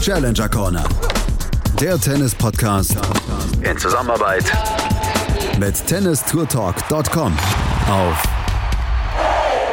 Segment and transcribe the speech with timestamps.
[0.00, 0.84] Challenger Corner.
[1.80, 2.96] Der Tennis-Podcast
[3.62, 4.44] in Zusammenarbeit
[5.58, 7.36] mit tennistourtalk.com
[7.90, 8.22] auf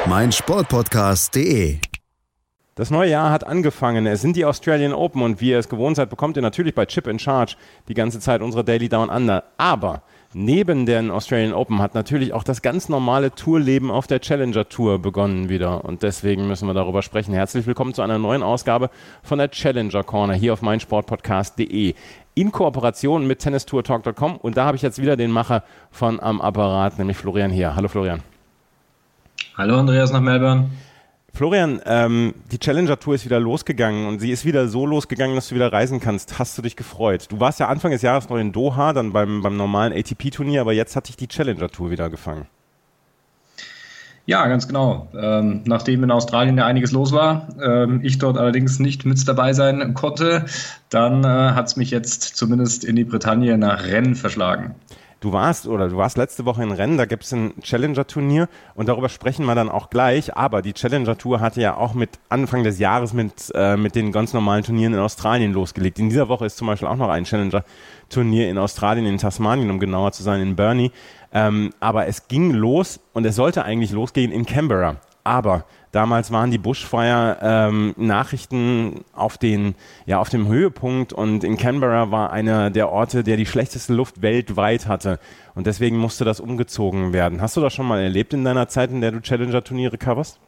[0.08, 1.78] meinsportpodcast.de.
[2.76, 4.08] Das neue Jahr hat angefangen.
[4.08, 6.86] Es sind die Australian Open und wie ihr es gewohnt seid, bekommt ihr natürlich bei
[6.86, 7.56] Chip in Charge
[7.88, 9.44] die ganze Zeit unsere Daily Down Under.
[9.58, 10.02] Aber
[10.34, 15.00] neben den Australian Open hat natürlich auch das ganz normale Tourleben auf der Challenger Tour
[15.00, 15.86] begonnen wieder.
[15.86, 17.34] Und deswegen müssen wir darüber sprechen.
[17.34, 18.90] Herzlich willkommen zu einer neuen Ausgabe
[19.22, 21.94] von der Challenger Corner hier auf meinsportpodcast.de
[22.36, 24.38] in Kooperation mit tennistourtalk.com.
[24.38, 27.76] Und da habe ich jetzt wieder den Macher von am Apparat, nämlich Florian hier.
[27.76, 28.22] Hallo Florian.
[29.56, 30.70] Hallo Andreas nach Melbourne.
[31.36, 35.50] Florian, ähm, die Challenger Tour ist wieder losgegangen und sie ist wieder so losgegangen, dass
[35.50, 36.38] du wieder reisen kannst.
[36.38, 37.26] Hast du dich gefreut?
[37.32, 40.74] Du warst ja Anfang des Jahres noch in Doha, dann beim, beim normalen ATP-Turnier, aber
[40.74, 42.46] jetzt hat dich die Challenger Tour wieder gefangen.
[44.28, 45.08] Ja, ganz genau.
[45.20, 49.54] Ähm, nachdem in Australien ja einiges los war, ähm, ich dort allerdings nicht mit dabei
[49.54, 50.46] sein konnte,
[50.90, 54.76] dann äh, hat es mich jetzt zumindest in die Bretagne nach Rennes verschlagen.
[55.24, 58.90] Du warst oder du warst letzte Woche in Rennen, da gibt es ein Challenger-Turnier und
[58.90, 60.36] darüber sprechen wir dann auch gleich.
[60.36, 64.34] Aber die Challenger-Tour hatte ja auch mit Anfang des Jahres mit, äh, mit den ganz
[64.34, 65.98] normalen Turnieren in Australien losgelegt.
[65.98, 69.80] In dieser Woche ist zum Beispiel auch noch ein Challenger-Turnier in Australien, in Tasmanien, um
[69.80, 70.92] genauer zu sein, in Burnie.
[71.32, 74.98] Ähm, aber es ging los und es sollte eigentlich losgehen in Canberra.
[75.24, 75.64] Aber
[75.94, 79.76] Damals waren die Bushfire-Nachrichten ähm, auf, den,
[80.08, 84.24] ja, auf dem Höhepunkt und in Canberra war einer der Orte, der die schlechteste Luft
[84.24, 85.20] weltweit hatte.
[85.54, 87.42] Und deswegen musste das umgezogen werden.
[87.42, 90.40] Hast du das schon mal erlebt in deiner Zeit, in der du Challenger-Turniere coverst?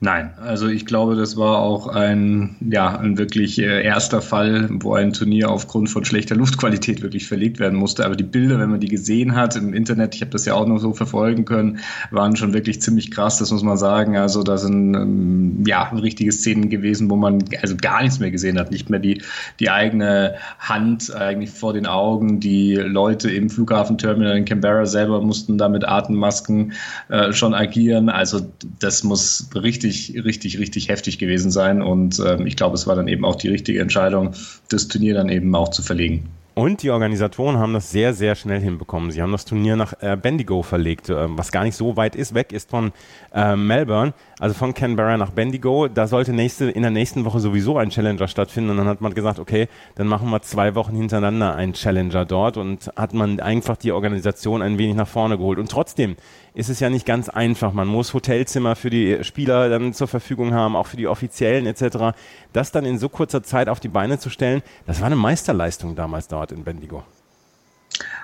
[0.00, 4.94] Nein, also ich glaube, das war auch ein, ja, ein wirklich äh, erster Fall, wo
[4.94, 8.06] ein Turnier aufgrund von schlechter Luftqualität wirklich verlegt werden musste.
[8.06, 10.66] Aber die Bilder, wenn man die gesehen hat im Internet, ich habe das ja auch
[10.68, 11.80] noch so verfolgen können,
[12.12, 14.16] waren schon wirklich ziemlich krass, das muss man sagen.
[14.16, 18.56] Also da sind ähm, ja richtige Szenen gewesen, wo man also gar nichts mehr gesehen
[18.56, 19.20] hat, nicht mehr die,
[19.58, 22.38] die eigene Hand eigentlich vor den Augen.
[22.38, 26.74] Die Leute im Flughafenterminal in Canberra selber mussten da mit Atemmasken
[27.08, 28.10] äh, schon agieren.
[28.10, 28.46] Also
[28.78, 31.82] das muss richtig richtig, richtig, richtig heftig gewesen sein.
[31.82, 34.34] Und ähm, ich glaube, es war dann eben auch die richtige Entscheidung,
[34.68, 36.28] das Turnier dann eben auch zu verlegen.
[36.58, 39.12] Und die Organisatoren haben das sehr, sehr schnell hinbekommen.
[39.12, 42.34] Sie haben das Turnier nach äh, Bendigo verlegt, äh, was gar nicht so weit ist,
[42.34, 42.90] weg ist von
[43.32, 45.86] äh, Melbourne, also von Canberra nach Bendigo.
[45.86, 48.70] Da sollte nächste, in der nächsten Woche sowieso ein Challenger stattfinden.
[48.70, 52.56] Und dann hat man gesagt, okay, dann machen wir zwei Wochen hintereinander einen Challenger dort
[52.56, 55.60] und hat man einfach die Organisation ein wenig nach vorne geholt.
[55.60, 56.16] Und trotzdem
[56.54, 57.72] ist es ja nicht ganz einfach.
[57.72, 62.18] Man muss Hotelzimmer für die Spieler dann zur Verfügung haben, auch für die Offiziellen etc.
[62.52, 65.94] Das dann in so kurzer Zeit auf die Beine zu stellen, das war eine Meisterleistung
[65.94, 67.04] damals dort in Bendigo.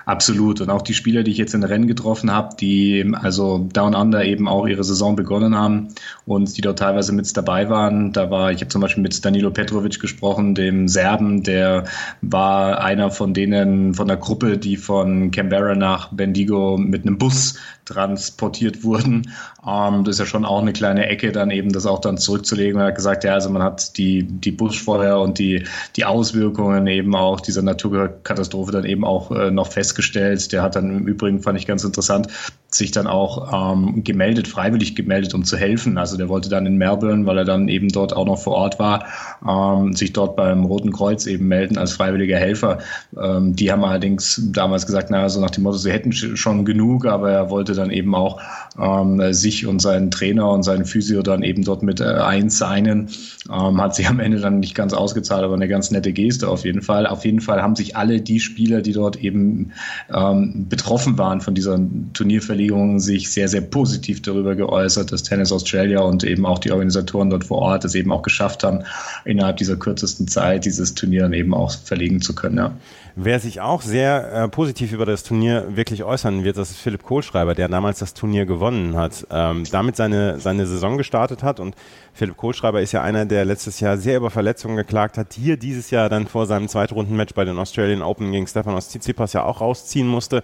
[0.05, 0.61] Absolut.
[0.61, 4.23] Und auch die Spieler, die ich jetzt in Rennen getroffen habe, die also Down Under
[4.23, 5.89] eben auch ihre Saison begonnen haben
[6.25, 8.13] und die dort teilweise mit dabei waren.
[8.13, 11.85] Da war, ich habe zum Beispiel mit Danilo Petrovic gesprochen, dem Serben, der
[12.21, 17.55] war einer von denen von der Gruppe, die von Canberra nach Bendigo mit einem Bus
[17.85, 19.33] transportiert wurden.
[19.65, 22.79] Ähm, das ist ja schon auch eine kleine Ecke, dann eben das auch dann zurückzulegen.
[22.79, 25.65] Er hat gesagt, ja, also man hat die, die Buschfeuer und die,
[25.95, 30.51] die Auswirkungen eben auch dieser Naturkatastrophe dann eben auch äh, noch festgestellt.
[30.51, 32.27] Der hat dann im Übrigen, fand ich ganz interessant,
[32.75, 35.97] sich dann auch ähm, gemeldet, freiwillig gemeldet, um zu helfen.
[35.97, 38.79] Also der wollte dann in Melbourne, weil er dann eben dort auch noch vor Ort
[38.79, 39.05] war,
[39.47, 42.79] ähm, sich dort beim Roten Kreuz eben melden als freiwilliger Helfer.
[43.17, 47.05] Ähm, die haben allerdings damals gesagt, naja, so nach dem Motto, sie hätten schon genug,
[47.05, 48.41] aber er wollte dann eben auch
[48.77, 53.09] ähm, sich und seinen Trainer und seinen Physio dann eben dort mit äh, einsignen.
[53.49, 56.65] Ähm, hat sich am Ende dann nicht ganz ausgezahlt, aber eine ganz nette Geste auf
[56.65, 57.07] jeden Fall.
[57.07, 59.71] Auf jeden Fall haben sich alle die Spieler, die dort eben
[60.13, 61.79] ähm, betroffen waren von dieser
[62.13, 62.64] Turnierverlegung,
[62.99, 67.45] sich sehr, sehr positiv darüber geäußert, dass Tennis Australia und eben auch die Organisatoren dort
[67.45, 68.83] vor Ort es eben auch geschafft haben,
[69.25, 72.57] innerhalb dieser kürzesten Zeit dieses Turnier dann eben auch verlegen zu können.
[72.57, 72.73] Ja.
[73.17, 77.03] Wer sich auch sehr äh, positiv über das Turnier wirklich äußern wird, das ist Philipp
[77.03, 81.61] Kohlschreiber, der damals das Turnier gewonnen hat, ähm, damit seine, seine Saison gestartet hat.
[81.61, 81.75] Und
[82.13, 85.91] Philipp Kohlschreiber ist ja einer, der letztes Jahr sehr über Verletzungen geklagt hat, hier dieses
[85.91, 90.07] Jahr dann vor seinem Zweitrundenmatch bei den Australian Open gegen Stefanos Tsitsipas ja auch rausziehen
[90.07, 90.43] musste.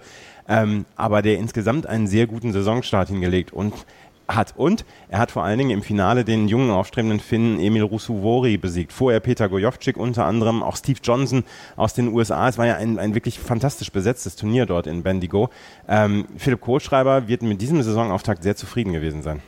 [0.52, 3.72] Ähm, aber der insgesamt einen sehr guten Saisonstart hingelegt und
[4.28, 4.52] hat.
[4.54, 8.92] Und er hat vor allen Dingen im Finale den jungen aufstrebenden Finnen Emil Rusuvori besiegt.
[8.92, 11.44] Vorher Peter Gojovcik unter anderem, auch Steve Johnson
[11.76, 12.48] aus den USA.
[12.48, 15.48] Es war ja ein, ein wirklich fantastisch besetztes Turnier dort in Bendigo.
[15.88, 19.40] Ähm, Philipp Kohlschreiber wird mit diesem Saisonauftakt sehr zufrieden gewesen sein.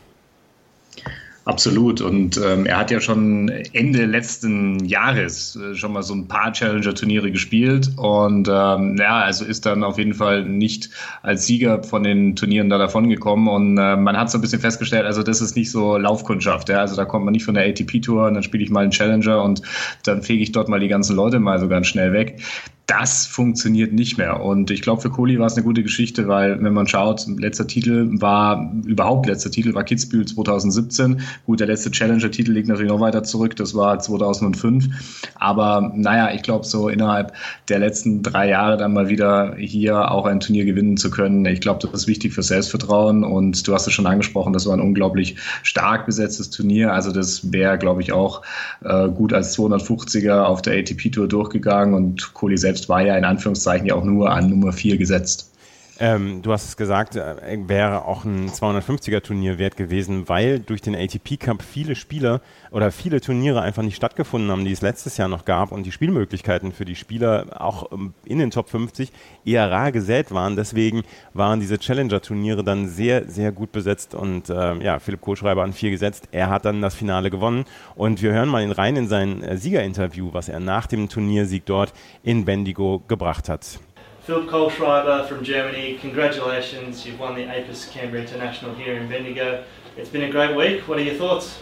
[1.47, 2.01] Absolut.
[2.01, 6.53] Und ähm, er hat ja schon Ende letzten Jahres äh, schon mal so ein paar
[6.53, 7.91] Challenger-Turniere gespielt.
[7.97, 10.89] Und ähm, ja, also ist dann auf jeden Fall nicht
[11.23, 13.49] als Sieger von den Turnieren da davon gekommen.
[13.49, 16.71] Und äh, man hat so ein bisschen festgestellt, also das ist nicht so Laufkundschaft.
[16.71, 16.79] Ja?
[16.79, 19.43] Also da kommt man nicht von der ATP-Tour und dann spiele ich mal einen Challenger
[19.43, 19.61] und
[20.05, 22.41] dann fege ich dort mal die ganzen Leute mal so ganz schnell weg
[22.87, 24.43] das funktioniert nicht mehr.
[24.43, 27.67] Und ich glaube, für Kohli war es eine gute Geschichte, weil wenn man schaut, letzter
[27.67, 31.23] Titel war, überhaupt letzter Titel war Kitzbühel 2017.
[31.47, 34.89] Gut, der letzte Challenger-Titel liegt natürlich noch weiter zurück, das war 2005.
[35.37, 37.33] Aber naja, ich glaube, so innerhalb
[37.69, 41.63] der letzten drei Jahre dann mal wieder hier auch ein Turnier gewinnen zu können, ich
[41.63, 43.25] glaube, das ist wichtig für Selbstvertrauen.
[43.25, 46.93] Und du hast es schon angesprochen, das war ein unglaublich stark besetztes Turnier.
[46.93, 48.43] Also das wäre, glaube ich, auch
[48.85, 53.25] äh, gut als 250er auf der ATP-Tour durchgegangen und Kohli selbst selbst war ja in
[53.25, 55.54] Anführungszeichen ja auch nur an Nummer 4 gesetzt.
[56.01, 60.83] Ähm, du hast es gesagt, äh, wäre auch ein 250er Turnier wert gewesen, weil durch
[60.83, 62.41] den ATP Cup viele Spieler
[62.73, 65.93] oder viele Turniere einfach nicht stattgefunden haben, die es letztes Jahr noch gab und die
[65.93, 69.13] Spielmöglichkeiten für die Spieler auch ähm, in den Top 50
[69.45, 70.57] eher rar gesät waren.
[70.57, 75.73] Deswegen waren diese Challenger-Turniere dann sehr, sehr gut besetzt und äh, ja, Philipp Kohlschreiber an
[75.73, 76.29] vier gesetzt.
[76.33, 80.33] Er hat dann das Finale gewonnen und wir hören mal rein in sein äh, Siegerinterview,
[80.33, 81.93] was er nach dem Turniersieg dort
[82.25, 83.79] in Bendigo gebracht hat.
[84.25, 87.05] Philip Kohlschreiber from Germany, congratulations.
[87.05, 89.65] You've won the APIS Canberra International here in Bendigo.
[89.99, 90.89] It's been a great week.
[90.89, 91.59] What are your thoughts?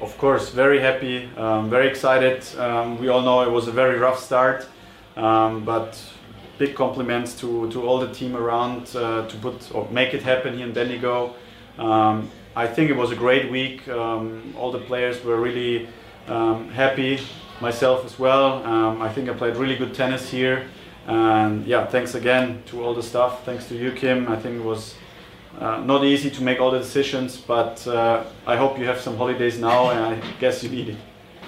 [0.00, 2.44] Of course, very happy, um, very excited.
[2.58, 4.66] Um, we all know it was a very rough start,
[5.14, 6.02] um, but
[6.58, 10.56] big compliments to, to all the team around uh, to put or make it happen
[10.56, 11.36] here in Bendigo.
[11.78, 13.86] Um, I think it was a great week.
[13.86, 15.88] Um, all the players were really
[16.26, 17.20] um, happy,
[17.60, 18.64] myself as well.
[19.00, 20.66] I think I played really good tennis here.
[21.06, 23.44] And yeah, thanks again to all the staff.
[23.44, 24.28] Thanks to you, Kim.
[24.28, 24.94] I think it was
[25.58, 29.16] uh, not easy to make all the decisions, but uh, I hope you have some
[29.16, 30.96] holidays now, and I guess you need it.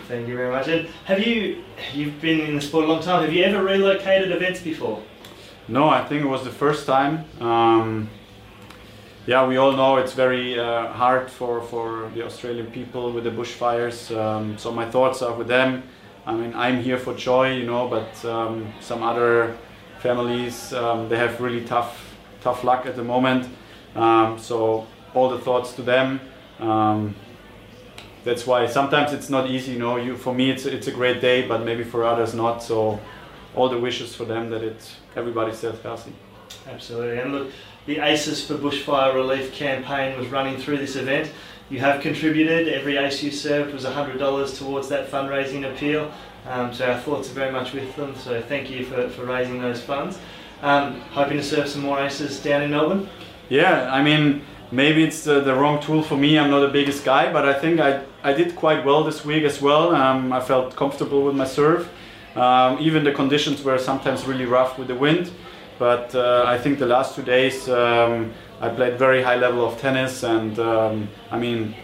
[0.09, 0.69] Thank you very much.
[0.69, 1.65] And have you,
[1.95, 5.03] you've been in the sport a long time, have you ever relocated events before?
[5.67, 7.25] No, I think it was the first time.
[7.41, 8.11] Um,
[9.27, 13.31] yeah, we all know it's very uh, hard for, for the Australian people with the
[13.31, 14.15] bushfires.
[14.15, 15.85] Um, so my thoughts are with them.
[16.27, 19.57] I mean, I'm here for joy, you know, but um, some other
[20.05, 23.49] families um, they have really tough, tough luck at the moment.
[23.95, 26.21] Um, so all the thoughts to them.
[26.61, 27.15] Um,
[28.25, 29.97] that's why sometimes it's not easy, you know.
[29.97, 32.63] You, for me, it's it's a great day, but maybe for others not.
[32.63, 33.01] So
[33.55, 36.13] all the wishes for them that it everybody stays healthy.
[36.67, 37.51] Absolutely, and look,
[37.87, 41.31] the ACES for Bushfire Relief campaign was running through this event
[41.71, 42.69] you have contributed.
[42.69, 46.11] Every ace you served was $100 towards that fundraising appeal.
[46.47, 48.15] Um, so our thoughts are very much with them.
[48.17, 50.19] So thank you for, for raising those funds.
[50.63, 53.09] Um, hoping to serve some more aces down in Melbourne.
[53.49, 56.39] Yeah, I mean, maybe it's the, the, wrong tool for me.
[56.39, 59.45] I'm not the biggest guy, but I think I, I did quite well this week
[59.45, 59.95] as well.
[59.95, 61.89] Um, I felt comfortable with my serve.
[62.35, 65.31] Um, even the conditions were sometimes really rough with the wind.
[65.79, 69.79] But uh, I think the last two days um, I played very high level of
[69.81, 71.75] tennis, and um, I mean,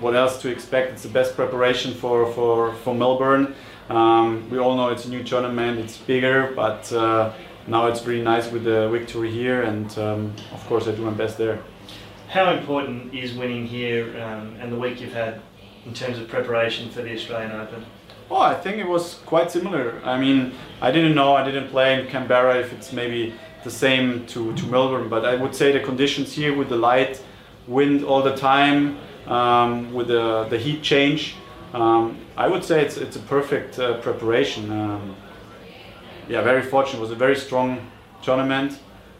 [0.00, 0.92] what else to expect?
[0.92, 3.54] It's the best preparation for for for Melbourne.
[3.88, 7.32] Um, we all know it's a new tournament, it's bigger, but uh,
[7.66, 11.12] now it's really nice with the victory here, and um, of course I do my
[11.12, 11.62] best there.
[12.28, 15.40] How important is winning here um, and the week you've had
[15.84, 17.84] in terms of preparation for the Australian Open?
[18.30, 20.00] Oh, I think it was quite similar.
[20.04, 24.26] I mean, I didn't know, I didn't play in Canberra if it's maybe the same
[24.26, 27.22] to, to Melbourne, but I would say the conditions here with the light,
[27.66, 31.36] wind all the time, um, with the, the heat change,
[31.72, 34.70] um, I would say it's, it's a perfect uh, preparation.
[34.70, 35.16] Um,
[36.28, 36.98] yeah, very fortunate.
[36.98, 37.90] It was a very strong
[38.22, 38.78] tournament.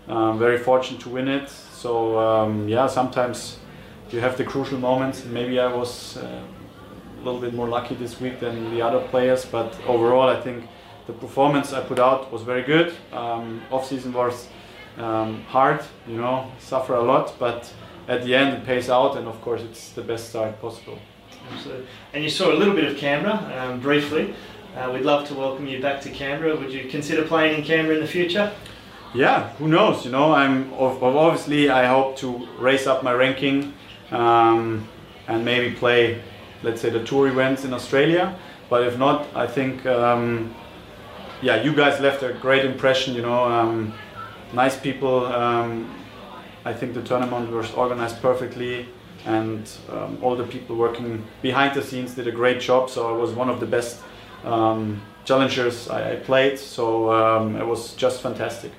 [0.09, 1.49] Um, very fortunate to win it.
[1.49, 3.59] So um, yeah, sometimes
[4.11, 5.25] you have the crucial moments.
[5.25, 6.43] Maybe I was uh,
[7.21, 10.65] a little bit more lucky this week than the other players, but overall, I think
[11.11, 12.95] the performance I put out was very good.
[13.12, 14.49] Um, off season was
[14.97, 17.73] um, hard, you know, suffer a lot, but
[18.07, 20.99] at the end it pays out, and of course it's the best start possible.
[21.52, 21.87] Absolutely.
[22.12, 24.35] And you saw a little bit of Canberra um, briefly.
[24.76, 26.55] Uh, we'd love to welcome you back to Canberra.
[26.57, 28.52] Would you consider playing in Canberra in the future?
[29.12, 30.05] Yeah, who knows?
[30.05, 33.75] You know, I'm obviously I hope to raise up my ranking
[34.12, 34.87] um,
[35.26, 36.23] and maybe play,
[36.62, 38.38] let's say, the tour events in Australia.
[38.69, 40.55] But if not, I think um,
[41.43, 43.15] yeah, you guys left a great impression.
[43.15, 43.95] You know, um,
[44.53, 45.27] nice people.
[45.27, 45.95] Um,
[46.65, 48.87] I think the tournament was organized perfectly,
[49.25, 52.91] and um, all the people working behind the scenes did a great job.
[52.91, 54.01] So I was one of the best
[54.45, 56.59] um, challengers I, I, played.
[56.59, 58.73] So um, it was just fantastic.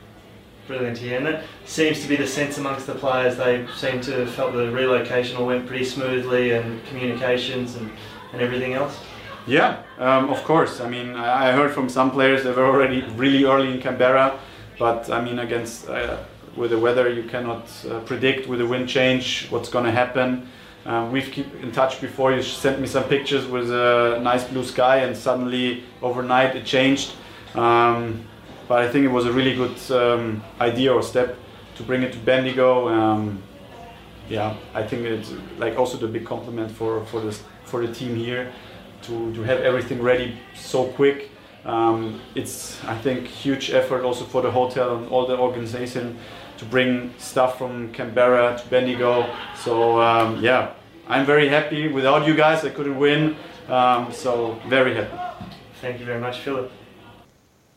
[0.67, 1.17] brilliant here.
[1.17, 3.37] And that seems to be the sense amongst the players.
[3.37, 7.91] They seem to have felt the relocation all went pretty smoothly and communications and,
[8.33, 8.99] and everything else.
[9.47, 10.79] Yeah, um, of course.
[10.79, 14.39] I mean, I heard from some players they were already really early in Canberra,
[14.77, 16.17] but I mean, against uh,
[16.55, 20.47] with the weather, you cannot uh, predict with the wind change what's going to happen.
[20.85, 22.33] Um, we've kept in touch before.
[22.33, 27.13] You sent me some pictures with a nice blue sky, and suddenly overnight it changed.
[27.55, 28.27] Um,
[28.67, 31.37] but I think it was a really good um, idea or step
[31.75, 32.89] to bring it to Bendigo.
[32.89, 33.41] Um,
[34.29, 37.31] yeah, I think it's like also the big compliment for for the
[37.65, 38.51] for the team here
[39.03, 41.29] to to have everything ready so quick.
[41.65, 46.17] Um, it's I think huge effort also for the hotel and all the organization
[46.57, 49.25] to bring stuff from Canberra to Bendigo.
[49.55, 50.73] So um, yeah,
[51.07, 51.87] I'm very happy.
[51.87, 53.35] Without you guys, I couldn't win.
[53.67, 55.17] Um, so very happy.
[55.81, 56.71] Thank you very much, Philip.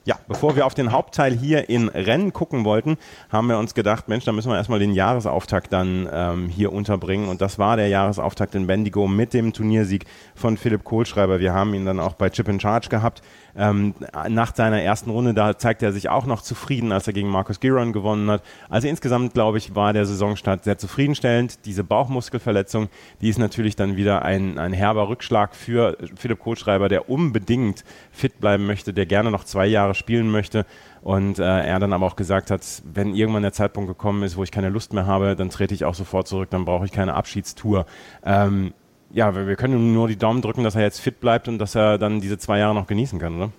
[0.07, 2.99] Ja, bevor wir auf den Hauptteil hier in Rennen gucken wollten,
[3.31, 7.29] haben wir uns gedacht, Mensch, da müssen wir erstmal den Jahresauftakt dann ähm, hier unterbringen.
[7.29, 11.41] Und das war der Jahresauftakt in Bendigo mit dem Turniersieg von Philipp Kohlschreiber.
[11.41, 13.23] Wir haben ihn dann auch bei Chip in Charge gehabt.
[13.57, 13.95] Ähm,
[14.29, 17.61] nach seiner ersten Runde, da zeigt er sich auch noch zufrieden, als er gegen Marcus
[17.61, 18.43] Giron gewonnen hat.
[18.69, 21.65] Also insgesamt, glaube ich, war der Saisonstart sehr zufriedenstellend.
[21.65, 22.89] Diese Bauchmuskelverletzung,
[23.21, 28.41] die ist natürlich dann wieder ein, ein herber Rückschlag für Philipp Kohlschreiber, der unbedingt fit
[28.41, 30.67] bleiben möchte, der gerne noch zwei Jahre spielen möchte.
[31.03, 34.43] Und äh, er dann aber auch gesagt hat, wenn irgendwann der Zeitpunkt gekommen ist, wo
[34.43, 37.15] ich keine Lust mehr habe, dann trete ich auch sofort zurück, dann brauche ich keine
[37.15, 37.85] Abschiedstour.
[38.25, 38.73] Ähm,
[39.15, 41.99] ja, wir können nur die Daumen drücken, dass er jetzt fit bleibt und dass er
[41.99, 43.51] dann diese zwei Jahre noch genießen kann, oder?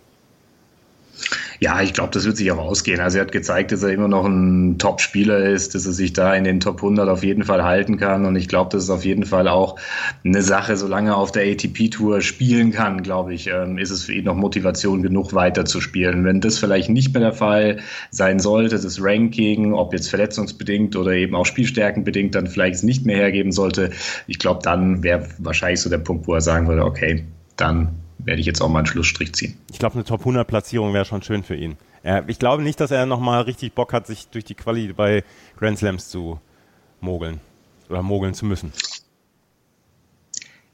[1.60, 3.00] Ja, ich glaube, das wird sich auch ausgehen.
[3.00, 6.34] Also er hat gezeigt, dass er immer noch ein Top-Spieler ist, dass er sich da
[6.34, 8.26] in den Top 100 auf jeden Fall halten kann.
[8.26, 9.78] Und ich glaube, das ist auf jeden Fall auch
[10.24, 14.14] eine Sache, solange er auf der ATP-Tour spielen kann, glaube ich, ähm, ist es für
[14.14, 16.26] ihn noch Motivation genug, weiter zu spielen.
[16.26, 17.80] Wenn das vielleicht nicht mehr der Fall
[18.12, 23.06] sein sollte, das Ranking, ob jetzt verletzungsbedingt oder eben auch spielstärkenbedingt, dann vielleicht es nicht
[23.06, 23.92] mehr hergeben sollte,
[24.28, 27.24] ich glaube, dann wäre wahrscheinlich so der Punkt, wo er sagen würde, okay,
[27.56, 29.58] dann werde ich jetzt auch mal einen Schlussstrich ziehen.
[29.72, 31.78] Ich glaube, eine Top 100 Platzierung wäre schon schön für ihn.
[32.28, 35.24] ich glaube nicht, dass er nochmal richtig Bock hat, sich durch die Quali bei
[35.58, 36.40] Grand Slams zu
[37.02, 37.40] mogeln
[37.90, 38.74] oder mogeln zu müssen.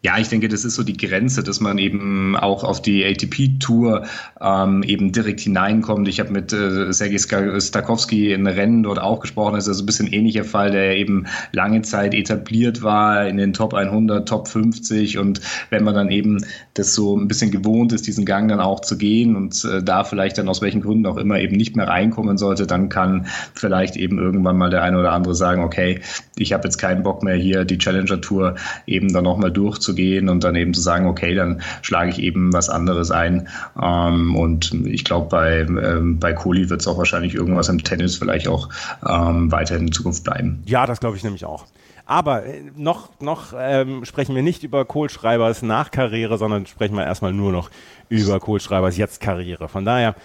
[0.04, 4.08] Ja, ich denke, das ist so die Grenze, dass man eben auch auf die ATP-Tour
[4.42, 6.08] ähm, eben direkt hineinkommt.
[6.08, 9.54] Ich habe mit äh, Sergei Stakowski in Rennen dort auch gesprochen.
[9.54, 13.54] Das ist also ein bisschen ähnlicher Fall, der eben lange Zeit etabliert war in den
[13.54, 15.20] Top 100, Top 50.
[15.20, 15.40] Und
[15.70, 16.44] wenn man dann eben
[16.74, 20.04] das so ein bisschen gewohnt ist, diesen Gang dann auch zu gehen und äh, da
[20.04, 23.98] vielleicht dann aus welchen Gründen auch immer eben nicht mehr reinkommen sollte, dann kann vielleicht
[23.98, 26.00] eben irgendwann mal der eine oder andere sagen, okay,
[26.38, 28.56] ich habe jetzt keinen Bock mehr hier die Challenger-Tour
[28.88, 32.54] eben dann nochmal durchzuführen gehen und dann eben zu sagen, okay, dann schlage ich eben
[32.54, 33.48] was anderes ein.
[33.82, 38.16] Ähm, und ich glaube, bei, ähm, bei Kohli wird es auch wahrscheinlich irgendwas im Tennis
[38.16, 38.70] vielleicht auch
[39.08, 40.64] ähm, weiterhin in Zukunft bleiben.
[40.66, 41.66] Ja, das glaube ich nämlich auch.
[42.06, 47.34] Aber äh, noch, noch ähm, sprechen wir nicht über Kohlschreibers Nachkarriere, sondern sprechen wir erstmal
[47.34, 47.70] nur noch
[48.10, 49.70] über Kohlschreibers Jetzt-Karriere.
[49.70, 50.16] Von daher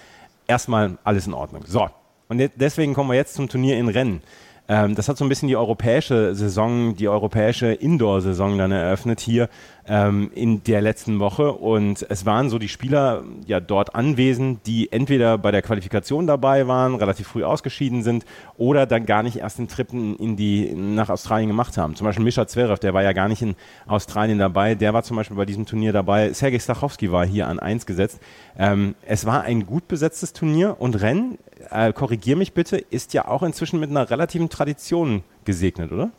[0.46, 1.64] erstmal alles in Ordnung.
[1.66, 1.88] So,
[2.28, 4.22] und deswegen kommen wir jetzt zum Turnier in Rennen.
[4.68, 9.48] Ähm, das hat so ein bisschen die europäische Saison, die europäische Indoor-Saison dann eröffnet hier
[9.88, 11.52] ähm, in der letzten Woche.
[11.52, 16.66] Und es waren so die Spieler ja dort anwesend, die entweder bei der Qualifikation dabei
[16.66, 18.24] waren, relativ früh ausgeschieden sind
[18.56, 21.94] oder dann gar nicht erst den Trip in die, nach Australien gemacht haben.
[21.94, 23.54] Zum Beispiel Mischa Zverev, der war ja gar nicht in
[23.86, 24.74] Australien dabei.
[24.74, 26.32] Der war zum Beispiel bei diesem Turnier dabei.
[26.32, 28.20] Sergei Stachowski war hier an eins gesetzt.
[28.58, 31.38] Ähm, es war ein gut besetztes Turnier und Rennen
[31.70, 36.10] äh, korrigier mich bitte, ist ja auch inzwischen mit einer relativen Tradition gesegnet, oder?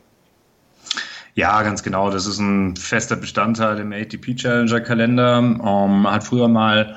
[1.34, 2.10] Ja, ganz genau.
[2.10, 5.38] Das ist ein fester Bestandteil im ATP Challenger Kalender.
[5.38, 6.96] Ähm, hat früher mal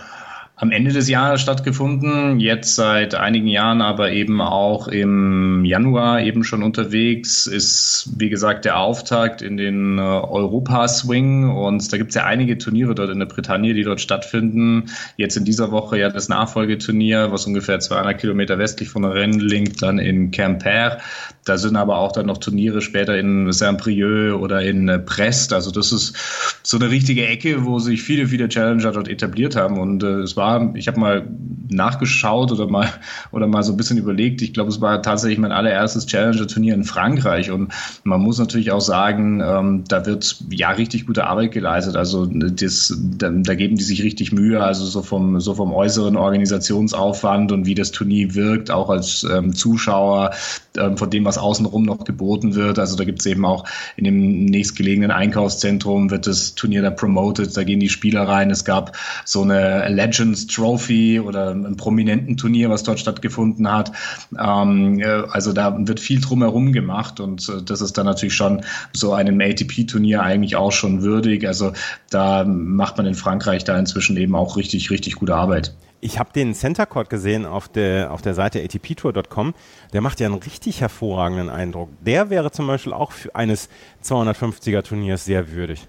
[0.61, 6.43] am Ende des Jahres stattgefunden, jetzt seit einigen Jahren aber eben auch im Januar eben
[6.43, 12.15] schon unterwegs, ist wie gesagt der Auftakt in den äh, Europa-Swing und da gibt es
[12.15, 14.91] ja einige Turniere dort in der Bretagne, die dort stattfinden.
[15.17, 19.39] Jetzt in dieser Woche ja das Nachfolgeturnier, was ungefähr 200 Kilometer westlich von der Rennen
[19.39, 20.99] liegt, dann in Quimper.
[21.43, 25.53] Da sind aber auch dann noch Turniere später in Saint-Brieuc oder in äh, Brest.
[25.53, 26.15] Also das ist
[26.61, 29.79] so eine richtige Ecke, wo sich viele, viele Challenger dort etabliert haben.
[29.79, 31.27] Und äh, es war, ich habe mal
[31.69, 32.87] nachgeschaut oder mal
[33.31, 34.41] oder mal so ein bisschen überlegt.
[34.41, 37.51] Ich glaube, es war tatsächlich mein allererstes Challenger-Turnier in Frankreich.
[37.51, 41.95] Und man muss natürlich auch sagen, ähm, da wird ja richtig gute Arbeit geleistet.
[41.95, 44.63] Also das, da, da geben die sich richtig Mühe.
[44.63, 49.55] Also so vom so vom äußeren Organisationsaufwand und wie das Turnier wirkt, auch als ähm,
[49.55, 50.31] Zuschauer,
[50.77, 52.79] ähm, von dem was außenrum noch geboten wird.
[52.79, 53.65] Also da gibt es eben auch
[53.95, 58.51] in dem nächstgelegenen Einkaufszentrum wird das Turnier da promoted, da gehen die Spieler rein.
[58.51, 63.91] Es gab so eine Legends Trophy oder einem prominenten Turnier, was dort stattgefunden hat.
[64.37, 68.63] Ähm, äh, also da wird viel drumherum gemacht und äh, das ist dann natürlich schon
[68.93, 71.47] so einem ATP-Turnier eigentlich auch schon würdig.
[71.47, 71.73] Also
[72.09, 75.73] da macht man in Frankreich da inzwischen eben auch richtig, richtig gute Arbeit.
[76.03, 79.53] Ich habe den Center Court gesehen auf der, auf der Seite atptour.com.
[79.93, 81.89] Der macht ja einen richtig hervorragenden Eindruck.
[82.03, 83.69] Der wäre zum Beispiel auch für eines
[84.03, 85.87] 250er Turniers sehr würdig.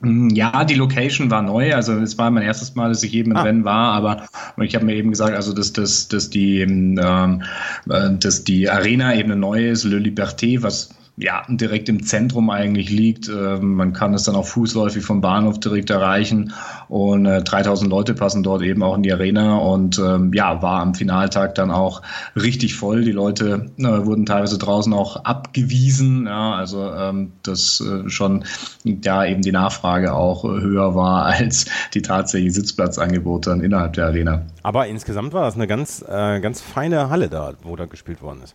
[0.00, 1.74] Mm, ja, die Location war neu.
[1.74, 3.42] Also es war mein erstes Mal, dass ich eben im ah.
[3.42, 4.26] Rennen war, aber
[4.62, 9.14] ich habe mir eben gesagt, also dass, dass, dass, die, ähm, äh, dass die Arena
[9.14, 13.28] eben neu ist, Le Liberté, was ja, direkt im Zentrum eigentlich liegt.
[13.28, 16.52] Ähm, man kann es dann auch fußläufig vom Bahnhof direkt erreichen
[16.88, 20.80] und 3000 äh, Leute passen dort eben auch in die Arena und ähm, ja, war
[20.80, 22.02] am Finaltag dann auch
[22.36, 23.04] richtig voll.
[23.04, 28.44] Die Leute äh, wurden teilweise draußen auch abgewiesen, ja, also ähm, dass äh, schon
[28.84, 34.42] ja eben die Nachfrage auch höher war als die tatsächlichen Sitzplatzangebote dann innerhalb der Arena.
[34.62, 38.54] Aber insgesamt war das eine ganz, ganz feine Halle da, wo da gespielt worden ist.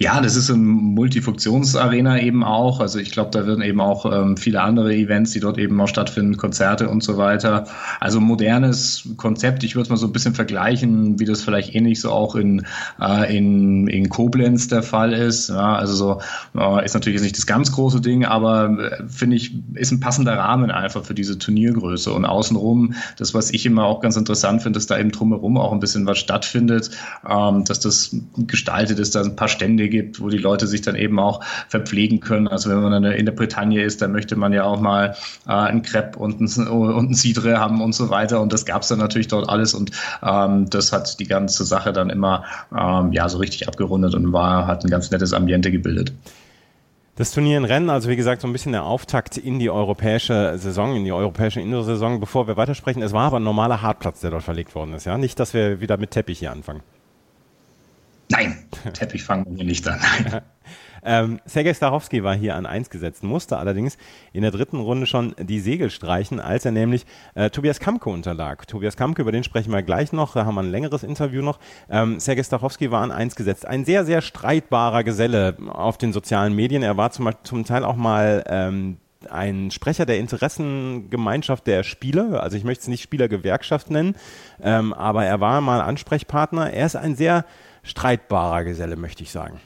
[0.00, 2.78] Ja, das ist eine Multifunktionsarena eben auch.
[2.78, 5.88] Also ich glaube, da werden eben auch ähm, viele andere Events, die dort eben auch
[5.88, 7.66] stattfinden, Konzerte und so weiter.
[7.98, 9.64] Also modernes Konzept.
[9.64, 12.64] Ich würde es mal so ein bisschen vergleichen, wie das vielleicht ähnlich so auch in,
[13.00, 15.48] äh, in, in Koblenz der Fall ist.
[15.48, 16.20] Ja, also so
[16.56, 19.98] äh, ist natürlich jetzt nicht das ganz große Ding, aber äh, finde ich, ist ein
[19.98, 22.12] passender Rahmen einfach für diese Turniergröße.
[22.12, 25.72] Und außenrum, das, was ich immer auch ganz interessant finde, dass da eben drumherum auch
[25.72, 26.90] ein bisschen was stattfindet,
[27.28, 28.14] ähm, dass das
[28.46, 32.20] gestaltet ist, da ein paar Stände gibt, wo die Leute sich dann eben auch verpflegen
[32.20, 32.48] können.
[32.48, 35.16] Also wenn man in der Bretagne ist, dann möchte man ja auch mal
[35.46, 38.40] äh, ein Crepe und ein, und ein Cidre haben und so weiter.
[38.40, 39.74] Und das gab es dann natürlich dort alles.
[39.74, 39.90] Und
[40.22, 42.44] ähm, das hat die ganze Sache dann immer
[42.76, 46.12] ähm, ja so richtig abgerundet und war, hat ein ganz nettes Ambiente gebildet.
[47.18, 50.56] Das Turnier in Rennen, also wie gesagt, so ein bisschen der Auftakt in die europäische
[50.56, 52.20] Saison, in die europäische Indoor-Saison.
[52.20, 55.04] Bevor wir weitersprechen, es war aber ein normaler Hartplatz, der dort verlegt worden ist.
[55.04, 56.80] Ja, nicht, dass wir wieder mit Teppich hier anfangen.
[58.30, 58.56] Nein,
[58.92, 59.98] Teppich fangen wir nicht an.
[61.02, 63.96] ähm, Sergej Starowski war hier an 1 gesetzt, musste allerdings
[64.32, 68.66] in der dritten Runde schon die Segel streichen, als er nämlich äh, Tobias Kamke unterlag.
[68.66, 71.58] Tobias Kamke, über den sprechen wir gleich noch, da haben wir ein längeres Interview noch.
[71.88, 73.66] Ähm, Sergej Starowski war an 1 gesetzt.
[73.66, 76.82] Ein sehr, sehr streitbarer Geselle auf den sozialen Medien.
[76.82, 78.98] Er war zum, zum Teil auch mal ähm,
[79.30, 84.14] ein Sprecher der Interessengemeinschaft der Spieler, also ich möchte es nicht Spielergewerkschaft nennen,
[84.62, 86.72] ähm, aber er war mal Ansprechpartner.
[86.72, 87.44] Er ist ein sehr
[87.88, 89.60] streitbarer Geselle, möchte ich sagen.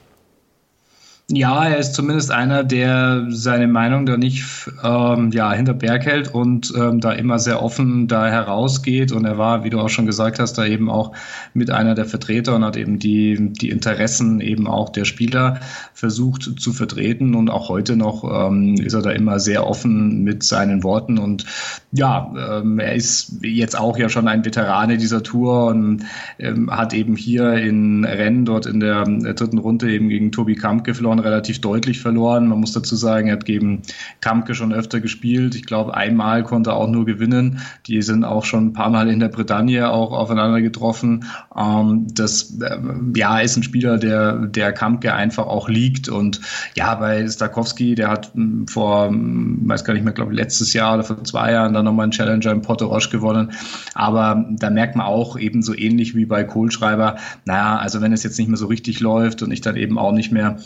[1.34, 4.44] Ja, er ist zumindest einer, der seine Meinung da nicht
[4.84, 9.12] ähm, ja, hinter Berg hält und ähm, da immer sehr offen da herausgeht.
[9.12, 11.12] Und er war, wie du auch schon gesagt hast, da eben auch
[11.54, 15.60] mit einer der Vertreter und hat eben die, die Interessen eben auch der Spieler
[15.94, 17.34] versucht zu vertreten.
[17.34, 21.16] Und auch heute noch ähm, ist er da immer sehr offen mit seinen Worten.
[21.16, 21.46] Und
[21.92, 26.04] ja, ähm, er ist jetzt auch ja schon ein Veterane dieser Tour und
[26.38, 30.84] ähm, hat eben hier in Rennen dort in der dritten Runde eben gegen Tobi Kamp
[30.84, 32.46] geflohen relativ deutlich verloren.
[32.46, 33.82] Man muss dazu sagen, er hat gegen
[34.20, 35.54] Kampke schon öfter gespielt.
[35.54, 37.60] Ich glaube, einmal konnte er auch nur gewinnen.
[37.86, 41.24] Die sind auch schon ein paar Mal in der Bretagne auch aufeinander getroffen.
[41.56, 42.78] Ähm, das äh,
[43.16, 46.08] ja ist ein Spieler, der der Kampke einfach auch liegt.
[46.08, 46.40] Und
[46.76, 50.94] ja, bei Stakowski, der hat hm, vor, hm, weiß gar nicht mehr, glaube letztes Jahr
[50.94, 53.52] oder vor zwei Jahren dann nochmal einen Challenger in Porto Roche gewonnen.
[53.94, 58.22] Aber da merkt man auch eben so ähnlich wie bei Kohlschreiber, naja, also wenn es
[58.22, 60.58] jetzt nicht mehr so richtig läuft und ich dann eben auch nicht mehr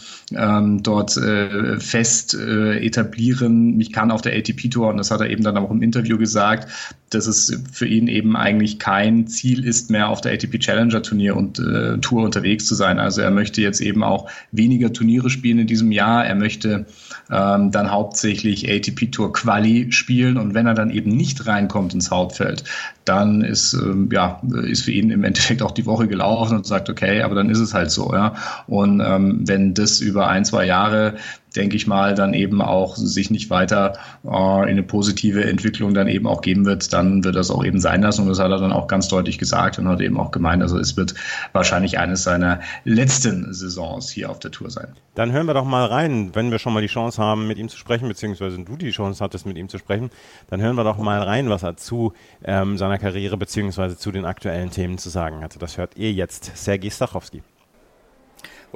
[0.47, 3.81] ähm, dort äh, fest äh, etablieren.
[3.81, 6.69] Ich kann auf der ATP-Tour, und das hat er eben dann auch im Interview gesagt,
[7.11, 11.37] dass es für ihn eben eigentlich kein Ziel ist, mehr auf der ATP Challenger Turnier
[11.37, 12.99] und äh, Tour unterwegs zu sein.
[12.99, 16.27] Also er möchte jetzt eben auch weniger Turniere spielen in diesem Jahr.
[16.27, 16.87] Er möchte
[17.31, 22.11] ähm, dann hauptsächlich ATP Tour Quali spielen und wenn er dann eben nicht reinkommt ins
[22.11, 22.64] Hauptfeld,
[23.05, 26.90] dann ist ähm, ja ist für ihn im Endeffekt auch die Woche gelaufen und sagt
[26.90, 28.35] okay, aber dann ist es halt so, ja.
[28.66, 31.14] Und ähm, wenn das über ein zwei Jahre
[31.57, 36.09] denke ich mal, dann eben auch sich nicht weiter äh, in eine positive Entwicklung dann
[36.09, 38.23] eben auch geben wird, dann wird das auch eben sein lassen.
[38.23, 40.79] Und das hat er dann auch ganz deutlich gesagt und hat eben auch gemeint, also
[40.79, 41.14] es wird
[41.53, 44.88] wahrscheinlich eines seiner letzten Saisons hier auf der Tour sein.
[45.14, 47.69] Dann hören wir doch mal rein, wenn wir schon mal die Chance haben, mit ihm
[47.69, 50.11] zu sprechen, beziehungsweise du die Chance hattest, mit ihm zu sprechen,
[50.49, 52.12] dann hören wir doch mal rein, was er zu
[52.45, 55.59] ähm, seiner Karriere beziehungsweise zu den aktuellen Themen zu sagen hatte.
[55.59, 56.57] Das hört ihr jetzt.
[56.57, 57.42] Sergei Stachowski.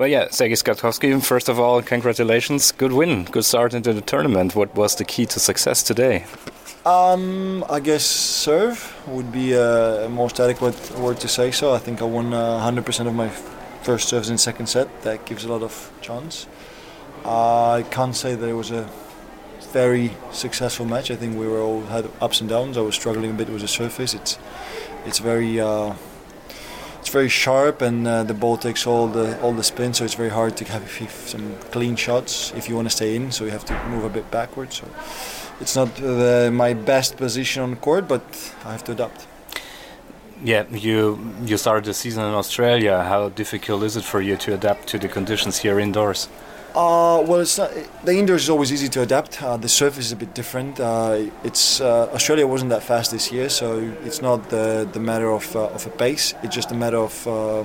[0.01, 2.73] Well, yeah, Sergei Skatowski, first of all, congratulations.
[2.73, 4.57] Good win, good start into the tournament.
[4.57, 6.25] What was the key to success today?
[6.87, 11.75] Um, I guess serve would be a most adequate word to say so.
[11.75, 13.29] I think I won uh, 100% of my
[13.83, 15.03] first serves in second set.
[15.03, 16.47] That gives a lot of chance.
[17.23, 18.89] Uh, I can't say that it was a
[19.73, 21.11] very successful match.
[21.11, 22.79] I think we were all had ups and downs.
[22.79, 24.15] I was struggling a bit with the surface.
[24.15, 24.39] It's
[25.05, 25.93] it's very uh,
[27.13, 30.31] very sharp, and uh, the ball takes all the all the spin, so it's very
[30.31, 30.91] hard to have
[31.27, 33.33] some clean shots if you want to stay in.
[33.33, 34.77] So you have to move a bit backwards.
[34.77, 34.87] So
[35.61, 38.23] it's not uh, my best position on court, but
[38.65, 39.27] I have to adapt.
[40.43, 43.03] Yeah, you you started the season in Australia.
[43.03, 46.29] How difficult is it for you to adapt to the conditions here indoors?
[46.75, 47.73] Uh, well, it's not,
[48.05, 49.43] the indoors is always easy to adapt.
[49.43, 50.79] Uh, the surface is a bit different.
[50.79, 55.31] Uh, it's uh, Australia wasn't that fast this year, so it's not the, the matter
[55.33, 56.33] of, uh, of a pace.
[56.45, 57.65] It's just a matter of uh,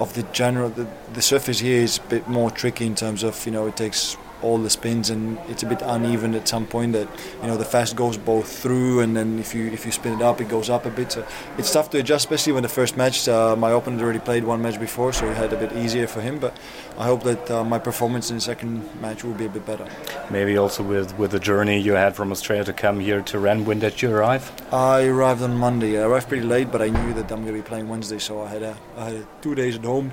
[0.00, 0.70] of the general.
[0.70, 3.76] The, the surface here is a bit more tricky in terms of you know it
[3.76, 7.08] takes all the spins and it's a bit uneven at some point that
[7.40, 10.22] you know the fast goes both through and then if you if you spin it
[10.22, 11.12] up it goes up a bit.
[11.12, 11.26] So
[11.58, 14.60] it's tough to adjust especially when the first match uh, my opponent already played one
[14.62, 16.56] match before so it had a bit easier for him but
[16.98, 19.86] I hope that uh, my performance in the second match will be a bit better.
[20.30, 23.66] Maybe also with with the journey you had from Australia to come here to Rennes
[23.66, 24.50] when did you arrive?
[24.72, 25.98] I arrived on Monday.
[25.98, 28.42] I arrived pretty late but I knew that I'm going to be playing Wednesday so
[28.42, 30.12] I had a, I had two days at home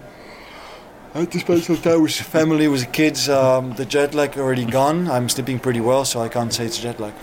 [1.15, 3.29] I had to spend some time with family, with the kids.
[3.29, 5.07] Um, the jet lag already gone.
[5.07, 7.13] I'm sleeping pretty well, so I can't say it's jet lag.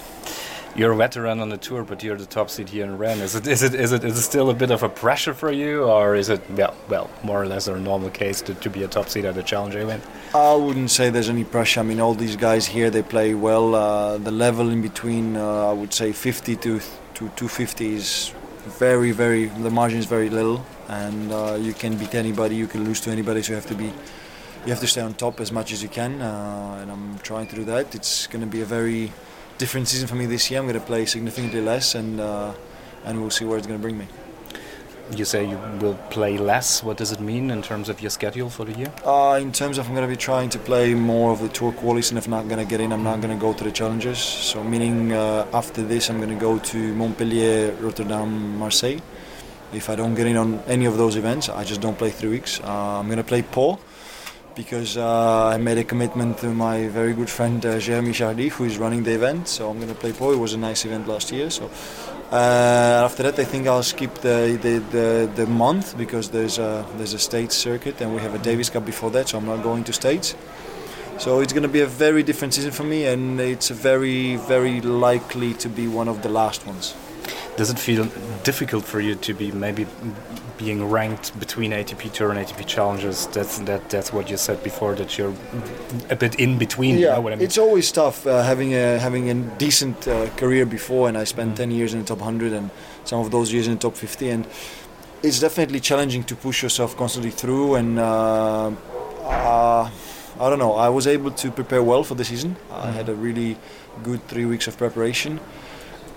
[0.77, 3.21] You're a veteran on the tour, but you're the top seed here in Rennes.
[3.21, 5.51] Is it is it is it is it still a bit of a pressure for
[5.51, 8.85] you, or is it well, well more or less a normal case to, to be
[8.85, 10.05] a top seed at a challenger event?
[10.37, 11.81] I wouldn't say there's any pressure.
[11.81, 13.75] I mean, all these guys here they play well.
[13.75, 18.33] Uh, the level in between, uh, I would say, 50 to to 250 is
[18.79, 19.47] very very.
[19.47, 23.11] The margin is very little and uh, you can beat anybody, you can lose to
[23.11, 23.43] anybody.
[23.43, 25.89] So you have to be, you have to stay on top as much as you
[25.89, 27.95] can, uh, and I'm trying to do that.
[27.95, 29.13] It's going to be a very
[29.57, 30.59] different season for me this year.
[30.59, 32.53] I'm going to play significantly less, and uh,
[33.05, 34.09] and we'll see where it's going to bring me.
[35.17, 36.85] You say you will play less.
[36.85, 38.93] What does it mean in terms of your schedule for the year?
[39.05, 41.73] Uh, in terms of I'm going to be trying to play more of the tour
[41.73, 43.73] qualies, and if not going to get in, I'm not going to go to the
[43.73, 44.19] challenges.
[44.19, 49.01] So meaning uh, after this, I'm going to go to Montpellier, Rotterdam, Marseille
[49.73, 52.31] if I don't get in on any of those events, I just don't play three
[52.31, 52.61] weeks.
[52.61, 53.79] Uh, I'm going to play Pau
[54.55, 58.65] because uh, I made a commitment to my very good friend uh, Jeremy Chardy, who
[58.65, 59.49] is running the event.
[59.49, 60.33] So I'm going to play Pau.
[60.33, 61.51] It was a nice event last year.
[61.51, 61.71] So
[62.33, 66.87] uh, after that, I think I'll skip the, the, the, the, month because there's a,
[66.97, 69.29] there's a state circuit and we have a Davis Cup before that.
[69.29, 70.35] So I'm not going to states.
[71.19, 74.81] So it's going to be a very different season for me, and it's very, very
[74.81, 76.95] likely to be one of the last ones.
[77.61, 78.07] Does it feel
[78.43, 79.87] difficult for you to be maybe
[80.57, 83.27] being ranked between ATP Tour and ATP Challengers?
[83.27, 83.91] That's that.
[83.91, 84.95] That's what you said before.
[84.95, 85.35] That you're
[86.09, 86.97] a bit in between.
[86.97, 87.43] Yeah, you know I mean?
[87.43, 91.53] it's always tough uh, having a having a decent uh, career before, and I spent
[91.53, 91.57] mm.
[91.57, 92.71] ten years in the top hundred, and
[93.05, 94.47] some of those years in the top fifty, and
[95.23, 97.75] it's definitely challenging to push yourself constantly through.
[97.75, 98.73] And uh,
[99.27, 99.91] uh
[100.45, 100.77] I don't know.
[100.77, 102.57] I was able to prepare well for the season.
[102.71, 102.87] Mm.
[102.87, 103.59] I had a really
[104.03, 105.41] good three weeks of preparation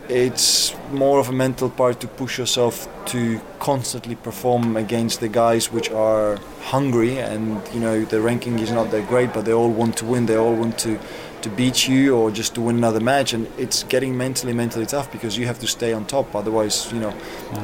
[0.10, 5.72] it's more of a mental part to push yourself to constantly perform against the guys
[5.72, 9.70] which are hungry and you know the ranking is not that great but they all
[9.70, 10.26] want to win.
[10.26, 11.00] They all want to
[11.42, 13.34] to beat you or just to win another match.
[13.34, 16.36] And it's getting mentally mentally tough because you have to stay on top.
[16.36, 17.14] Otherwise you know.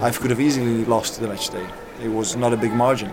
[0.02, 1.68] I could have easily lost the match day.
[2.02, 3.12] It was not a big margin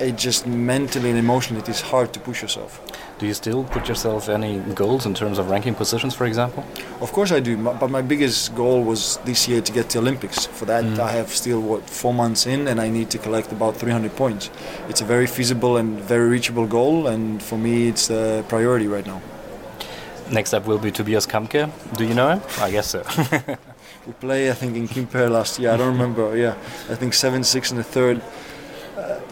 [0.00, 2.80] it just mentally and emotionally it is hard to push yourself
[3.18, 6.64] do you still put yourself any goals in terms of ranking positions, for example?
[7.00, 10.46] Of course I do, but my biggest goal was this year to get to Olympics.
[10.46, 10.98] For that, mm.
[10.98, 14.50] I have still what four months in, and I need to collect about 300 points.
[14.88, 19.06] It's a very feasible and very reachable goal, and for me, it's a priority right
[19.06, 19.22] now.
[20.30, 21.70] Next up will be Tobias Kamke.
[21.96, 22.42] Do you know him?
[22.58, 23.04] I guess so.
[24.06, 25.70] we played, I think, in Quimper last year.
[25.70, 26.36] I don't remember.
[26.36, 26.56] Yeah,
[26.90, 28.20] I think seven six in the third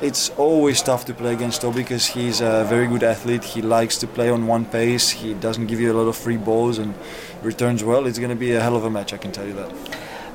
[0.03, 3.45] it's always tough to play against Toby because he's a very good athlete.
[3.45, 5.11] He likes to play on one pace.
[5.11, 6.95] He doesn't give you a lot of free balls and
[7.43, 8.07] returns well.
[8.07, 9.73] It's going to be a hell of a match, I can tell you that.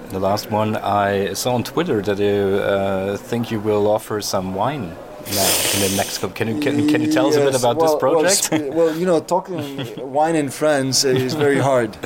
[0.09, 4.55] The last one, I saw on Twitter that you uh, think you will offer some
[4.55, 4.95] wine
[5.27, 6.33] in the next cup.
[6.33, 8.49] Can you can, can you tell yes, us a bit about well, this project?
[8.51, 9.59] Well, well, you know, talking
[10.13, 11.97] wine in France is very hard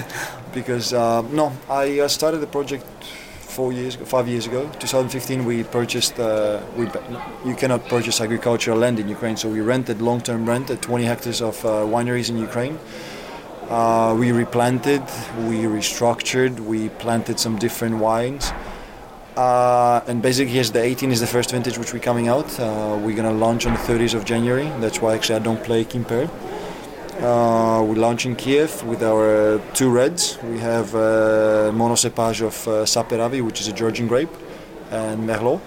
[0.52, 2.86] because uh, no, I started the project
[3.52, 6.20] four years, ago, five years ago, 2015, we purchased.
[6.20, 6.86] Uh, we
[7.46, 11.42] you cannot purchase agricultural land in Ukraine, so we rented long-term rent at 20 hectares
[11.42, 12.80] of uh, wineries in Ukraine.
[13.70, 15.02] Uh, we replanted,
[15.48, 18.52] we restructured, we planted some different wines.
[19.36, 22.60] Uh, and basically, yes, the 18 is the first vintage which we're coming out.
[22.60, 24.68] Uh, we're gonna launch on the 30th of January.
[24.80, 26.30] That's why actually I don't play Quimper.
[27.20, 30.38] Uh, we launch in Kiev with our uh, two reds.
[30.44, 34.30] We have uh, monocepage of uh, Saperavi, which is a Georgian grape,
[34.92, 35.60] and Merlot.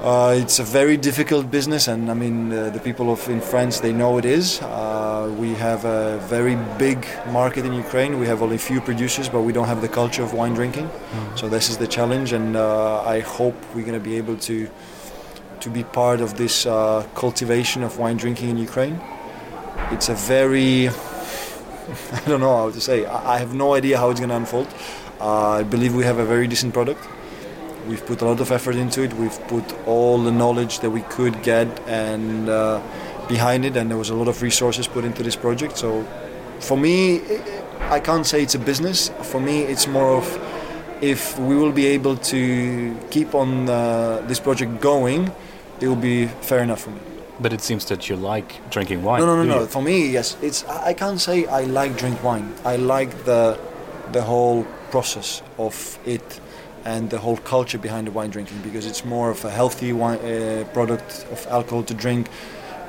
[0.00, 3.80] Uh, it's a very difficult business, and I mean uh, the people of in France
[3.80, 4.62] they know it is.
[4.62, 8.20] Uh, we have a very big market in Ukraine.
[8.20, 10.88] We have only few producers, but we don't have the culture of wine drinking.
[10.88, 11.38] Mm.
[11.38, 14.68] So this is the challenge, and uh, I hope we're going to be able to
[15.60, 19.00] to be part of this uh, cultivation of wine drinking in Ukraine.
[19.90, 20.88] It's a very
[22.12, 23.06] I don't know how to say.
[23.06, 24.68] I have no idea how it's going to unfold.
[25.20, 27.00] Uh, I believe we have a very decent product
[27.88, 29.12] we've put a lot of effort into it.
[29.14, 32.80] We've put all the knowledge that we could get and uh,
[33.28, 35.78] behind it, and there was a lot of resources put into this project.
[35.78, 36.04] So,
[36.60, 37.22] for me,
[37.88, 39.08] I can't say it's a business.
[39.22, 40.26] For me, it's more of
[41.00, 45.32] if we will be able to keep on uh, this project going,
[45.80, 47.07] it will be fair enough for me.
[47.40, 49.20] But it seems that you like drinking wine.
[49.20, 49.66] No, no, no, no.
[49.66, 50.36] For me, yes.
[50.42, 52.52] It's I can't say I like drink wine.
[52.64, 53.58] I like the
[54.12, 56.40] the whole process of it
[56.84, 60.18] and the whole culture behind the wine drinking because it's more of a healthy wine,
[60.18, 62.28] uh, product of alcohol to drink.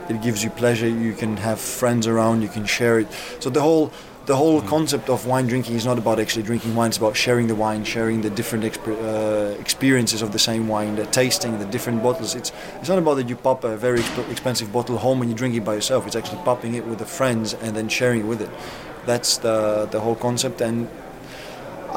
[0.10, 0.88] It gives you pleasure.
[0.88, 2.42] You can have friends around.
[2.42, 3.08] You can share it.
[3.40, 3.92] So the whole
[4.30, 6.90] the whole concept of wine drinking is not about actually drinking wine.
[6.90, 10.98] It's about sharing the wine, sharing the different exp- uh, experiences of the same wine,
[10.98, 12.36] the tasting, the different bottles.
[12.36, 15.36] It's it's not about that you pop a very exp- expensive bottle home and you
[15.36, 16.06] drink it by yourself.
[16.06, 18.52] It's actually popping it with the friends and then sharing it with it.
[19.08, 20.88] That's the the whole concept and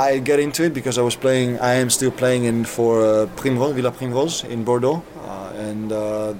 [0.08, 1.60] I get into it because I was playing.
[1.60, 6.32] I am still playing in for uh, Primrose, Villa Primrose in Bordeaux, uh, and uh,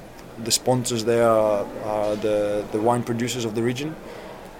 [0.42, 3.94] the sponsors there are, are, the the wine producers of the region,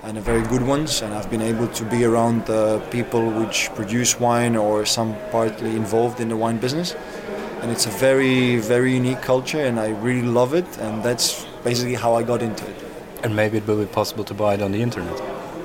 [0.02, 1.02] and very good ones.
[1.02, 5.70] And I've been able to be around the people which produce wine or some partly
[5.76, 6.94] involved in the wine business,
[7.60, 10.66] and it's a very very unique culture, and I really love it.
[10.78, 12.76] And that's basically how I got into it.
[13.24, 15.20] And maybe it will be possible to buy it on the internet.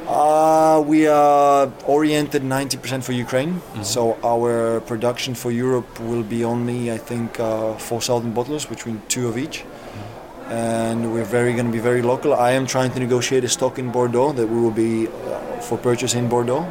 [0.07, 3.83] Uh, we are oriented 90% for Ukraine, mm-hmm.
[3.83, 9.27] so our production for Europe will be only, I think, uh, 4,000 bottles between two
[9.27, 9.63] of each.
[9.63, 10.16] Mm-hmm.
[10.49, 12.33] And we're very going to be very local.
[12.33, 15.11] I am trying to negotiate a stock in Bordeaux that we will be uh,
[15.59, 16.65] for purchase in Bordeaux.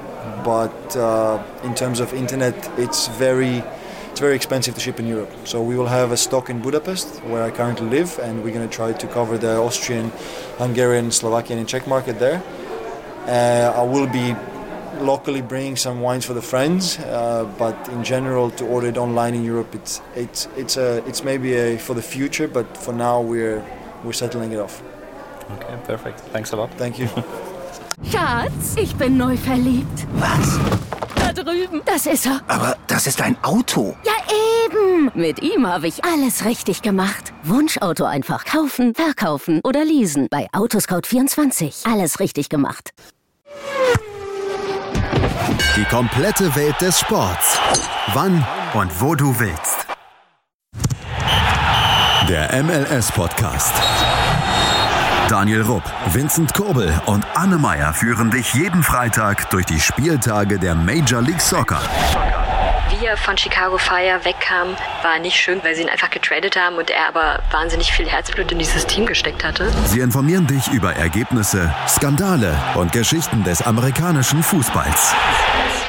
[0.45, 3.63] But uh, in terms of internet, it's very
[4.11, 5.31] it's very expensive to ship in Europe.
[5.45, 8.67] So we will have a stock in Budapest, where I currently live, and we're going
[8.67, 10.11] to try to cover the Austrian,
[10.57, 12.43] Hungarian, Slovakian, and Czech market there.
[13.27, 14.35] Uh, I will be
[15.01, 19.35] locally bringing some wines for the friends, uh, but in general, to order it online
[19.35, 23.21] in Europe, it's it's it's a it's maybe a for the future, but for now
[23.21, 23.63] we're
[24.05, 24.83] we're settling it off.
[25.51, 26.21] Okay, perfect.
[26.33, 26.71] Thanks a lot.
[26.77, 27.09] Thank you.
[28.11, 30.07] Schatz, ich bin neu verliebt.
[30.15, 30.59] Was?
[31.19, 31.83] Da drüben.
[31.85, 32.41] Das ist er.
[32.47, 33.97] Aber das ist ein Auto.
[34.05, 34.13] Ja,
[34.65, 35.11] eben.
[35.15, 37.33] Mit ihm habe ich alles richtig gemacht.
[37.43, 40.29] Wunschauto einfach kaufen, verkaufen oder leasen.
[40.31, 41.91] Bei Autoscout24.
[41.91, 42.91] Alles richtig gemacht.
[45.77, 47.59] Die komplette Welt des Sports.
[48.15, 49.87] Wann und wo du willst.
[52.29, 53.73] Der MLS-Podcast.
[55.29, 60.75] Daniel Rupp, Vincent Kurbel und Anne Meyer führen dich jeden Freitag durch die Spieltage der
[60.75, 61.81] Major League Soccer
[63.05, 66.91] er von Chicago Fire wegkam, war nicht schön, weil sie ihn einfach getradet haben und
[66.91, 69.71] er aber wahnsinnig viel Herzblut in dieses Team gesteckt hatte.
[69.87, 75.15] Sie informieren dich über Ergebnisse, Skandale und Geschichten des amerikanischen Fußballs.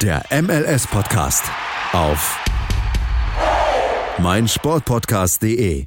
[0.02, 1.44] Der MLS-Podcast
[1.92, 2.38] auf
[4.18, 5.86] meinsportpodcast.de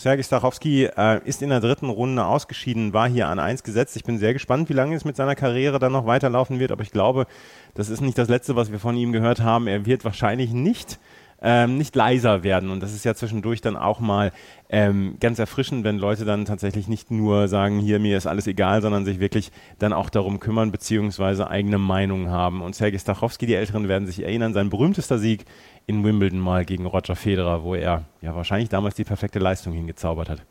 [0.00, 3.96] Sergej Stachowski äh, ist in der dritten Runde ausgeschieden, war hier an eins gesetzt.
[3.96, 6.82] Ich bin sehr gespannt, wie lange es mit seiner Karriere dann noch weiterlaufen wird, aber
[6.82, 7.26] ich glaube,
[7.74, 9.66] das ist nicht das Letzte, was wir von ihm gehört haben.
[9.66, 10.98] Er wird wahrscheinlich nicht
[11.42, 12.70] ähm, nicht leiser werden.
[12.70, 14.32] Und das ist ja zwischendurch dann auch mal
[14.68, 18.82] ähm, ganz erfrischend, wenn Leute dann tatsächlich nicht nur sagen, hier, mir ist alles egal,
[18.82, 22.62] sondern sich wirklich dann auch darum kümmern, beziehungsweise eigene Meinungen haben.
[22.62, 25.44] Und Sergej Stachowski, die Älteren werden sich erinnern, sein berühmtester Sieg
[25.86, 30.28] in Wimbledon mal gegen Roger Federer, wo er ja wahrscheinlich damals die perfekte Leistung hingezaubert
[30.28, 30.42] hat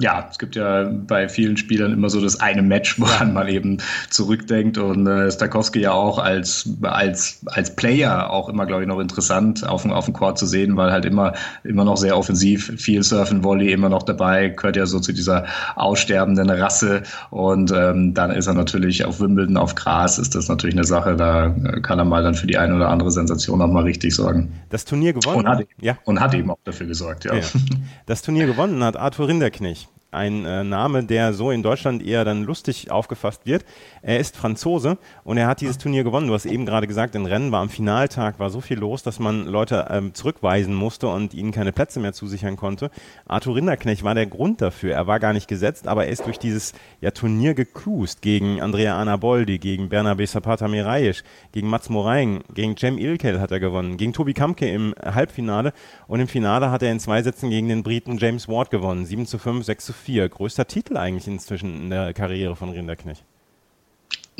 [0.00, 3.78] ja, es gibt ja bei vielen Spielern immer so das eine Match, woran man eben
[4.08, 4.78] zurückdenkt.
[4.78, 9.66] Und äh, Stakowski ja auch als, als, als Player auch immer, glaube ich, noch interessant
[9.68, 11.34] auf, dem auf dem Court zu sehen, weil halt immer,
[11.64, 15.44] immer noch sehr offensiv, viel Surfen, Volley immer noch dabei, gehört ja so zu dieser
[15.76, 17.02] aussterbenden Rasse.
[17.28, 21.14] Und ähm, dann ist er natürlich auf Wimbledon, auf Gras, ist das natürlich eine Sache,
[21.14, 24.50] da kann er mal dann für die eine oder andere Sensation auch mal richtig sorgen.
[24.70, 25.40] Das Turnier gewonnen.
[25.40, 25.98] Und hat, ja.
[26.04, 27.34] und hat eben auch dafür gesorgt, ja.
[27.34, 27.42] ja.
[28.06, 32.44] Das Turnier gewonnen hat Arthur Rinderknecht ein äh, Name, der so in Deutschland eher dann
[32.44, 33.64] lustig aufgefasst wird.
[34.02, 36.26] Er ist Franzose und er hat dieses Turnier gewonnen.
[36.26, 39.18] Du hast eben gerade gesagt, in Rennen war am Finaltag war so viel los, dass
[39.18, 42.90] man Leute ähm, zurückweisen musste und ihnen keine Plätze mehr zusichern konnte.
[43.26, 44.94] Arthur Rinderknecht war der Grund dafür.
[44.94, 48.98] Er war gar nicht gesetzt, aber er ist durch dieses ja, Turnier gecruised gegen Andrea
[49.00, 54.12] Anaboldi, gegen Bernabe Zapata Mirayisch, gegen Mats Moraing, gegen Cem Ilkel hat er gewonnen, gegen
[54.12, 55.72] Tobi Kamke im Halbfinale
[56.08, 59.06] und im Finale hat er in zwei Sätzen gegen den Briten James Ward gewonnen.
[59.06, 59.99] 7 zu 5, 6 zu 4.
[60.28, 63.24] Größter Titel eigentlich inzwischen in der Karriere von Rinderknecht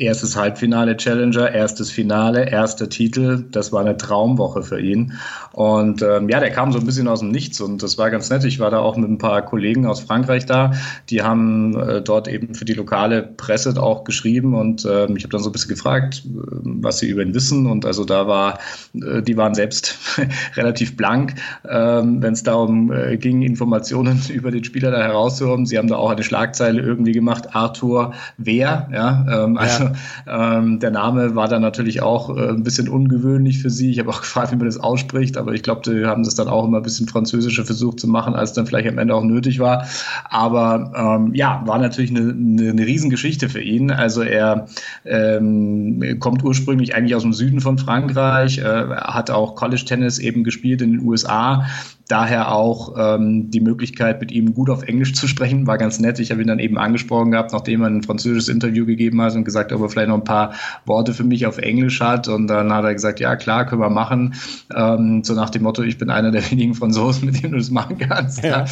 [0.01, 3.45] erstes Halbfinale Challenger, erstes Finale, erster Titel.
[3.51, 5.13] Das war eine Traumwoche für ihn.
[5.53, 8.29] Und ähm, ja, der kam so ein bisschen aus dem Nichts und das war ganz
[8.29, 8.43] nett.
[8.43, 10.71] Ich war da auch mit ein paar Kollegen aus Frankreich da.
[11.09, 15.29] Die haben äh, dort eben für die lokale Presse auch geschrieben und äh, ich habe
[15.29, 16.29] dann so ein bisschen gefragt, äh,
[16.63, 17.67] was sie über ihn wissen.
[17.67, 18.59] Und also da war,
[18.93, 19.97] äh, die waren selbst
[20.55, 25.67] relativ blank, äh, wenn es darum äh, ging, Informationen über den Spieler da herauszuholen.
[25.67, 29.90] Sie haben da auch eine Schlagzeile irgendwie gemacht, Arthur Wer, ja, ähm, also
[30.27, 33.91] ähm, der Name war dann natürlich auch äh, ein bisschen ungewöhnlich für sie.
[33.91, 36.47] Ich habe auch gefragt, wie man das ausspricht, aber ich glaube, die haben das dann
[36.47, 39.59] auch immer ein bisschen französischer versucht zu machen, als dann vielleicht am Ende auch nötig
[39.59, 39.85] war.
[40.29, 43.91] Aber ähm, ja, war natürlich eine, eine, eine Riesengeschichte für ihn.
[43.91, 44.67] Also er
[45.05, 50.43] ähm, kommt ursprünglich eigentlich aus dem Süden von Frankreich, äh, hat auch College Tennis eben
[50.43, 51.65] gespielt in den USA,
[52.11, 56.19] daher auch ähm, die Möglichkeit, mit ihm gut auf Englisch zu sprechen, war ganz nett.
[56.19, 59.45] Ich habe ihn dann eben angesprochen gehabt, nachdem er ein französisches Interview gegeben hat und
[59.45, 60.53] gesagt, ob er vielleicht noch ein paar
[60.85, 62.27] Worte für mich auf Englisch hat.
[62.27, 64.35] Und dann hat er gesagt, ja klar, können wir machen.
[64.75, 67.71] Ähm, so nach dem Motto, ich bin einer der wenigen Franzosen, mit denen du das
[67.71, 68.43] machen kannst.
[68.43, 68.65] Ja.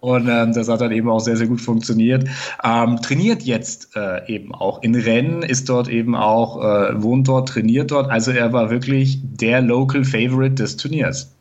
[0.00, 2.28] Und ähm, das hat dann eben auch sehr, sehr gut funktioniert.
[2.64, 7.50] Ähm, trainiert jetzt äh, eben auch in Rennen, ist dort eben auch, äh, wohnt dort,
[7.50, 8.10] trainiert dort.
[8.10, 11.35] Also er war wirklich der Local Favorite des Turniers.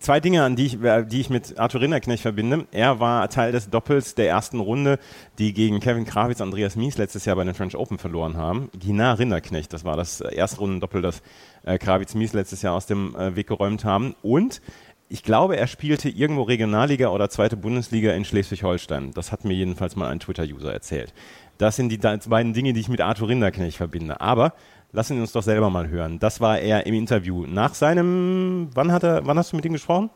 [0.00, 2.66] Zwei Dinge, an die ich, äh, die ich mit Arthur Rinderknecht verbinde.
[2.72, 4.98] Er war Teil des Doppels der ersten Runde,
[5.38, 8.70] die gegen Kevin Krawitz und Andreas Mies letztes Jahr bei den French Open verloren haben.
[8.78, 11.20] Gina Rinderknecht, das war das Erstrundendoppel, das
[11.64, 14.14] äh, Krawitz Mies letztes Jahr aus dem äh, Weg geräumt haben.
[14.22, 14.62] Und
[15.10, 19.10] ich glaube, er spielte irgendwo Regionalliga oder zweite Bundesliga in Schleswig-Holstein.
[19.12, 21.12] Das hat mir jedenfalls mal ein Twitter-User erzählt.
[21.58, 24.22] Das sind die beiden Dinge, die ich mit Arthur Rinderknecht verbinde.
[24.22, 24.54] Aber
[24.92, 26.18] Lassen Sie uns doch selber mal hören.
[26.18, 27.46] Das war er im Interview.
[27.46, 30.10] Nach seinem, wann hat er, wann hast du mit ihm gesprochen?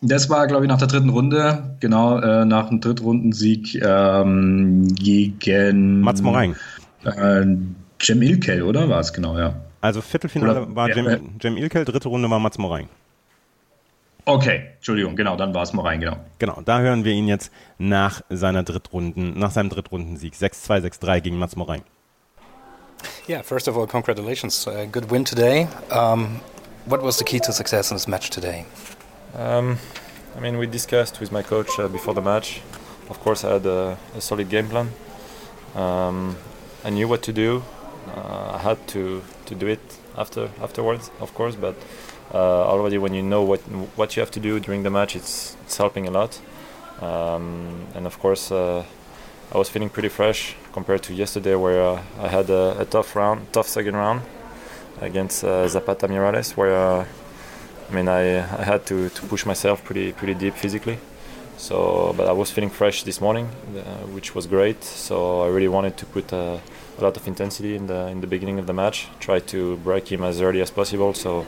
[0.00, 6.00] Das war, glaube ich, nach der dritten Runde, genau, äh, nach dem Drittrundensieg ähm, gegen
[6.00, 6.56] Mats Moraing.
[7.04, 7.46] Äh,
[8.00, 9.54] Jem Ilkel, oder war es genau, ja.
[9.80, 12.88] Also Viertelfinale oder, war Jem, äh, Jem Ilkel, dritte Runde war Mats Moraing.
[14.24, 16.16] Okay, Entschuldigung, genau, dann war es Moraing, genau.
[16.38, 20.34] Genau, da hören wir ihn jetzt nach seiner Drittrunden, nach seinem Drittrundensieg.
[20.34, 21.82] 6-2, 6-3 gegen Mats Moraing.
[23.32, 24.66] Yeah, first of all, congratulations.
[24.66, 25.66] Uh, good win today.
[25.90, 26.42] Um,
[26.84, 28.66] what was the key to success in this match today?
[29.34, 29.78] Um,
[30.36, 32.60] I mean, we discussed with my coach uh, before the match.
[33.08, 34.90] Of course, I had a, a solid game plan.
[35.74, 36.36] Um,
[36.84, 37.62] I knew what to do.
[38.14, 39.80] Uh, I had to, to do it
[40.18, 41.56] after afterwards, of course.
[41.56, 41.76] But
[42.34, 43.60] uh, already, when you know what
[43.96, 46.38] what you have to do during the match, it's it's helping a lot.
[47.00, 48.84] Um, and of course, uh,
[49.54, 53.14] I was feeling pretty fresh compared to yesterday, where uh, I had a, a, tough
[53.14, 54.22] round, tough second round
[55.02, 57.04] against uh, Zapata Mirales, where uh,
[57.90, 60.98] I mean I, I had to, to push myself pretty pretty deep physically.
[61.58, 64.82] So, but I was feeling fresh this morning, uh, which was great.
[64.82, 66.58] So I really wanted to put uh,
[66.98, 69.08] a lot of intensity in the in the beginning of the match.
[69.20, 71.44] Try to break him as early as possible, so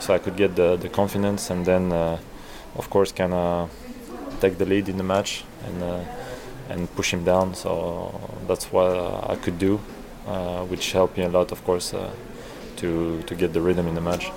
[0.00, 2.18] so I could get the, the confidence and then, uh,
[2.76, 3.70] of course, of
[4.40, 5.82] take the lead in the match and
[6.68, 7.54] and push him down.
[7.54, 8.12] So
[8.46, 9.80] that's what I could do,
[10.26, 12.10] uh, which helped me a lot, of course, uh,
[12.76, 14.30] to to get the rhythm in the match.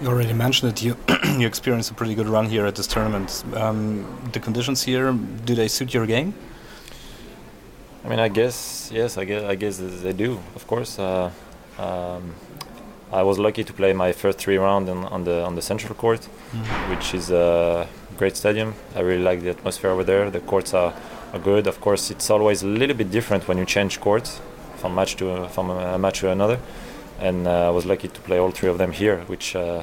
[0.00, 0.82] You already mentioned it.
[0.82, 0.96] You
[1.40, 3.44] you experienced a pretty good run here at this tournament.
[3.54, 5.12] Um, the conditions here
[5.44, 6.34] do they suit your game?
[8.04, 9.16] I mean, I guess yes.
[9.16, 10.40] I guess I guess they do.
[10.54, 10.98] Of course.
[10.98, 11.30] Uh,
[11.78, 12.34] um,
[13.12, 15.94] I was lucky to play my first three rounds on, on the on the central
[15.94, 16.90] court, mm.
[16.90, 17.86] which is a
[18.18, 18.74] great stadium.
[18.96, 20.30] I really like the atmosphere over there.
[20.30, 20.92] The courts are
[21.38, 21.66] good.
[21.66, 24.40] Of course, it's always a little bit different when you change courts
[24.76, 26.58] from match to from a match to another.
[27.20, 29.82] And uh, I was lucky to play all three of them here, which uh,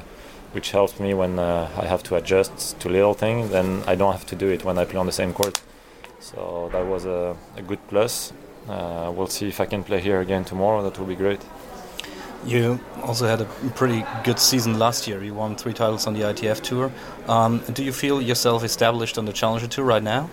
[0.52, 3.50] which helps me when uh, I have to adjust to little things.
[3.50, 5.60] Then I don't have to do it when I play on the same court.
[6.20, 8.32] So that was a, a good plus.
[8.68, 10.82] Uh, we'll see if I can play here again tomorrow.
[10.82, 11.40] That will be great.
[12.44, 15.22] You also had a pretty good season last year.
[15.22, 16.92] You won three titles on the ITF Tour.
[17.28, 20.28] Um, do you feel yourself established on the Challenger Tour right now?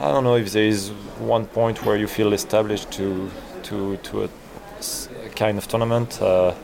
[0.00, 3.28] I don't know if there is one point where you feel established to
[3.64, 4.28] to to a,
[5.34, 6.22] kind of tournament.
[6.22, 6.54] Uh,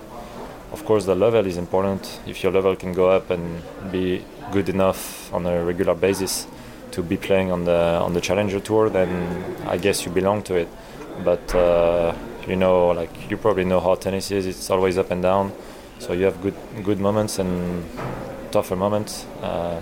[0.73, 2.20] of course, the level is important.
[2.29, 6.47] If your level can go up and be good enough on a regular basis
[6.92, 9.11] to be playing on the on the Challenger Tour, then
[9.66, 10.68] I guess you belong to it.
[11.25, 12.14] But uh,
[12.47, 14.47] you know, like you probably know how tennis is.
[14.47, 15.51] It's always up and down.
[15.99, 17.85] So you have good good moments and
[18.53, 19.27] tougher moments.
[19.42, 19.81] Uh,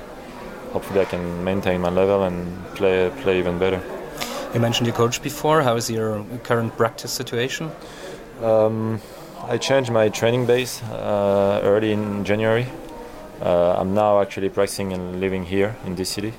[0.72, 3.81] hopefully, I can maintain my level and play play even better.
[4.54, 5.62] You mentioned your coach before.
[5.62, 7.70] How is your current practice situation?
[8.42, 9.00] Um,
[9.44, 12.66] I changed my training base uh, early in January.
[13.40, 16.33] Uh, I'm now actually practicing and living here in this city.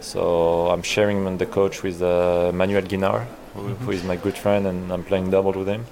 [0.00, 3.84] So I'm sharing the coach with uh, Manuel Guinar, who, mm-hmm.
[3.84, 5.84] who is my good friend, and I'm playing double with him.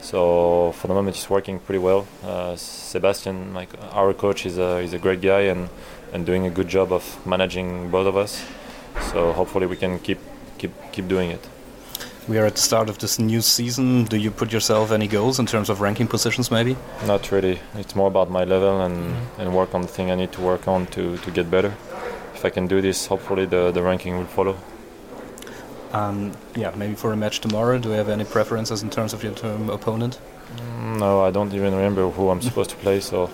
[0.00, 2.06] So for the moment, it's working pretty well.
[2.22, 5.68] Uh, Sebastian, my, our coach, is a, is a great guy and,
[6.12, 8.44] and doing a good job of managing both of us.
[9.12, 10.18] So hopefully we can keep
[10.58, 11.48] keep keep doing it.
[12.28, 14.04] We are at the start of this new season.
[14.04, 16.76] Do you put yourself any goals in terms of ranking positions, maybe?
[17.06, 17.60] Not really.
[17.76, 19.38] It's more about my level and, mm.
[19.38, 21.72] and work on the thing I need to work on to, to get better.
[22.34, 24.56] If I can do this, hopefully the, the ranking will follow.
[25.92, 29.22] Um, yeah, maybe for a match tomorrow, do you have any preferences in terms of
[29.22, 30.18] your term opponent?
[30.56, 32.98] Mm, no, I don't even remember who I'm supposed to play.
[32.98, 33.30] So,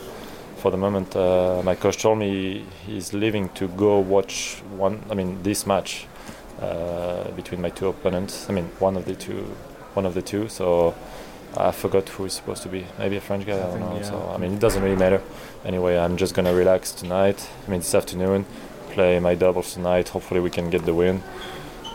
[0.62, 5.02] for the moment, uh, my coach told me he's leaving to go watch one.
[5.10, 6.06] I mean, this match
[6.60, 8.48] uh, between my two opponents.
[8.48, 9.42] I mean, one of the two,
[9.94, 10.48] one of the two.
[10.48, 10.94] So
[11.56, 12.86] I forgot who is supposed to be.
[12.96, 13.58] Maybe a French guy.
[13.58, 13.96] I, I don't know.
[13.96, 14.02] Yeah.
[14.04, 15.20] So I mean, it doesn't really matter.
[15.64, 17.38] Anyway, I'm just gonna relax tonight.
[17.66, 18.46] I mean, this afternoon,
[18.90, 20.10] play my doubles tonight.
[20.10, 21.24] Hopefully, we can get the win,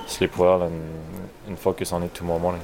[0.07, 2.63] sleep well, and and focus on it tomorrow morning.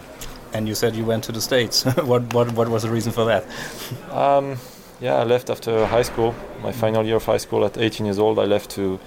[0.53, 1.85] And you said you went to the states.
[2.11, 3.43] what what what was the reason for that?
[4.11, 4.57] um,
[5.03, 6.33] yeah, I left after high school.
[6.61, 8.99] My final year of high school at 18 years old, I left to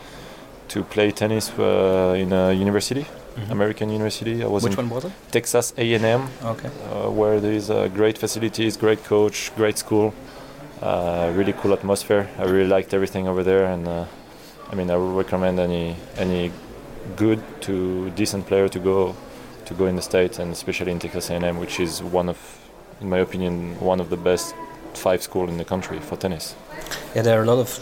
[0.68, 3.52] to play tennis uh, in a university, mm-hmm.
[3.52, 4.42] American university.
[4.42, 5.12] I was Which one was it?
[5.30, 6.28] Texas A&M.
[6.42, 6.68] Okay.
[6.68, 10.12] Uh, where there is uh, great facilities, great coach, great school,
[10.82, 12.28] uh, really cool atmosphere.
[12.38, 14.04] I really liked everything over there, and uh,
[14.70, 16.52] I mean, I would recommend any any
[17.16, 19.14] good to decent player to go
[19.66, 22.38] to go in the states, and especially in Texas A&M, which is one of,
[23.00, 24.54] in my opinion, one of the best
[24.96, 26.54] five school in the country for tennis.
[27.14, 27.80] Yeah, there are a lot of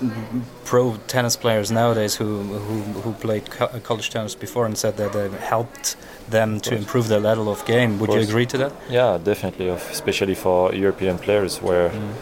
[0.64, 5.12] pro tennis players nowadays who who, who played co college tennis before and said that
[5.12, 5.96] they helped
[6.30, 7.98] them to improve their level of game.
[7.98, 8.72] Would of you agree to that?
[8.90, 12.14] Yeah, definitely, especially for European players where mm.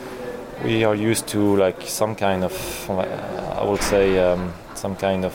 [0.65, 5.35] we are used to like some kind of, I would say, um, some kind of,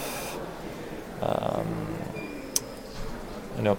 [1.22, 1.88] um,
[3.58, 3.78] you know,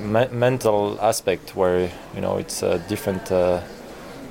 [0.00, 3.32] me mental aspect where you know it's a different.
[3.32, 3.60] Uh,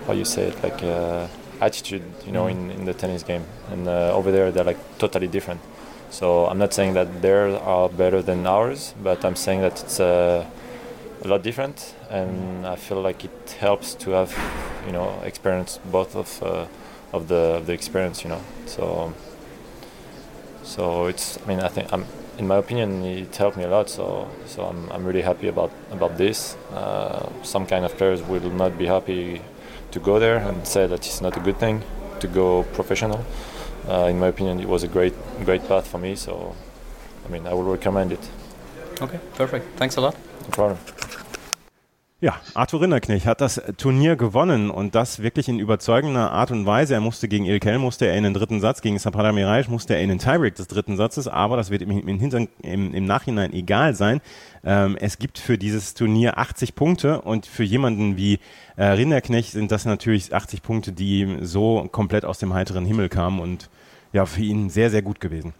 [0.07, 1.27] how you say it, like uh,
[1.59, 3.43] attitude, you know, in, in the tennis game.
[3.71, 5.61] And uh, over there, they're like totally different.
[6.09, 9.99] So I'm not saying that theirs are better than ours, but I'm saying that it's
[9.99, 10.45] uh,
[11.23, 14.33] a lot different, and I feel like it helps to have,
[14.85, 16.65] you know, experience both of uh,
[17.11, 18.41] of the of the experience, you know.
[18.65, 19.13] So
[20.63, 21.37] so it's.
[21.43, 22.05] I mean, I think I'm.
[22.37, 23.89] In my opinion, it helped me a lot.
[23.89, 26.55] So so I'm I'm really happy about about this.
[26.71, 29.41] Uh, some kind of players will not be happy
[29.91, 31.83] to go there and say that it's not a good thing
[32.19, 33.23] to go professional.
[33.87, 35.13] Uh, in my opinion, it was a great
[35.45, 36.15] great path for me.
[36.15, 36.55] So,
[37.25, 38.29] I mean, I would recommend it.
[39.01, 39.77] Okay, perfect.
[39.77, 40.15] Thanks a lot.
[40.43, 40.96] No problem.
[42.19, 46.95] Ja, Arthur Rinderknecht hat das Turnier gewonnen und das wirklich in überzeugender Art und Weise.
[46.95, 50.01] Er musste gegen Ilkel, musste er in den dritten Satz, gegen Sapada Miraj musste er
[50.01, 53.93] in den Tiebreak des dritten Satzes, aber das wird im, im, im, im Nachhinein egal
[53.93, 54.21] sein.
[54.63, 58.39] Ähm, es gibt für dieses Turnier 80 Punkte und für jemanden wie
[58.77, 63.39] äh, Rinderknecht sind das natürlich 80 Punkte, die so komplett aus dem heiteren Himmel kamen
[63.39, 63.69] und
[64.11, 65.53] ja, für ihn sehr, sehr gut gewesen.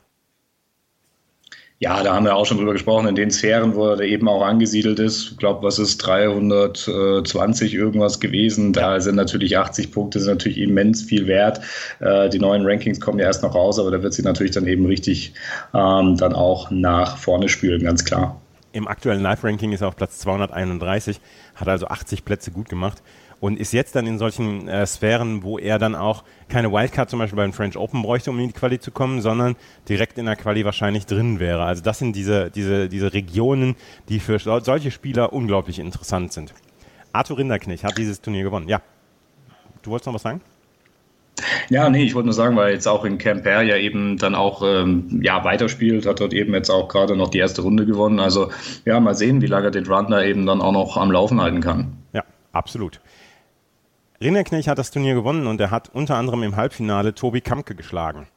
[1.79, 4.41] Ja, da haben wir auch schon drüber gesprochen, in den Sphären, wo er eben auch
[4.41, 5.31] angesiedelt ist.
[5.31, 8.73] Ich glaube, was ist 320 irgendwas gewesen.
[8.73, 11.61] Da sind natürlich 80 Punkte, sind natürlich immens viel wert.
[11.99, 14.65] Äh, die neuen Rankings kommen ja erst noch raus, aber da wird sie natürlich dann
[14.65, 15.33] eben richtig
[15.75, 18.41] ähm, dann auch nach vorne spülen, ganz klar.
[18.73, 21.21] Im aktuellen Live-Ranking ist er auf Platz 231,
[21.55, 23.03] hat also 80 Plätze gut gemacht
[23.39, 27.19] und ist jetzt dann in solchen äh, Sphären, wo er dann auch keine Wildcard zum
[27.19, 29.55] Beispiel beim French Open bräuchte, um in die Quali zu kommen, sondern
[29.87, 31.63] direkt in der Quali wahrscheinlich drin wäre.
[31.63, 33.75] Also das sind diese, diese, diese Regionen,
[34.09, 36.53] die für solche Spieler unglaublich interessant sind.
[37.13, 38.67] Arthur Rinderknecht hat dieses Turnier gewonnen.
[38.67, 38.81] Ja.
[39.81, 40.41] Du wolltest noch was sagen?
[41.69, 44.63] Ja, nee, ich wollte nur sagen, weil jetzt auch in Camper ja eben dann auch
[44.63, 48.19] ähm, ja, weiterspielt, hat dort eben jetzt auch gerade noch die erste Runde gewonnen.
[48.19, 48.49] Also
[48.85, 51.61] ja, mal sehen, wie lange den Run da eben dann auch noch am Laufen halten
[51.61, 51.97] kann.
[52.13, 52.23] Ja,
[52.53, 52.99] absolut.
[54.19, 58.27] Rinderknecht hat das Turnier gewonnen und er hat unter anderem im Halbfinale Tobi Kamke geschlagen.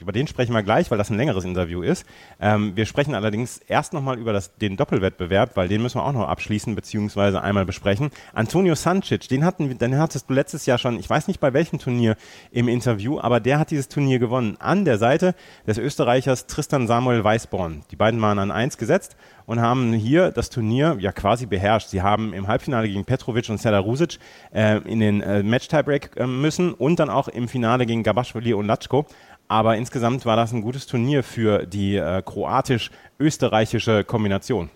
[0.00, 2.04] Über den sprechen wir gleich, weil das ein längeres Interview ist.
[2.40, 6.12] Ähm, wir sprechen allerdings erst nochmal über das, den Doppelwettbewerb, weil den müssen wir auch
[6.12, 8.10] noch abschließen beziehungsweise einmal besprechen.
[8.32, 11.78] Antonio Sancic, den, hatten, den hattest du letztes Jahr schon, ich weiß nicht bei welchem
[11.78, 12.16] Turnier
[12.50, 14.56] im Interview, aber der hat dieses Turnier gewonnen.
[14.58, 15.34] An der Seite
[15.66, 17.84] des Österreichers Tristan Samuel Weisborn.
[17.90, 19.16] Die beiden waren an eins gesetzt
[19.46, 21.88] und haben hier das Turnier ja quasi beherrscht.
[21.88, 24.18] Sie haben im Halbfinale gegen Petrovic und Serdar Rusic
[24.52, 28.66] äh, in den äh, Match-Tiebreak äh, müssen und dann auch im Finale gegen Gabashvili und
[28.66, 29.06] Latschko.
[29.48, 34.70] Aber insgesamt war das ein gutes Turnier für die äh, kroatisch-österreichische Kombination.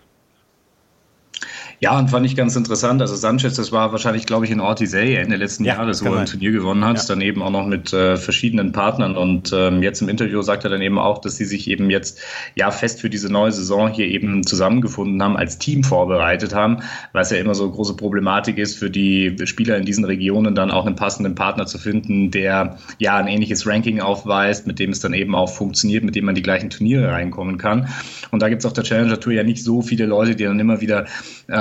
[1.81, 3.01] Ja, und fand ich ganz interessant.
[3.01, 6.19] Also Sanchez, das war wahrscheinlich, glaube ich, in Ortisei Ende letzten ja, Jahres, wo er
[6.19, 7.03] ein Turnier gewonnen hat, ja.
[7.07, 9.15] dann eben auch noch mit äh, verschiedenen Partnern.
[9.15, 12.19] Und ähm, jetzt im Interview sagt er dann eben auch, dass sie sich eben jetzt
[12.55, 16.79] ja fest für diese neue Saison hier eben zusammengefunden haben, als Team vorbereitet haben,
[17.13, 20.71] weil es ja immer so große Problematik ist für die Spieler in diesen Regionen dann
[20.71, 24.99] auch einen passenden Partner zu finden, der ja ein ähnliches Ranking aufweist, mit dem es
[24.99, 27.87] dann eben auch funktioniert, mit dem man die gleichen Turniere reinkommen kann.
[28.31, 30.59] Und da gibt es auf der Challenger Tour ja nicht so viele Leute, die dann
[30.59, 31.05] immer wieder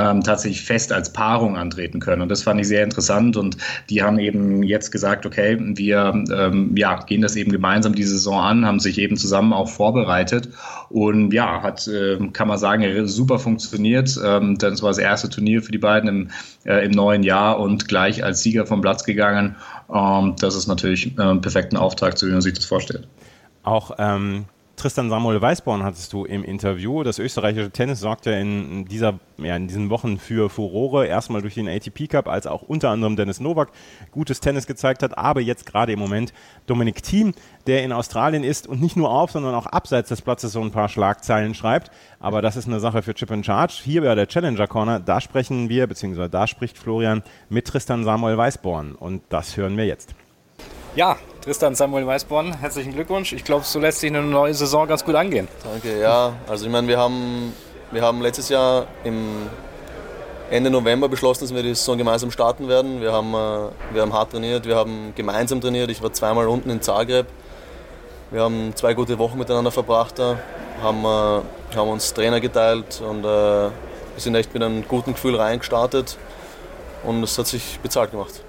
[0.08, 2.22] ähm, tatsächlich fest als Paarung antreten können.
[2.22, 3.36] Und das fand ich sehr interessant.
[3.36, 3.56] Und
[3.90, 8.40] die haben eben jetzt gesagt, okay, wir ähm, ja, gehen das eben gemeinsam die Saison
[8.40, 10.48] an, haben sich eben zusammen auch vorbereitet.
[10.90, 14.18] Und ja, hat, äh, kann man sagen, super funktioniert.
[14.24, 16.30] Ähm, das war das erste Turnier für die beiden im,
[16.64, 19.56] äh, im neuen Jahr und gleich als Sieger vom Platz gegangen.
[19.92, 23.06] Ähm, das ist natürlich äh, ein perfekten Auftrag, so wie man sich das vorstellt.
[23.62, 24.46] Auch ähm,
[24.78, 27.02] Tristan Samuel Weißborn hattest du im Interview.
[27.02, 31.06] Das österreichische Tennis sorgt ja in, dieser, ja, in diesen Wochen für Furore.
[31.06, 33.70] Erstmal durch den ATP Cup, als auch unter anderem Dennis Novak
[34.12, 35.18] gutes Tennis gezeigt hat.
[35.18, 36.32] Aber jetzt gerade im Moment
[36.66, 37.34] Dominik Thiem,
[37.66, 40.70] der in Australien ist und nicht nur auf, sondern auch abseits des Platzes so ein
[40.70, 41.90] paar Schlagzeilen schreibt.
[42.20, 43.80] Aber das ist eine Sache für Chip and Charge.
[43.82, 48.38] Hier bei der Challenger Corner, da sprechen wir, beziehungsweise da spricht Florian mit Tristan Samuel
[48.38, 48.94] Weißborn.
[48.94, 50.14] Und das hören wir jetzt.
[50.94, 51.16] Ja,
[51.48, 53.32] Tristan Samuel Weißborn, herzlichen Glückwunsch.
[53.32, 55.48] Ich glaube, so lässt sich eine neue Saison ganz gut angehen.
[55.64, 56.34] Danke, ja.
[56.46, 57.54] Also ich meine, wir haben,
[57.90, 59.48] wir haben letztes Jahr im
[60.50, 63.00] Ende November beschlossen, dass wir die Saison gemeinsam starten werden.
[63.00, 65.90] Wir haben, äh, wir haben hart trainiert, wir haben gemeinsam trainiert.
[65.90, 67.28] Ich war zweimal unten in Zagreb.
[68.30, 70.38] Wir haben zwei gute Wochen miteinander verbracht da,
[70.82, 73.70] haben, äh, haben uns Trainer geteilt und äh, wir
[74.18, 76.18] sind echt mit einem guten Gefühl reingestartet
[77.04, 78.42] und es hat sich bezahlt gemacht.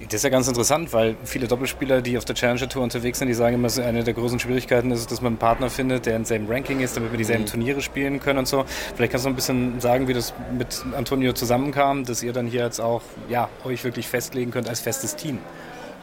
[0.00, 3.28] Das ist ja ganz interessant, weil viele Doppelspieler, die auf der Challenger Tour unterwegs sind,
[3.28, 6.24] die sagen immer, eine der großen Schwierigkeiten ist, dass man einen Partner findet, der im
[6.24, 7.48] selben Ranking ist, damit wir dieselben mhm.
[7.48, 8.64] Turniere spielen können und so.
[8.96, 12.64] Vielleicht kannst du ein bisschen sagen, wie das mit Antonio zusammenkam, dass ihr dann hier
[12.64, 15.38] jetzt auch ja, euch wirklich festlegen könnt als festes Team.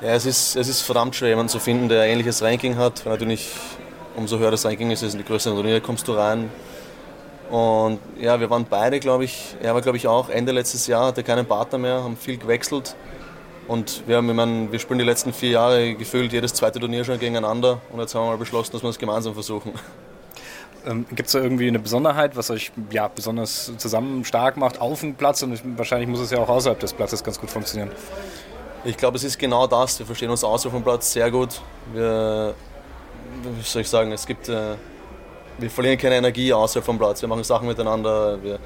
[0.01, 3.05] Ja, es ist, es ist verdammt schwer, jemanden zu finden, der ein ähnliches Ranking hat.
[3.05, 3.51] Weil natürlich,
[4.15, 6.49] umso höher das Ranking ist, in die größeren Turniere kommst du rein.
[7.51, 11.07] Und ja, wir waren beide, glaube ich, er war, glaube ich, auch Ende letztes Jahr,
[11.07, 12.95] hatte keinen Partner mehr, haben viel gewechselt.
[13.67, 17.05] Und wir, haben, ich meine, wir spielen die letzten vier Jahre gefühlt jedes zweite Turnier
[17.05, 19.73] schon gegeneinander und jetzt haben wir mal beschlossen, dass wir es gemeinsam versuchen.
[20.83, 25.01] Ähm, Gibt es da irgendwie eine Besonderheit, was euch ja, besonders zusammen stark macht auf
[25.01, 27.91] dem Platz und wahrscheinlich muss es ja auch außerhalb des Platzes ganz gut funktionieren?
[28.83, 29.99] Ich glaube, es ist genau das.
[29.99, 31.61] Wir verstehen uns außerhalb vom Platz sehr gut.
[31.93, 32.55] Wir,
[33.43, 34.73] wie soll ich sagen, es gibt, äh,
[35.59, 37.21] wir verlieren keine Energie außerhalb vom Platz.
[37.21, 38.41] Wir machen Sachen miteinander.
[38.41, 38.57] Wir,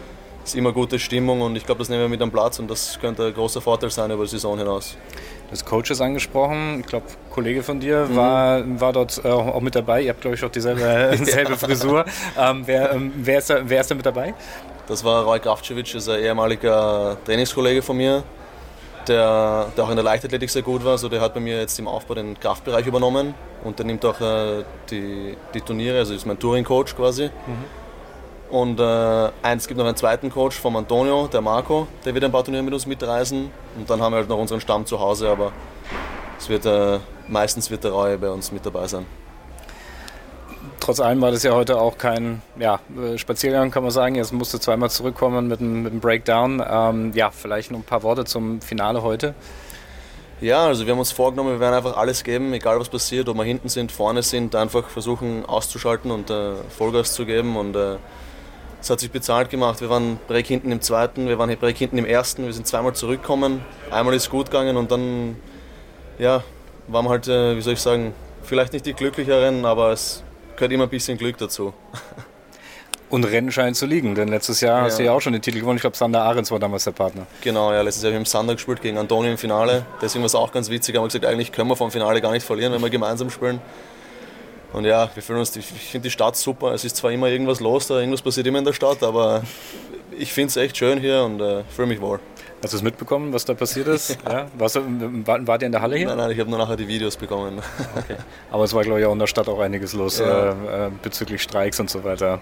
[0.45, 2.99] ist immer gute Stimmung und ich glaube, das nehmen wir mit am Platz und das
[3.01, 4.95] könnte ein großer Vorteil sein über die Saison hinaus.
[5.49, 8.15] Das Coaches angesprochen, ich glaube, ein Kollege von dir mhm.
[8.15, 10.03] war, war dort äh, auch mit dabei.
[10.03, 12.05] Ihr habt, glaube ich, auch dieselbe, dieselbe Frisur.
[12.37, 14.33] Ähm, wer, ähm, wer, ist da, wer ist da mit dabei?
[14.87, 18.23] Das war Roy Kraftschewitsch, ist ein ehemaliger Trainingskollege von mir,
[19.07, 20.91] der, der auch in der Leichtathletik sehr gut war.
[20.91, 23.33] Also der hat bei mir jetzt im Aufbau den Kraftbereich übernommen
[23.63, 27.25] und der nimmt auch äh, die, die Turniere, also ist mein Touring-Coach quasi.
[27.47, 27.84] Mhm
[28.55, 32.31] und äh, eins gibt noch einen zweiten Coach vom Antonio, der Marco, der wird ein
[32.31, 33.51] paar Turniere mit uns mitreisen.
[33.77, 35.51] Und dann haben wir halt noch unseren Stamm zu Hause, aber
[36.39, 39.05] es wird, äh, meistens wird der Reue bei uns mit dabei sein.
[40.79, 44.15] Trotz allem war das ja heute auch kein ja, äh, Spaziergang, kann man sagen.
[44.15, 46.63] Jetzt musste zweimal zurückkommen mit einem, mit einem Breakdown.
[46.65, 49.35] Ähm, ja, vielleicht noch ein paar Worte zum Finale heute.
[50.39, 53.35] Ja, also wir haben uns vorgenommen, wir werden einfach alles geben, egal was passiert, ob
[53.35, 57.97] wir hinten sind, vorne sind, einfach versuchen auszuschalten und äh, Vollgas zu geben und äh,
[58.85, 59.81] es hat sich bezahlt gemacht.
[59.81, 62.93] Wir waren Break hinten im zweiten, wir waren Break hinten im ersten, wir sind zweimal
[62.93, 63.65] zurückgekommen.
[63.89, 65.37] Einmal ist gut gegangen und dann
[66.19, 66.43] ja,
[66.87, 68.13] waren wir halt, äh, wie soll ich sagen,
[68.43, 70.21] vielleicht nicht die glücklicheren, aber es
[70.55, 71.73] gehört immer ein bisschen Glück dazu.
[73.07, 74.85] Und Rennen scheint zu liegen, denn letztes Jahr ja.
[74.85, 75.77] hast du ja auch schon den Titel gewonnen.
[75.77, 77.27] Ich glaube, Sander Ahrens war damals der Partner.
[77.41, 79.85] Genau, ja, letztes Jahr haben wir im Sander gespielt gegen Antonio im Finale.
[80.01, 80.95] Deswegen war es auch ganz witzig.
[80.95, 83.61] Haben wir gesagt, eigentlich können wir vom Finale gar nicht verlieren, wenn wir gemeinsam spielen.
[84.75, 86.73] Und ja, wir fühlen uns, ich finde die Stadt super.
[86.73, 89.41] Es ist zwar immer irgendwas los, da irgendwas passiert immer in der Stadt, aber
[90.19, 92.19] ich finde es echt schön hier und äh, fühle mich wohl.
[92.61, 94.17] Hast du es mitbekommen, was da passiert ist?
[94.29, 94.47] ja.
[94.57, 94.81] Warst du,
[95.25, 96.07] war, wart ihr in der Halle hier?
[96.07, 97.61] Nein, nein, ich habe nur nachher die Videos bekommen.
[97.95, 98.17] Okay.
[98.51, 100.49] Aber es war, glaube ich, auch in der Stadt auch einiges los ja.
[100.49, 102.41] äh, bezüglich Streiks und so weiter.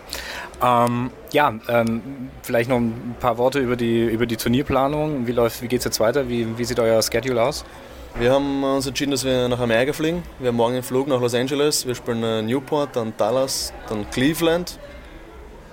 [0.63, 2.01] Ähm, ja, ähm,
[2.41, 5.27] vielleicht noch ein paar Worte über die, über die Turnierplanung.
[5.27, 6.27] Wie, wie geht es jetzt weiter?
[6.27, 7.63] Wie, wie sieht euer Schedule aus?
[8.15, 10.21] Wir haben uns entschieden, dass wir nach Amerika fliegen.
[10.37, 11.87] Wir haben morgen einen Flug nach Los Angeles.
[11.87, 14.77] Wir spielen äh, Newport, dann Dallas, dann Cleveland.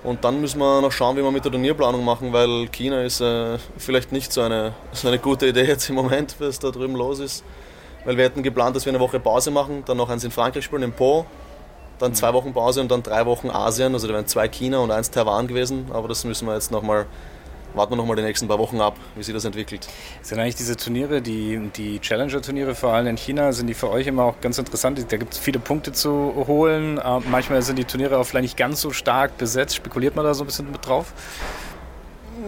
[0.03, 3.21] Und dann müssen wir noch schauen, wie wir mit der Turnierplanung machen, weil China ist
[3.21, 6.95] äh, vielleicht nicht so eine, so eine gute Idee jetzt im Moment, was da drüben
[6.95, 7.43] los ist.
[8.05, 10.65] Weil wir hätten geplant, dass wir eine Woche Pause machen, dann noch eins in Frankreich
[10.65, 11.27] spielen, in Po,
[11.99, 13.93] dann zwei Wochen Pause und dann drei Wochen Asien.
[13.93, 15.91] Also da wären zwei China und eins Taiwan gewesen.
[15.93, 17.05] Aber das müssen wir jetzt nochmal
[17.73, 19.87] warten wir noch mal die nächsten paar Wochen ab, wie sich das entwickelt.
[20.21, 24.07] Sind eigentlich diese Turniere, die, die Challenger-Turniere vor allem in China, sind die für euch
[24.07, 25.05] immer auch ganz interessant?
[25.09, 26.97] Da gibt es viele Punkte zu holen.
[26.97, 29.75] Äh, manchmal sind die Turniere auch vielleicht nicht ganz so stark besetzt.
[29.75, 31.13] Spekuliert man da so ein bisschen mit drauf?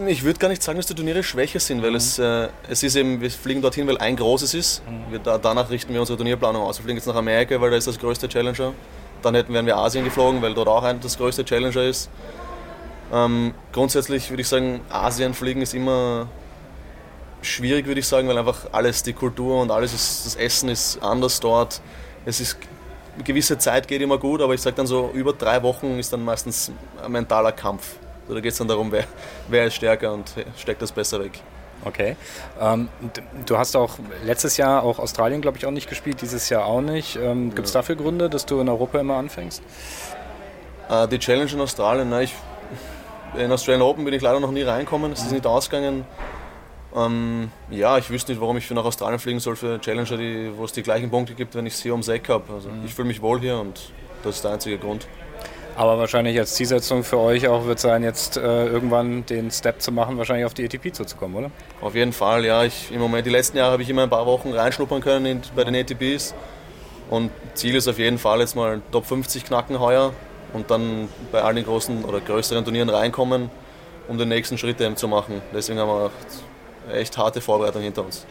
[0.06, 1.96] Ich würde gar nicht sagen, dass die Turniere schwächer sind, weil mhm.
[1.96, 4.82] es, äh, es ist eben, wir fliegen dorthin, weil ein großes ist.
[4.86, 5.12] Mhm.
[5.12, 6.78] Wir, da, danach richten wir unsere Turnierplanung aus.
[6.78, 8.72] Wir fliegen jetzt nach Amerika, weil da ist das größte Challenger.
[9.22, 12.10] Dann hätten wären wir Asien geflogen, weil dort auch ein, das größte Challenger ist.
[13.12, 16.28] Ähm, grundsätzlich würde ich sagen, Asien fliegen ist immer
[17.42, 21.02] schwierig, würde ich sagen, weil einfach alles, die Kultur und alles, ist, das Essen ist
[21.02, 21.80] anders dort.
[22.24, 22.56] Es ist
[23.14, 26.12] eine gewisse Zeit geht immer gut, aber ich sage dann so, über drei Wochen ist
[26.12, 27.96] dann meistens ein mentaler Kampf.
[28.22, 29.04] Also da geht es dann darum, wer,
[29.48, 31.40] wer ist stärker und steckt das besser weg.
[31.84, 32.16] Okay.
[32.60, 32.88] Ähm,
[33.44, 36.80] du hast auch letztes Jahr auch Australien, glaube ich, auch nicht gespielt, dieses Jahr auch
[36.80, 37.16] nicht.
[37.16, 39.62] Ähm, Gibt es dafür Gründe, dass du in Europa immer anfängst?
[40.88, 42.34] Äh, die Challenge in Australien, na, ich
[43.38, 46.04] in Australian Open bin ich leider noch nie reinkommen, es ist nicht ausgegangen.
[46.96, 50.52] Ähm, ja, ich wüsste nicht, warum ich für nach Australien fliegen soll für Challenger, die,
[50.56, 52.52] wo es die gleichen Punkte gibt, wenn ich es hier ums Eck habe.
[52.52, 52.84] Also mhm.
[52.84, 55.06] ich fühle mich wohl hier und das ist der einzige Grund.
[55.76, 59.90] Aber wahrscheinlich als Zielsetzung für euch auch wird sein, jetzt äh, irgendwann den Step zu
[59.90, 61.50] machen, wahrscheinlich auf die ATP zuzukommen, oder?
[61.80, 62.62] Auf jeden Fall, ja.
[62.62, 65.42] Ich, Im Moment, die letzten Jahre habe ich immer ein paar Wochen reinschnuppern können in,
[65.56, 66.32] bei den ATPs.
[67.10, 70.12] Und Ziel ist auf jeden Fall jetzt mal Top 50 knacken heuer
[70.54, 73.50] und dann bei allen großen oder größeren Turnieren reinkommen,
[74.08, 75.42] um den nächsten Schritt eben zu machen.
[75.52, 78.24] Deswegen haben wir echt harte Vorbereitung hinter uns.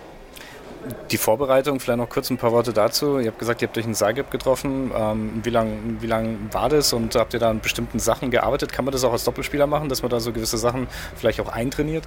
[1.12, 3.18] Die Vorbereitung, vielleicht noch kurz ein paar Worte dazu.
[3.20, 4.92] Ihr habt gesagt, ihr habt euch in Zagreb getroffen.
[4.94, 8.74] Ähm, wie lange wie lang war das und habt ihr da an bestimmten Sachen gearbeitet?
[8.74, 11.48] Kann man das auch als Doppelspieler machen, dass man da so gewisse Sachen vielleicht auch
[11.48, 12.04] eintrainiert?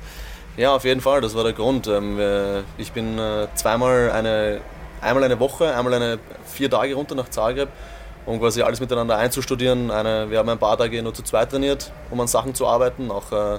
[0.58, 1.86] Ja, auf jeden Fall, das war der Grund.
[1.86, 2.18] Ähm,
[2.76, 4.60] ich bin äh, zweimal eine,
[5.00, 7.70] einmal eine Woche, einmal eine vier Tage runter nach Zagreb
[8.26, 9.90] um quasi alles miteinander einzustudieren.
[9.90, 13.10] Eine, wir haben ein paar Tage nur zu zweit trainiert, um an Sachen zu arbeiten,
[13.10, 13.58] auch, äh,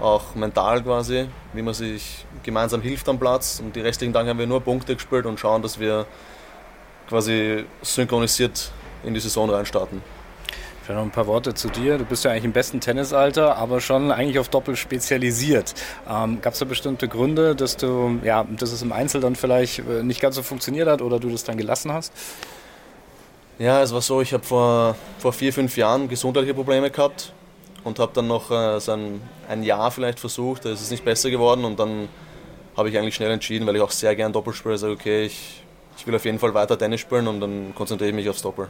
[0.00, 3.60] auch mental quasi, wie man sich gemeinsam hilft am Platz.
[3.62, 6.06] Und die restlichen Tage haben wir nur Punkte gespielt und schauen, dass wir
[7.08, 8.72] quasi synchronisiert
[9.04, 10.02] in die Saison reinstarten.
[10.82, 11.96] Vielleicht noch ein paar Worte zu dir.
[11.96, 15.74] Du bist ja eigentlich im besten Tennisalter, aber schon eigentlich auf Doppel spezialisiert.
[16.10, 19.78] Ähm, Gab es da bestimmte Gründe, dass du, ja, dass es im Einzel dann vielleicht
[19.80, 22.12] äh, nicht ganz so funktioniert hat oder du das dann gelassen hast?
[23.62, 27.32] Ja, es war so, ich habe vor, vor vier, fünf Jahren gesundheitliche Probleme gehabt
[27.84, 31.04] und habe dann noch äh, so ein, ein Jahr vielleicht versucht, da ist es nicht
[31.04, 32.08] besser geworden und dann
[32.76, 35.62] habe ich eigentlich schnell entschieden, weil ich auch sehr gern Doppel spiele, sage okay, ich,
[35.96, 38.66] ich will auf jeden Fall weiter Tennis spielen und dann konzentriere ich mich aufs Doppel.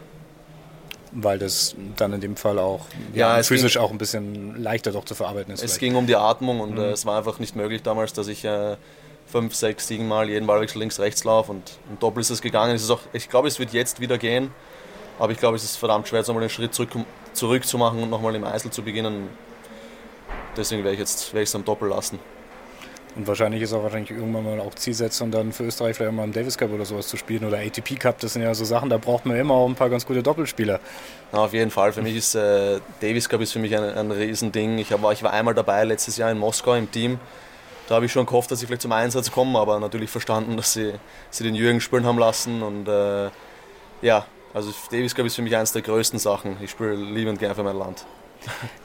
[1.13, 2.85] Weil das dann in dem Fall auch
[3.15, 5.61] ja, ja physisch ging, auch ein bisschen leichter doch zu verarbeiten ist.
[5.61, 5.81] Es vielleicht.
[5.81, 6.81] ging um die Atmung und mhm.
[6.81, 8.77] äh, es war einfach nicht möglich damals, dass ich äh,
[9.25, 12.75] fünf, sechs, sieben Mal jeden Ballwechsel links, rechts laufe und im Doppel ist es gegangen.
[12.75, 14.51] Es ist auch, ich glaube, es wird jetzt wieder gehen.
[15.23, 16.91] Aber ich glaube, es ist verdammt schwer, jetzt nochmal einen Schritt zurück,
[17.33, 19.29] zurück zu machen und nochmal im Eisel zu beginnen.
[20.57, 22.19] Deswegen werde ich jetzt werde ich es am Doppel lassen.
[23.15, 26.33] Und wahrscheinlich ist auch wahrscheinlich irgendwann mal auch Zielsetzung, dann für Österreich vielleicht mal im
[26.33, 28.19] Davis Cup oder sowas zu spielen oder ATP Cup.
[28.19, 30.81] Das sind ja so Sachen, da braucht man immer auch ein paar ganz gute Doppelspieler.
[31.33, 31.93] Ja, auf jeden Fall.
[31.93, 34.79] Für mich ist äh, Davis Cup ist für mich ein, ein Riesending.
[34.79, 37.21] Ich, hab, ich war einmal dabei letztes Jahr in Moskau im Team.
[37.87, 40.73] Da habe ich schon gehofft, dass ich vielleicht zum Einsatz komme, aber natürlich verstanden, dass
[40.73, 40.95] sie,
[41.31, 42.61] sie den Jürgen spielen haben lassen.
[42.65, 43.31] Und äh,
[44.01, 46.57] ja, also Davis Cup ist für mich eines der größten Sachen.
[46.63, 48.05] Ich spiele liebend gerne für mein Land.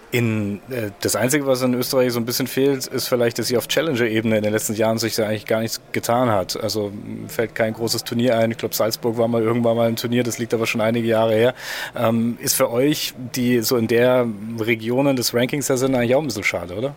[0.09, 3.57] In, äh, das Einzige, was in Österreich so ein bisschen fehlt, ist vielleicht, dass sie
[3.57, 6.55] auf Challenger-Ebene in den letzten Jahren sich eigentlich gar nichts getan hat.
[6.61, 6.93] Also
[7.27, 8.51] fällt kein großes Turnier ein.
[8.51, 11.33] Ich glaube, Salzburg war mal irgendwann mal ein Turnier, das liegt aber schon einige Jahre
[11.33, 11.53] her.
[11.93, 14.25] Ähm, ist für euch, die so in der
[14.59, 16.95] Regionen des Rankings da sind, eigentlich auch ein bisschen schade, oder?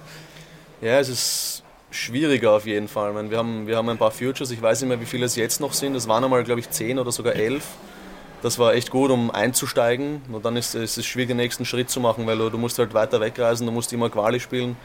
[0.80, 3.12] Ja, es ist schwieriger auf jeden Fall.
[3.12, 5.34] Meine, wir, haben, wir haben ein paar Futures, ich weiß nicht mehr, wie viele es
[5.34, 5.96] jetzt noch sind.
[5.96, 7.64] Es waren einmal, glaube ich, zehn oder sogar elf.
[8.42, 10.22] Das war echt gut, um einzusteigen.
[10.32, 12.78] Und dann ist, ist es schwierig, den nächsten Schritt zu machen, weil du, du musst
[12.78, 14.76] halt weiter wegreisen, du musst immer Quali spielen.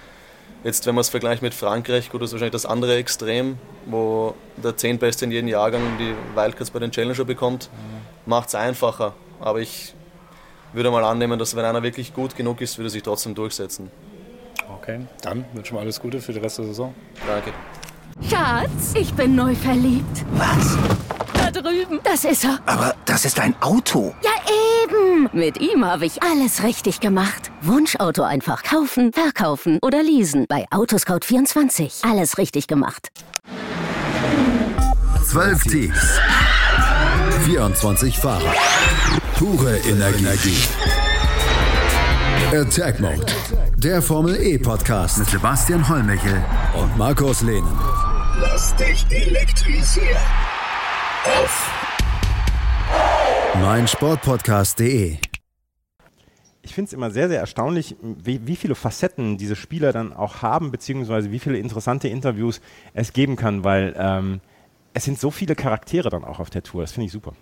[0.63, 4.33] Jetzt, wenn man es vergleicht mit Frankreich, gut, das ist wahrscheinlich das andere Extrem, wo
[4.57, 8.29] der Zehntbeste in jedem Jahrgang die Wildcards bei den Challenger bekommt, mhm.
[8.29, 9.13] macht es einfacher.
[9.39, 9.93] Aber ich
[10.73, 13.91] würde mal annehmen, dass wenn einer wirklich gut genug ist, würde er sich trotzdem durchsetzen.
[14.73, 16.95] Okay, dann wünschen wir alles Gute für den Rest der Saison.
[17.27, 17.51] Danke.
[18.27, 20.25] Schatz, ich bin neu verliebt.
[20.33, 20.77] Was?
[21.61, 21.99] Drüben.
[22.03, 22.59] Das ist er.
[22.65, 24.13] Aber das ist ein Auto.
[24.23, 24.31] Ja,
[24.83, 25.29] eben.
[25.33, 27.51] Mit ihm habe ich alles richtig gemacht.
[27.61, 30.45] Wunschauto einfach kaufen, verkaufen oder leasen.
[30.47, 32.09] Bei Autoscout24.
[32.09, 33.09] Alles richtig gemacht.
[35.23, 36.19] Zwölf Teams.
[37.45, 38.53] 24 Fahrer.
[39.37, 40.57] Pure Energie.
[42.53, 43.25] Attack Mode.
[43.77, 46.43] Der Formel E Podcast mit Sebastian Hollmichel
[46.79, 47.77] und Markus Lehnen.
[48.39, 50.17] Lass dich elektrisieren.
[53.61, 55.17] Mein Sportpodcast.de.
[56.61, 60.41] Ich finde es immer sehr, sehr erstaunlich, wie, wie, viele Facetten diese Spieler dann auch
[60.41, 62.61] haben, beziehungsweise wie viele interessante Interviews
[62.93, 64.41] es geben kann, weil ähm,
[64.93, 66.81] es sind so viele Charaktere dann auch auf der Tour.
[66.81, 67.33] Das finde ich super.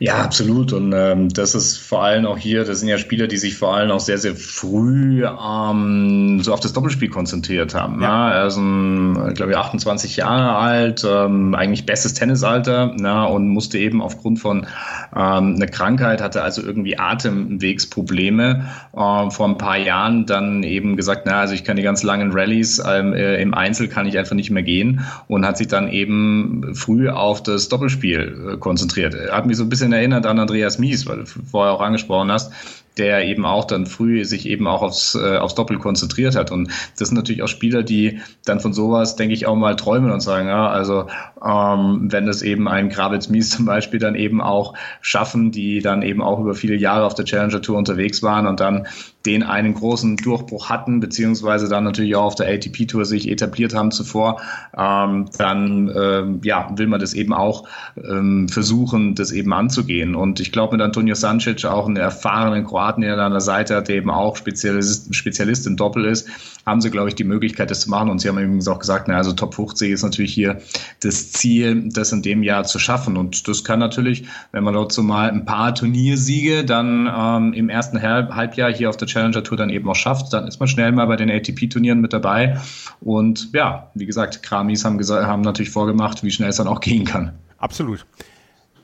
[0.00, 0.72] Ja, absolut.
[0.72, 3.74] Und ähm, das ist vor allem auch hier, das sind ja Spieler, die sich vor
[3.74, 8.00] allem auch sehr, sehr früh ähm, so auf das Doppelspiel konzentriert haben.
[8.00, 8.30] Ja.
[8.30, 13.78] Er ist, ein, glaube ich, 28 Jahre alt, ähm, eigentlich bestes Tennisalter na, und musste
[13.78, 14.66] eben aufgrund von
[15.14, 21.22] ähm, einer Krankheit, hatte also irgendwie Atemwegsprobleme äh, vor ein paar Jahren dann eben gesagt,
[21.26, 24.36] na, also ich kann die ganz langen Rallyes ähm, äh, im Einzel kann ich einfach
[24.36, 29.16] nicht mehr gehen und hat sich dann eben früh auf das Doppelspiel äh, konzentriert.
[29.30, 32.52] Hat mich so ein bisschen erinnert an Andreas Mies, weil du vorher auch angesprochen hast,
[32.96, 36.50] der eben auch dann früh sich eben auch aufs, äh, aufs Doppel konzentriert hat.
[36.50, 40.10] Und das sind natürlich auch Spieler, die dann von sowas, denke ich, auch mal träumen
[40.10, 41.06] und sagen, ja, also
[41.44, 46.02] ähm, wenn es eben ein Gravitz Mies zum Beispiel dann eben auch schaffen, die dann
[46.02, 48.86] eben auch über viele Jahre auf der Challenger Tour unterwegs waren und dann
[49.26, 53.90] den einen großen Durchbruch hatten, beziehungsweise dann natürlich auch auf der ATP-Tour sich etabliert haben
[53.90, 54.40] zuvor,
[54.76, 60.14] ähm, dann ähm, ja, will man das eben auch ähm, versuchen, das eben anzugehen.
[60.14, 63.88] Und ich glaube mit Antonio Sancic auch einen erfahrenen Kroaten, der an der Seite hat,
[63.88, 66.28] der eben auch Spezialist, Spezialist im Doppel ist,
[66.64, 68.10] haben sie, glaube ich, die Möglichkeit, das zu machen.
[68.10, 70.60] Und sie haben übrigens auch gesagt, na, also Top 50 ist natürlich hier
[71.00, 73.16] das Ziel, das in dem Jahr zu schaffen.
[73.16, 77.68] Und das kann natürlich, wenn man dort so mal ein paar Turniersiege dann ähm, im
[77.68, 80.92] ersten Halbjahr hier auf der Challenger Tour dann eben auch schafft, dann ist man schnell
[80.92, 82.58] mal bei den ATP-Turnieren mit dabei.
[83.00, 86.80] Und ja, wie gesagt, Kramis haben, gesagt, haben natürlich vorgemacht, wie schnell es dann auch
[86.80, 87.32] gehen kann.
[87.58, 88.06] Absolut.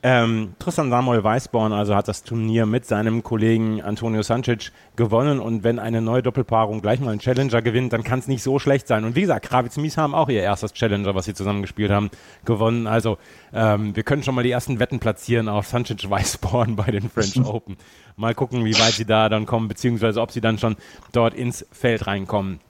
[0.06, 5.64] Ähm, Tristan Samuel Weißborn also hat das Turnier mit seinem Kollegen Antonio Sancic gewonnen und
[5.64, 8.86] wenn eine neue Doppelpaarung gleich mal einen Challenger gewinnt, dann kann es nicht so schlecht
[8.86, 9.06] sein.
[9.06, 12.10] Und wie gesagt, Kravitz Mies haben auch ihr erstes Challenger, was sie zusammen gespielt haben,
[12.44, 12.86] gewonnen.
[12.86, 13.16] Also
[13.54, 17.40] ähm, wir können schon mal die ersten Wetten platzieren auf Sancic Weißborn bei den French
[17.42, 17.78] Open.
[18.16, 20.76] Mal gucken, wie weit sie da dann kommen, beziehungsweise ob sie dann schon
[21.12, 22.60] dort ins Feld reinkommen.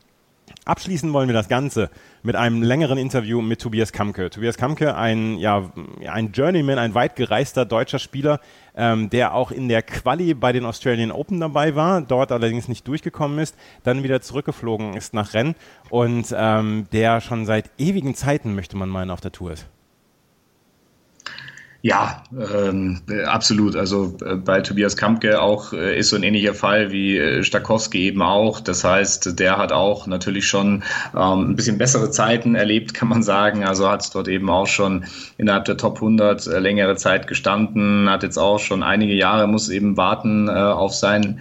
[0.67, 1.91] Abschließen wollen wir das Ganze
[2.25, 4.31] mit einem längeren Interview mit Tobias Kamke.
[4.31, 5.71] Tobias Kamke, ein, ja,
[6.09, 8.41] ein Journeyman, ein weit gereister deutscher Spieler,
[8.75, 12.89] ähm, der auch in der Quali bei den Australian Open dabei war, dort allerdings nicht
[12.89, 15.55] durchgekommen ist, dann wieder zurückgeflogen ist nach Rennes
[15.91, 19.69] und ähm, der schon seit ewigen Zeiten, möchte man meinen, auf der Tour ist.
[21.85, 23.77] Ja, ähm, absolut.
[23.77, 28.07] Also äh, bei Tobias Kampke auch äh, ist so ein ähnlicher Fall wie äh, Stakowski
[28.07, 28.61] eben auch.
[28.61, 30.83] Das heißt, der hat auch natürlich schon
[31.15, 33.65] ähm, ein bisschen bessere Zeiten erlebt, kann man sagen.
[33.65, 35.05] Also hat es dort eben auch schon
[35.37, 39.69] innerhalb der Top 100 äh, längere Zeit gestanden, hat jetzt auch schon einige Jahre, muss
[39.69, 41.41] eben warten äh, auf seinen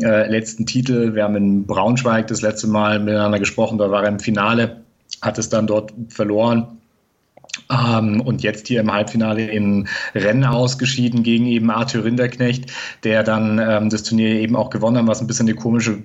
[0.00, 1.14] äh, letzten Titel.
[1.14, 4.80] Wir haben in Braunschweig das letzte Mal miteinander gesprochen, da war er im Finale,
[5.20, 6.78] hat es dann dort verloren
[7.70, 12.72] ähm, und jetzt hier im Halbfinale in Rennen ausgeschieden gegen eben Arthur Rinderknecht,
[13.04, 16.02] der dann ähm, das Turnier eben auch gewonnen hat, was ein bisschen eine komische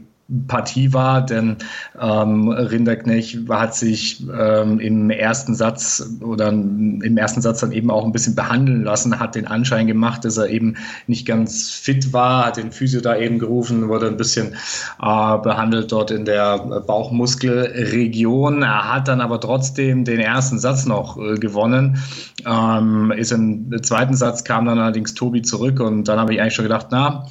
[0.48, 1.56] Partie war, denn
[2.00, 8.04] ähm, Rinderknecht hat sich ähm, im ersten Satz oder im ersten Satz dann eben auch
[8.04, 10.76] ein bisschen behandeln lassen, hat den Anschein gemacht, dass er eben
[11.08, 14.54] nicht ganz fit war, hat den Physio da eben gerufen, wurde ein bisschen
[15.02, 18.64] äh, behandelt dort in der Bauchmuskelregion.
[18.64, 22.04] Er hat dann aber trotzdem den ersten Satz noch äh, gewonnen.
[22.46, 26.56] Ähm, ist im zweiten Satz kam dann allerdings Tobi zurück und dann habe ich eigentlich
[26.56, 27.28] schon gedacht, na,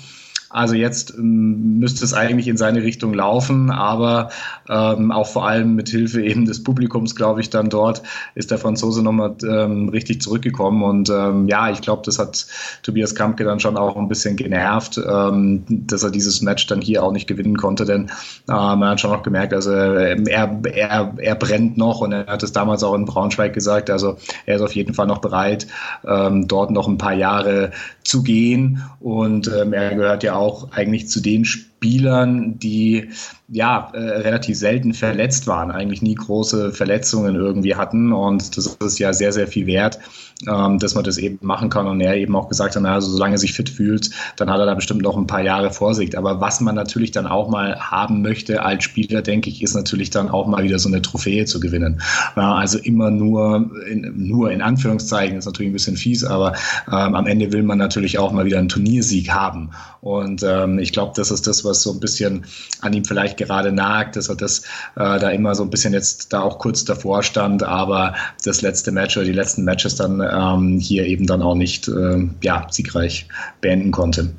[0.49, 4.31] also jetzt ähm, müsste es eigentlich in seine Richtung laufen, aber
[4.69, 8.03] ähm, auch vor allem mit Hilfe eben des Publikums, glaube ich, dann dort
[8.35, 10.83] ist der Franzose nochmal ähm, richtig zurückgekommen.
[10.83, 12.47] Und ähm, ja, ich glaube, das hat
[12.83, 17.03] Tobias Kampke dann schon auch ein bisschen genervt, ähm, dass er dieses Match dann hier
[17.03, 18.11] auch nicht gewinnen konnte, denn
[18.49, 22.43] äh, man hat schon noch gemerkt, also er, er, er brennt noch und er hat
[22.43, 24.17] es damals auch in Braunschweig gesagt, also
[24.47, 25.67] er ist auf jeden Fall noch bereit,
[26.07, 27.73] ähm, dort noch ein paar Jahre
[28.07, 28.83] zu gehen.
[29.01, 33.11] Und ähm, er gehört ja auch eigentlich zu den Spielern, Spielern, die
[33.49, 38.99] ja äh, relativ selten verletzt waren, eigentlich nie große Verletzungen irgendwie hatten und das ist
[38.99, 40.01] ja sehr, sehr viel wert,
[40.49, 43.37] ähm, dass man das eben machen kann und er eben auch gesagt hat, also solange
[43.37, 46.17] er sich fit fühlt, dann hat er da bestimmt noch ein paar Jahre Vorsicht.
[46.17, 50.11] Aber was man natürlich dann auch mal haben möchte als Spieler, denke ich, ist natürlich
[50.11, 52.03] dann auch mal wieder so eine Trophäe zu gewinnen.
[52.37, 56.55] Ja, also immer nur in, nur in Anführungszeichen ist natürlich ein bisschen fies, aber
[56.89, 59.71] ähm, am Ende will man natürlich auch mal wieder einen Turniersieg haben.
[60.01, 62.47] Und ähm, ich glaube, das ist das, was so ein bisschen
[62.81, 64.61] an ihm vielleicht gerade nagt, dass er das
[64.97, 68.15] äh, da immer so ein bisschen jetzt da auch kurz davor stand, aber
[68.45, 72.29] das letzte Match oder die letzten Matches dann ähm, hier eben dann auch nicht äh,
[72.43, 73.29] ja, siegreich
[73.61, 74.31] beenden konnte.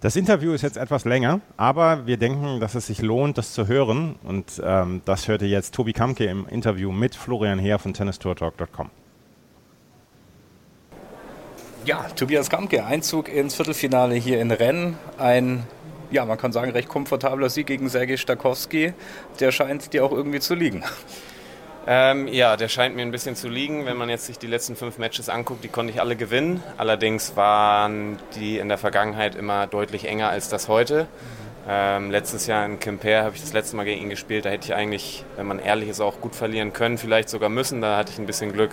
[0.00, 3.66] Das Interview ist jetzt etwas länger, aber wir denken, dass es sich lohnt, das zu
[3.66, 4.16] hören.
[4.22, 8.90] Und ähm, das hörte jetzt Tobi Kamke im Interview mit Florian Heer von tennistourtalk.com.
[11.86, 14.94] Ja, Tobias Kamke, Einzug ins Viertelfinale hier in Rennes.
[15.18, 15.64] Ein,
[16.10, 18.92] ja, man kann sagen, recht komfortabler Sieg gegen Sergei Stakowski.
[19.40, 20.84] Der scheint dir auch irgendwie zu liegen.
[21.88, 23.86] Ähm, ja, der scheint mir ein bisschen zu liegen.
[23.86, 26.62] Wenn man jetzt sich die letzten fünf Matches anguckt, die konnte ich alle gewinnen.
[26.78, 31.06] Allerdings waren die in der Vergangenheit immer deutlich enger als das heute.
[31.68, 34.44] Ähm, letztes Jahr in Quimper habe ich das letzte Mal gegen ihn gespielt.
[34.44, 37.80] Da hätte ich eigentlich, wenn man ehrlich ist, auch gut verlieren können, vielleicht sogar müssen.
[37.80, 38.72] Da hatte ich ein bisschen Glück.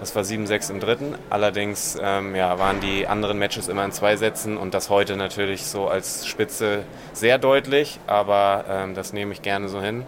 [0.00, 1.14] Das war 7-6 im dritten.
[1.30, 5.66] Allerdings ähm, ja, waren die anderen Matches immer in zwei Sätzen und das heute natürlich
[5.66, 8.00] so als Spitze sehr deutlich.
[8.06, 10.04] Aber ähm, das nehme ich gerne so hin.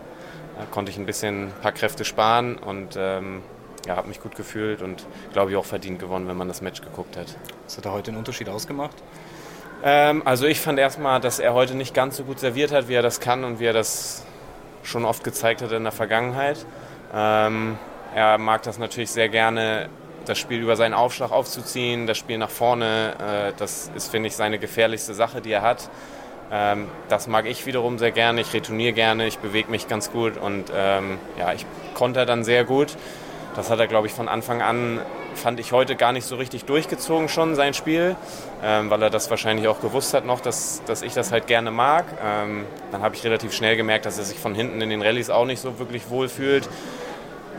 [0.59, 3.43] Da konnte ich ein bisschen ein paar Kräfte sparen und ähm,
[3.87, 6.80] ja, habe mich gut gefühlt und glaube ich auch verdient gewonnen, wenn man das Match
[6.80, 7.37] geguckt hat.
[7.64, 8.97] Was hat er heute den Unterschied ausgemacht?
[9.84, 12.95] Ähm, also ich fand erstmal, dass er heute nicht ganz so gut serviert hat, wie
[12.95, 14.24] er das kann und wie er das
[14.82, 16.64] schon oft gezeigt hat in der Vergangenheit.
[17.14, 17.78] Ähm,
[18.17, 19.91] er mag das natürlich sehr gerne,
[20.25, 23.14] das Spiel über seinen Aufschlag aufzuziehen, das Spiel nach vorne.
[23.19, 25.91] Äh, das ist, finde ich, seine gefährlichste Sache, die er hat.
[26.51, 28.41] Ähm, das mag ich wiederum sehr gerne.
[28.41, 32.64] Ich retourniere gerne, ich bewege mich ganz gut und ähm, ja, ich konnte dann sehr
[32.64, 32.97] gut.
[33.55, 35.03] Das hat er, glaube ich, von Anfang an,
[35.35, 38.17] fand ich heute gar nicht so richtig durchgezogen schon, sein Spiel,
[38.64, 41.71] ähm, weil er das wahrscheinlich auch gewusst hat noch, dass, dass ich das halt gerne
[41.71, 42.07] mag.
[42.25, 45.29] Ähm, dann habe ich relativ schnell gemerkt, dass er sich von hinten in den Rallyes
[45.29, 46.67] auch nicht so wirklich wohl fühlt.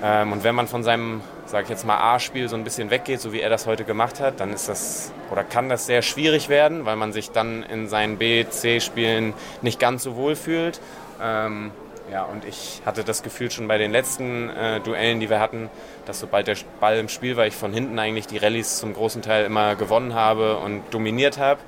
[0.04, 3.20] Ähm, und wenn man von seinem, sage ich jetzt mal, A-Spiel so ein bisschen weggeht,
[3.20, 6.50] so wie er das heute gemacht hat, dann ist das oder kann das sehr schwierig
[6.50, 10.80] werden, weil man sich dann in seinen B, C-Spielen nicht ganz so wohl fühlt.
[11.22, 11.72] Ähm,
[12.12, 15.70] ja, und ich hatte das Gefühl schon bei den letzten äh, Duellen, die wir hatten,
[16.06, 19.22] dass sobald der Ball im Spiel war, ich von hinten eigentlich die Rallyes zum großen
[19.22, 21.60] Teil immer gewonnen habe und dominiert habe.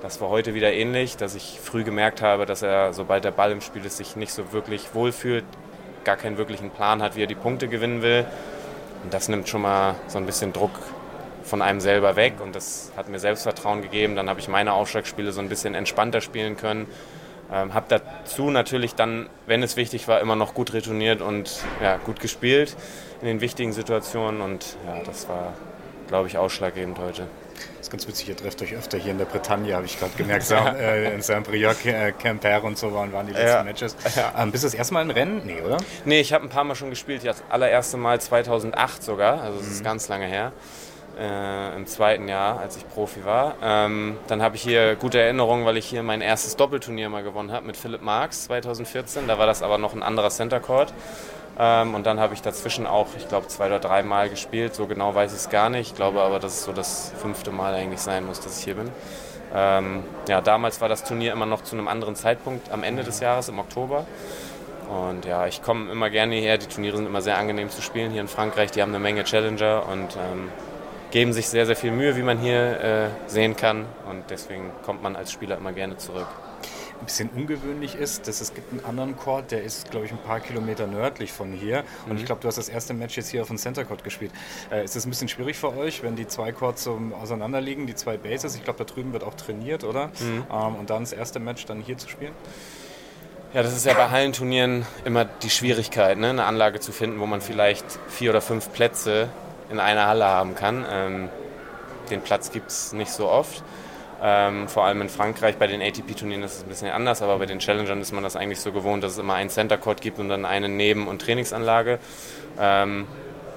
[0.00, 3.50] Das war heute wieder ähnlich, dass ich früh gemerkt habe, dass er, sobald der Ball
[3.50, 5.44] im Spiel ist, sich nicht so wirklich wohlfühlt,
[6.08, 8.24] gar keinen wirklichen Plan hat, wie er die Punkte gewinnen will.
[9.04, 10.70] Und das nimmt schon mal so ein bisschen Druck
[11.42, 14.16] von einem selber weg und das hat mir Selbstvertrauen gegeben.
[14.16, 16.86] Dann habe ich meine Aufschlagspiele so ein bisschen entspannter spielen können.
[17.52, 21.98] Ähm, habe dazu natürlich dann, wenn es wichtig war, immer noch gut retourniert und ja,
[21.98, 22.74] gut gespielt
[23.20, 25.52] in den wichtigen Situationen und ja, das war,
[26.08, 27.26] glaube ich, ausschlaggebend heute.
[27.76, 30.12] Das ist ganz witzig, ihr trefft euch öfter hier in der Bretagne, habe ich gerade
[30.16, 30.50] gemerkt.
[30.50, 33.64] äh, in Saint-Brieuc, äh, Quimper und so waren, waren die letzten ja.
[33.64, 33.96] Matches.
[34.36, 35.42] Ähm, bist du das erste Mal im Rennen?
[35.44, 35.78] Nee, oder?
[36.04, 37.24] Nee, ich habe ein paar Mal schon gespielt.
[37.24, 39.72] Das allererste Mal 2008 sogar, also das mhm.
[39.72, 40.52] ist ganz lange her
[41.18, 43.56] äh, im zweiten Jahr, als ich Profi war.
[43.62, 47.50] Ähm, dann habe ich hier gute Erinnerungen, weil ich hier mein erstes Doppelturnier mal gewonnen
[47.50, 49.26] habe mit Philipp Marx 2014.
[49.26, 50.92] Da war das aber noch ein anderer Center Court.
[51.58, 54.74] Ähm, und dann habe ich dazwischen auch, ich glaube, zwei oder drei Mal gespielt.
[54.74, 55.90] So genau weiß ich es gar nicht.
[55.90, 58.74] Ich glaube aber, dass es so das fünfte Mal eigentlich sein muss, dass ich hier
[58.74, 58.90] bin.
[59.54, 63.20] Ähm, ja, damals war das Turnier immer noch zu einem anderen Zeitpunkt am Ende des
[63.20, 64.06] Jahres, im Oktober.
[64.88, 66.58] Und ja, ich komme immer gerne hierher.
[66.58, 68.70] Die Turniere sind immer sehr angenehm zu spielen hier in Frankreich.
[68.70, 70.50] Die haben eine Menge Challenger und ähm,
[71.10, 73.86] geben sich sehr, sehr viel Mühe, wie man hier äh, sehen kann.
[74.08, 76.28] Und deswegen kommt man als Spieler immer gerne zurück.
[77.00, 80.18] Ein bisschen ungewöhnlich ist, dass es gibt einen anderen Court, der ist, glaube ich, ein
[80.18, 81.84] paar Kilometer nördlich von hier.
[82.06, 82.18] Und mhm.
[82.18, 84.32] ich glaube, du hast das erste Match jetzt hier auf dem Center Court gespielt.
[84.70, 87.86] Äh, ist das ein bisschen schwierig für euch, wenn die zwei Courts so auseinander liegen,
[87.86, 88.56] die zwei Bases?
[88.56, 90.08] Ich glaube, da drüben wird auch trainiert, oder?
[90.18, 90.44] Mhm.
[90.50, 92.32] Ähm, und dann das erste Match dann hier zu spielen?
[93.54, 96.28] Ja, das ist ja bei Hallenturnieren immer die Schwierigkeit, ne?
[96.28, 99.30] eine Anlage zu finden, wo man vielleicht vier oder fünf Plätze
[99.70, 100.84] in einer Halle haben kann.
[100.90, 101.28] Ähm,
[102.10, 103.62] den Platz gibt es nicht so oft.
[104.20, 107.46] Ähm, vor allem in Frankreich bei den ATP-Turnieren ist es ein bisschen anders, aber bei
[107.46, 110.18] den Challengern ist man das eigentlich so gewohnt, dass es immer einen Center Court gibt
[110.18, 112.00] und dann eine Neben- und Trainingsanlage.
[112.58, 113.06] Ähm,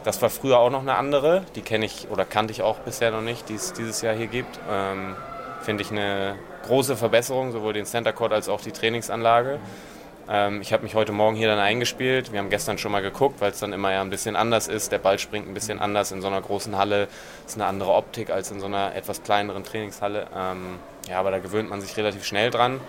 [0.03, 3.11] das war früher auch noch eine andere, die kenne ich oder kannte ich auch bisher
[3.11, 4.59] noch nicht, die es dieses Jahr hier gibt.
[4.69, 5.15] Ähm,
[5.61, 6.35] Finde ich eine
[6.65, 9.59] große Verbesserung, sowohl den Center Court als auch die Trainingsanlage.
[10.33, 12.31] Ähm, ich habe mich heute Morgen hier dann eingespielt.
[12.31, 14.93] Wir haben gestern schon mal geguckt, weil es dann immer ja ein bisschen anders ist.
[14.93, 17.09] Der Ball springt ein bisschen anders in so einer großen Halle.
[17.45, 20.27] Ist eine andere Optik als in so einer etwas kleineren Trainingshalle.
[20.33, 20.79] Ähm,
[21.09, 22.79] ja, aber da gewöhnt man sich relativ schnell dran.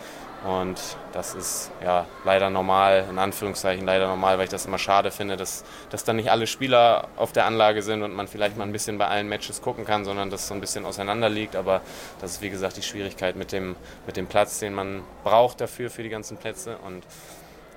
[0.44, 0.80] Und
[1.12, 5.36] das ist ja leider normal, in Anführungszeichen leider normal, weil ich das immer schade finde,
[5.36, 8.72] dass, dass dann nicht alle Spieler auf der Anlage sind und man vielleicht mal ein
[8.72, 11.54] bisschen bei allen Matches gucken kann, sondern dass so ein bisschen auseinander liegt.
[11.54, 11.80] Aber
[12.20, 13.76] das ist wie gesagt die Schwierigkeit mit dem,
[14.06, 16.76] mit dem Platz, den man braucht dafür, für die ganzen Plätze.
[16.78, 17.04] Und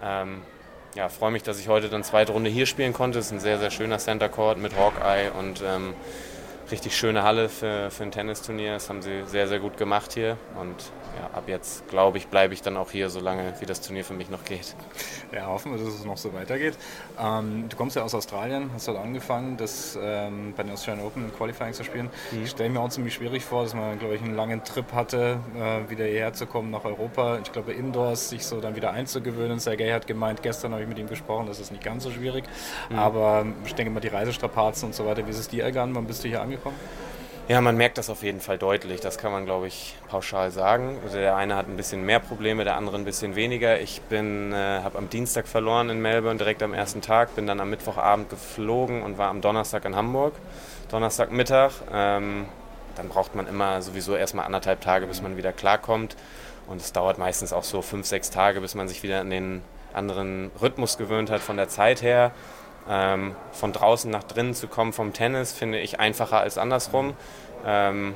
[0.04, 0.42] ähm,
[0.96, 3.20] ja, freue mich, dass ich heute dann zweite Runde hier spielen konnte.
[3.20, 5.94] Es ist ein sehr, sehr schöner Center Court mit Hawkeye und ähm,
[6.72, 8.74] richtig schöne Halle für, für ein Tennisturnier.
[8.74, 10.38] Das haben sie sehr, sehr gut gemacht hier.
[10.60, 10.76] Und
[11.20, 14.14] ja, ab jetzt, glaube ich, bleibe ich dann auch hier, solange wie das Turnier für
[14.14, 14.76] mich noch geht.
[15.32, 16.76] Ja, hoffen wir, dass es noch so weitergeht.
[17.20, 21.32] Ähm, du kommst ja aus Australien, hast dort angefangen, das ähm, bei den Australian Open
[21.36, 22.10] Qualifying zu spielen.
[22.32, 22.44] Mhm.
[22.44, 25.40] Ich stelle mir auch ziemlich schwierig vor, dass man, glaube ich, einen langen Trip hatte,
[25.56, 27.40] äh, wieder hierher zu kommen nach Europa.
[27.44, 29.60] Ich glaube, indoors sich so dann wieder einzugewöhnen.
[29.60, 32.46] Sergei hat gemeint, gestern habe ich mit ihm gesprochen, das ist nicht ganz so schwierig.
[32.90, 33.00] Mhm.
[33.00, 35.96] Aber ich denke mal, die Reisestrapazen und so weiter, wie ist es dir ergangen?
[35.96, 36.55] Wann bist du hier angekommen?
[37.48, 39.02] Ja, man merkt das auf jeden Fall deutlich.
[39.02, 40.98] Das kann man, glaube ich, pauschal sagen.
[41.04, 43.80] Also der eine hat ein bisschen mehr Probleme, der andere ein bisschen weniger.
[43.80, 44.18] Ich äh,
[44.56, 47.36] habe am Dienstag verloren in Melbourne, direkt am ersten Tag.
[47.36, 50.34] Bin dann am Mittwochabend geflogen und war am Donnerstag in Hamburg.
[50.90, 51.72] Donnerstagmittag.
[51.94, 52.46] Ähm,
[52.96, 56.16] dann braucht man immer sowieso erstmal anderthalb Tage, bis man wieder klarkommt.
[56.68, 59.62] Und es dauert meistens auch so fünf, sechs Tage, bis man sich wieder an den
[59.94, 62.32] anderen Rhythmus gewöhnt hat von der Zeit her.
[62.90, 67.14] Ähm, von draußen nach drinnen zu kommen vom Tennis finde ich einfacher als andersrum.
[67.66, 68.14] Ähm,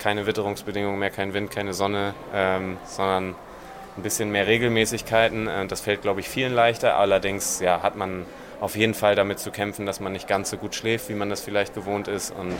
[0.00, 3.34] keine Witterungsbedingungen mehr, kein Wind, keine Sonne, ähm, sondern
[3.96, 5.46] ein bisschen mehr Regelmäßigkeiten.
[5.46, 6.96] Äh, das fällt, glaube ich, vielen leichter.
[6.96, 8.26] Allerdings ja, hat man
[8.60, 11.30] auf jeden Fall damit zu kämpfen, dass man nicht ganz so gut schläft, wie man
[11.30, 12.30] das vielleicht gewohnt ist.
[12.32, 12.56] Und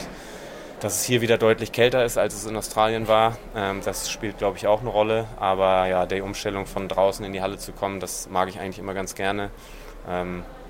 [0.79, 4.37] dass es hier wieder deutlich kälter ist, als es in Australien war, ähm, das spielt,
[4.37, 5.27] glaube ich, auch eine Rolle.
[5.39, 8.79] Aber ja, die Umstellung von draußen in die Halle zu kommen, das mag ich eigentlich
[8.79, 9.51] immer ganz gerne.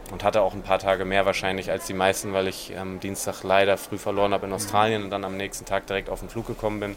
[0.08, 3.00] Ähm, und hatte auch ein paar Tage mehr wahrscheinlich als die meisten, weil ich am
[3.00, 6.30] Dienstag leider früh verloren habe in Australien und dann am nächsten Tag direkt auf den
[6.30, 6.96] Flug gekommen bin.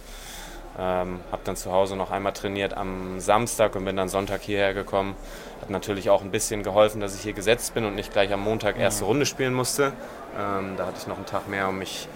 [0.77, 4.75] Ähm, habe dann zu Hause noch einmal trainiert am Samstag und bin dann Sonntag hierher
[4.75, 5.15] gekommen.
[5.61, 8.41] Hat natürlich auch ein bisschen geholfen, dass ich hier gesetzt bin und nicht gleich am
[8.41, 9.93] Montag erste Runde spielen musste.
[10.37, 12.09] Ähm, da hatte ich noch einen Tag mehr, um mich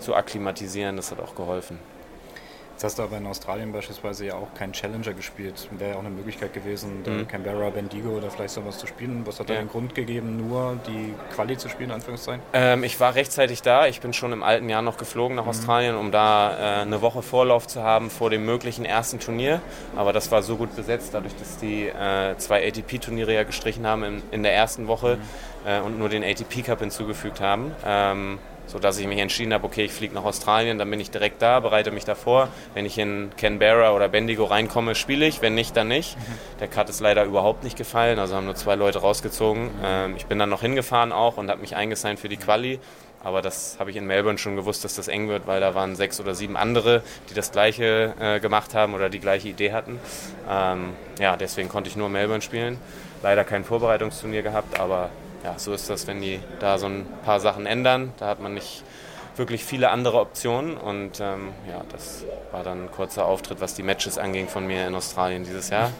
[0.00, 0.96] zu akklimatisieren.
[0.96, 1.78] Das hat auch geholfen.
[2.74, 5.68] Jetzt hast du aber in Australien beispielsweise ja auch keinen Challenger gespielt.
[5.78, 7.28] Wäre ja auch eine Möglichkeit gewesen, mhm.
[7.28, 9.22] Canberra, Bendigo oder vielleicht sowas zu spielen.
[9.26, 9.54] Was hat ja.
[9.54, 12.42] da den Grund gegeben, nur die Quali zu spielen, Anführungszeichen?
[12.52, 13.86] Ähm, ich war rechtzeitig da.
[13.86, 15.50] Ich bin schon im alten Jahr noch geflogen nach mhm.
[15.50, 19.60] Australien, um da äh, eine Woche Vorlauf zu haben vor dem möglichen ersten Turnier.
[19.94, 24.02] Aber das war so gut besetzt, dadurch, dass die äh, zwei ATP-Turniere ja gestrichen haben
[24.02, 25.68] in, in der ersten Woche mhm.
[25.68, 27.70] äh, und nur den ATP Cup hinzugefügt haben.
[27.86, 28.40] Ähm,
[28.74, 31.60] sodass ich mich entschieden habe, okay, ich fliege nach Australien, dann bin ich direkt da,
[31.60, 32.48] bereite mich davor.
[32.74, 36.16] Wenn ich in Canberra oder Bendigo reinkomme, spiele ich, wenn nicht, dann nicht.
[36.58, 39.70] Der Cut ist leider überhaupt nicht gefallen, also haben nur zwei Leute rausgezogen.
[39.84, 42.80] Ähm, ich bin dann noch hingefahren auch und habe mich eingesigned für die Quali.
[43.22, 45.94] Aber das habe ich in Melbourne schon gewusst, dass das eng wird, weil da waren
[45.94, 50.00] sechs oder sieben andere, die das gleiche äh, gemacht haben oder die gleiche Idee hatten.
[50.50, 52.76] Ähm, ja, deswegen konnte ich nur Melbourne spielen.
[53.22, 55.10] Leider kein Vorbereitungsturnier gehabt, aber
[55.44, 58.12] ja, so ist das, wenn die da so ein paar Sachen ändern.
[58.18, 58.82] Da hat man nicht
[59.36, 63.82] wirklich viele andere Optionen und ähm, ja, das war dann ein kurzer Auftritt, was die
[63.82, 65.90] Matches anging von mir in Australien dieses Jahr.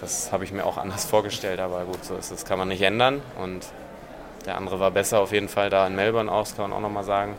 [0.00, 2.82] Das habe ich mir auch anders vorgestellt, aber gut, so ist es, kann man nicht
[2.82, 3.64] ändern und
[4.46, 6.82] der andere war besser auf jeden Fall da in Melbourne auch, das kann man auch
[6.82, 7.36] nochmal sagen.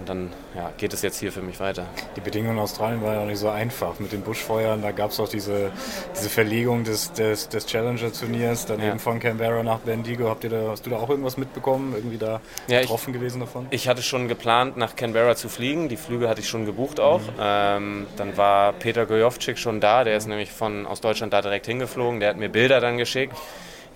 [0.00, 1.84] Und dann ja, geht es jetzt hier für mich weiter.
[2.16, 4.80] Die Bedingungen in Australien waren ja auch nicht so einfach mit den Buschfeuern.
[4.80, 5.70] Da gab es auch diese,
[6.16, 8.88] diese Verlegung des, des, des Challenger-Turniers, dann ja.
[8.88, 10.30] eben von Canberra nach Bendigo.
[10.30, 11.92] Habt ihr da, hast du da auch irgendwas mitbekommen?
[11.94, 13.66] Irgendwie da ja, betroffen ich, gewesen davon?
[13.70, 15.90] Ich hatte schon geplant, nach Canberra zu fliegen.
[15.90, 17.20] Die Flüge hatte ich schon gebucht auch.
[17.20, 17.26] Mhm.
[17.38, 20.04] Ähm, dann war Peter Gojovcik schon da.
[20.04, 22.20] Der ist nämlich von, aus Deutschland da direkt hingeflogen.
[22.20, 23.36] Der hat mir Bilder dann geschickt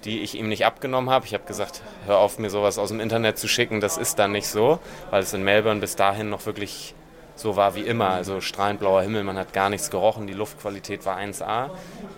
[0.04, 1.26] die ich ihm nicht abgenommen habe.
[1.26, 4.32] Ich habe gesagt, hör auf, mir sowas aus dem Internet zu schicken, das ist dann
[4.32, 4.78] nicht so,
[5.10, 6.94] weil es in Melbourne bis dahin noch wirklich
[7.36, 8.10] so war wie immer.
[8.10, 11.70] Also strahlend blauer Himmel, man hat gar nichts gerochen, die Luftqualität war 1A.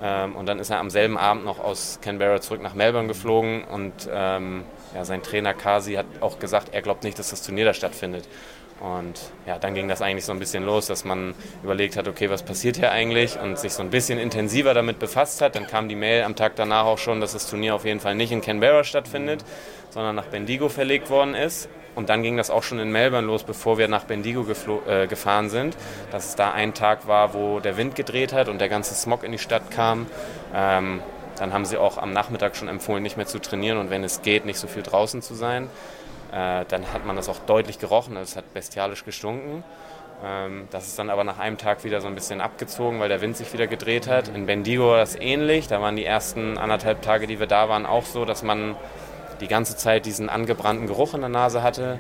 [0.03, 3.65] Ähm, und dann ist er am selben Abend noch aus Canberra zurück nach Melbourne geflogen
[3.65, 4.65] und ähm,
[4.95, 8.29] ja, sein Trainer Kasi hat auch gesagt, er glaubt nicht, dass das Turnier da stattfindet.
[8.81, 12.29] Und ja, dann ging das eigentlich so ein bisschen los, dass man überlegt hat, okay,
[12.29, 15.57] was passiert hier eigentlich und sich so ein bisschen intensiver damit befasst hat.
[15.57, 18.15] Dann kam die Mail am Tag danach auch schon, dass das Turnier auf jeden Fall
[18.15, 19.45] nicht in Canberra stattfindet,
[19.91, 21.71] sondern nach Bendigo verlegt worden ist.
[21.95, 24.45] Und dann ging das auch schon in Melbourne los, bevor wir nach Bendigo
[24.87, 25.75] äh, gefahren sind,
[26.11, 29.25] dass es da ein Tag war, wo der Wind gedreht hat und der ganze Smog
[29.25, 30.07] in die Stadt kam.
[30.55, 31.01] Ähm,
[31.39, 34.21] dann haben sie auch am Nachmittag schon empfohlen, nicht mehr zu trainieren und wenn es
[34.21, 35.71] geht, nicht so viel draußen zu sein.
[36.33, 39.65] Äh, dann hat man das auch deutlich gerochen, es hat bestialisch gestunken.
[40.25, 43.21] Ähm, das ist dann aber nach einem Tag wieder so ein bisschen abgezogen, weil der
[43.21, 44.29] Wind sich wieder gedreht hat.
[44.29, 45.69] In Bendigo war das ähnlich.
[45.69, 48.77] Da waren die ersten anderthalb Tage, die wir da waren, auch so, dass man
[49.41, 51.99] die ganze Zeit diesen angebrannten Geruch in der Nase hatte.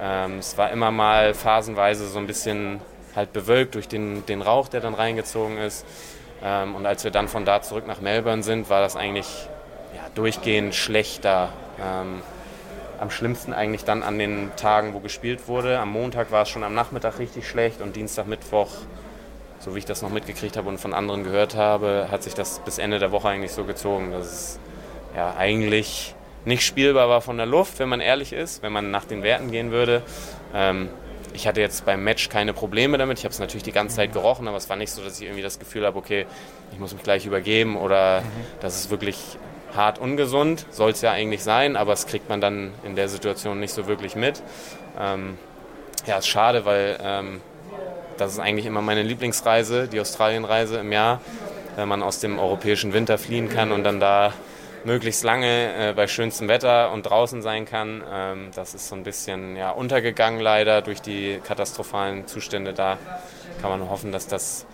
[0.00, 2.80] Ähm, es war immer mal phasenweise so ein bisschen
[3.14, 5.84] halt bewölkt durch den, den Rauch, der dann reingezogen ist.
[6.44, 9.48] Ähm, und als wir dann von da zurück nach Melbourne sind, war das eigentlich
[9.94, 11.48] ja, durchgehend schlechter.
[11.82, 12.22] Ähm,
[12.98, 15.78] am schlimmsten eigentlich dann an den Tagen, wo gespielt wurde.
[15.78, 18.70] Am Montag war es schon am Nachmittag richtig schlecht und Dienstag, Mittwoch,
[19.58, 22.60] so wie ich das noch mitgekriegt habe und von anderen gehört habe, hat sich das
[22.60, 24.58] bis Ende der Woche eigentlich so gezogen, dass es
[25.14, 29.04] ja eigentlich nicht spielbar war von der Luft, wenn man ehrlich ist, wenn man nach
[29.04, 30.02] den Werten gehen würde.
[30.54, 30.88] Ähm,
[31.34, 33.18] ich hatte jetzt beim Match keine Probleme damit.
[33.18, 35.26] Ich habe es natürlich die ganze Zeit gerochen, aber es war nicht so, dass ich
[35.26, 36.24] irgendwie das Gefühl habe, okay,
[36.72, 38.24] ich muss mich gleich übergeben oder mhm.
[38.60, 39.18] dass es wirklich
[39.76, 43.60] hart ungesund, soll es ja eigentlich sein, aber es kriegt man dann in der Situation
[43.60, 44.42] nicht so wirklich mit.
[44.98, 45.38] Ähm,
[46.06, 47.40] ja, ist schade, weil ähm,
[48.16, 51.20] das ist eigentlich immer meine Lieblingsreise, die Australienreise im Jahr,
[51.76, 54.32] wenn man aus dem europäischen Winter fliehen kann und dann da
[54.84, 58.02] möglichst lange äh, bei schönstem Wetter und draußen sein kann.
[58.10, 62.96] Ähm, das ist so ein bisschen ja, untergegangen leider durch die katastrophalen Zustände da.
[63.60, 64.64] Kann man hoffen, dass das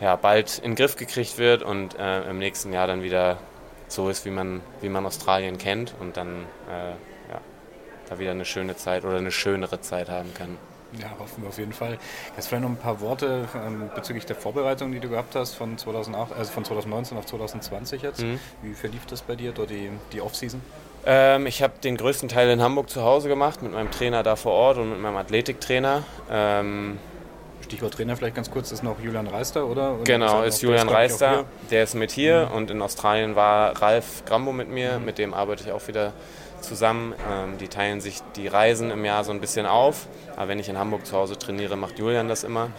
[0.00, 3.38] ja, bald in den Griff gekriegt wird und äh, im nächsten Jahr dann wieder
[3.88, 6.90] so ist, wie man, wie man Australien kennt und dann äh,
[7.30, 7.40] ja,
[8.08, 10.56] da wieder eine schöne Zeit oder eine schönere Zeit haben kann.
[11.00, 11.98] Ja, hoffen wir auf jeden Fall.
[12.36, 15.76] Jetzt vielleicht noch ein paar Worte ähm, bezüglich der Vorbereitung, die du gehabt hast von,
[15.76, 18.22] 2008, also von 2019 auf 2020 jetzt.
[18.22, 18.38] Mhm.
[18.62, 20.60] Wie verlief das bei dir, dort die, die Off-Season?
[21.06, 24.36] Ähm, ich habe den größten Teil in Hamburg zu Hause gemacht, mit meinem Trainer da
[24.36, 26.04] vor Ort und mit meinem Athletiktrainer.
[26.30, 26.98] Ähm,
[27.64, 29.94] Stichwort Trainer vielleicht ganz kurz, ist noch Julian Reister, oder?
[29.94, 32.56] oder genau, ist, ist Julian Reister, der ist mit hier mhm.
[32.56, 35.04] und in Australien war Ralf Grambo mit mir, mhm.
[35.04, 36.12] mit dem arbeite ich auch wieder
[36.60, 37.14] zusammen.
[37.30, 40.06] Ähm, die teilen sich die Reisen im Jahr so ein bisschen auf,
[40.36, 42.70] aber wenn ich in Hamburg zu Hause trainiere, macht Julian das immer.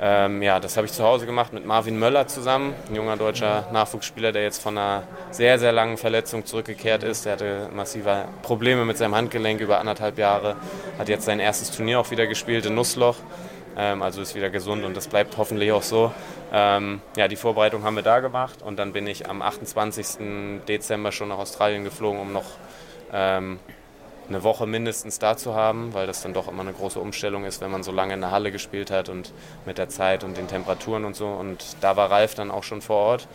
[0.00, 3.68] Ähm, ja, das habe ich zu Hause gemacht mit Marvin Möller zusammen, ein junger deutscher
[3.72, 7.24] Nachwuchsspieler, der jetzt von einer sehr, sehr langen Verletzung zurückgekehrt ist.
[7.24, 10.56] Der hatte massive Probleme mit seinem Handgelenk über anderthalb Jahre,
[10.98, 13.16] hat jetzt sein erstes Turnier auch wieder gespielt in Nussloch.
[13.76, 16.12] Ähm, also ist wieder gesund und das bleibt hoffentlich auch so.
[16.52, 20.64] Ähm, ja, die Vorbereitung haben wir da gemacht und dann bin ich am 28.
[20.68, 22.44] Dezember schon nach Australien geflogen, um noch
[23.12, 23.58] ähm,
[24.28, 27.60] eine Woche mindestens da zu haben, weil das dann doch immer eine große Umstellung ist,
[27.60, 29.32] wenn man so lange in der Halle gespielt hat und
[29.66, 31.28] mit der Zeit und den Temperaturen und so.
[31.28, 33.28] Und da war Ralf dann auch schon vor Ort.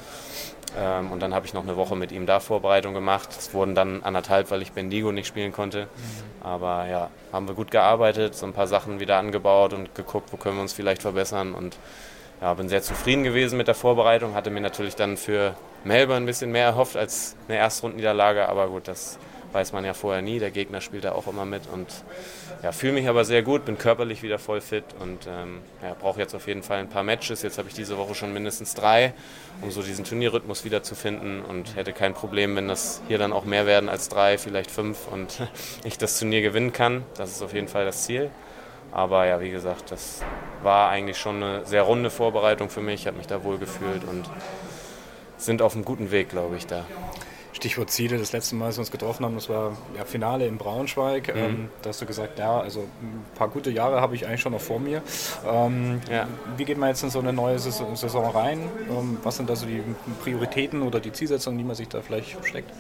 [0.76, 3.30] Ähm, und dann habe ich noch eine Woche mit ihm da Vorbereitung gemacht.
[3.38, 5.84] Es wurden dann anderthalb, weil ich Bendigo nicht spielen konnte.
[5.84, 6.46] Mhm.
[6.46, 10.38] Aber ja, haben wir gut gearbeitet, so ein paar Sachen wieder angebaut und geguckt, wo
[10.38, 11.54] können wir uns vielleicht verbessern.
[11.54, 11.78] Und
[12.42, 14.36] ja, bin sehr zufrieden gewesen mit der Vorbereitung.
[14.36, 18.48] Hatte mir natürlich dann für Melbourne ein bisschen mehr erhofft als eine Erstrundenniederlage.
[18.50, 19.18] Aber gut, das
[19.58, 20.38] weiß man ja vorher nie.
[20.38, 21.88] Der Gegner spielt da auch immer mit und
[22.62, 26.20] ja, fühle mich aber sehr gut, bin körperlich wieder voll fit und ähm, ja, brauche
[26.20, 27.42] jetzt auf jeden Fall ein paar Matches.
[27.42, 29.14] Jetzt habe ich diese Woche schon mindestens drei,
[29.64, 33.66] um so diesen Turnierrhythmus wiederzufinden und hätte kein Problem, wenn das hier dann auch mehr
[33.66, 35.42] werden als drei, vielleicht fünf und
[35.84, 37.04] ich das Turnier gewinnen kann.
[37.16, 38.30] Das ist auf jeden Fall das Ziel.
[38.92, 40.22] Aber ja, wie gesagt, das
[40.62, 43.02] war eigentlich schon eine sehr runde Vorbereitung für mich.
[43.02, 44.30] Ich habe mich da wohl gefühlt und
[45.38, 46.86] sind auf einem guten Weg, glaube ich, da.
[47.68, 50.58] Stichwort Ziele, das letzte Mal, als wir uns getroffen haben, das war ja, Finale in
[50.58, 51.36] Braunschweig.
[51.36, 51.42] Mhm.
[51.42, 54.54] Ähm, da hast du gesagt, ja, also ein paar gute Jahre habe ich eigentlich schon
[54.54, 55.02] noch vor mir.
[55.46, 56.30] Ähm, ja.
[56.56, 58.70] Wie geht man jetzt in so eine neue Saison rein?
[58.90, 59.84] Ähm, was sind da so die
[60.24, 62.72] Prioritäten oder die Zielsetzungen, die man sich da vielleicht steckt?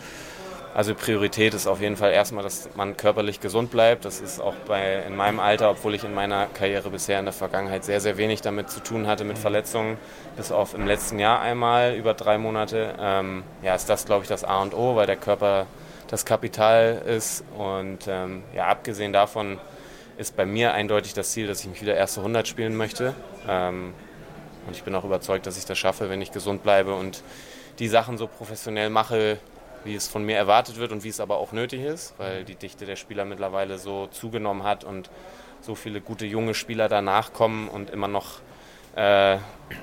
[0.77, 4.05] Also Priorität ist auf jeden Fall erstmal, dass man körperlich gesund bleibt.
[4.05, 7.33] Das ist auch bei in meinem Alter, obwohl ich in meiner Karriere bisher in der
[7.33, 9.97] Vergangenheit sehr, sehr wenig damit zu tun hatte mit Verletzungen,
[10.35, 12.93] bis auf im letzten Jahr einmal über drei Monate.
[12.99, 15.65] Ähm, ja, ist das, glaube ich, das A und O, weil der Körper
[16.09, 17.43] das Kapital ist.
[17.57, 19.57] Und ähm, ja, abgesehen davon
[20.19, 23.15] ist bei mir eindeutig das Ziel, dass ich mich wieder erste 100 spielen möchte.
[23.49, 23.95] Ähm,
[24.67, 27.23] und ich bin auch überzeugt, dass ich das schaffe, wenn ich gesund bleibe und
[27.79, 29.39] die Sachen so professionell mache,
[29.83, 32.55] wie es von mir erwartet wird und wie es aber auch nötig ist, weil die
[32.55, 35.09] Dichte der Spieler mittlerweile so zugenommen hat und
[35.61, 38.41] so viele gute junge Spieler danach kommen und immer noch
[38.95, 39.37] äh,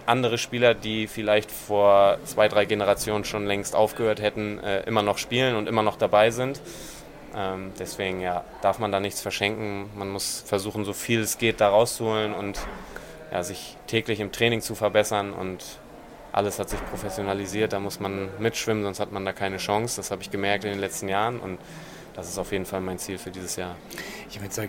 [0.07, 5.19] andere Spieler, die vielleicht vor zwei, drei Generationen schon längst aufgehört hätten, äh, immer noch
[5.19, 6.61] spielen und immer noch dabei sind.
[7.37, 9.91] Ähm, deswegen ja, darf man da nichts verschenken.
[9.97, 12.59] Man muss versuchen, so viel es geht, da rauszuholen und
[13.33, 15.65] ja, sich täglich im Training zu verbessern und
[16.35, 19.97] alles hat sich professionalisiert, da muss man mitschwimmen, sonst hat man da keine Chance.
[19.97, 21.59] Das habe ich gemerkt in den letzten Jahren und
[22.15, 23.77] das ist auf jeden Fall mein Ziel für dieses Jahr.
[24.29, 24.61] Ich habe jetzt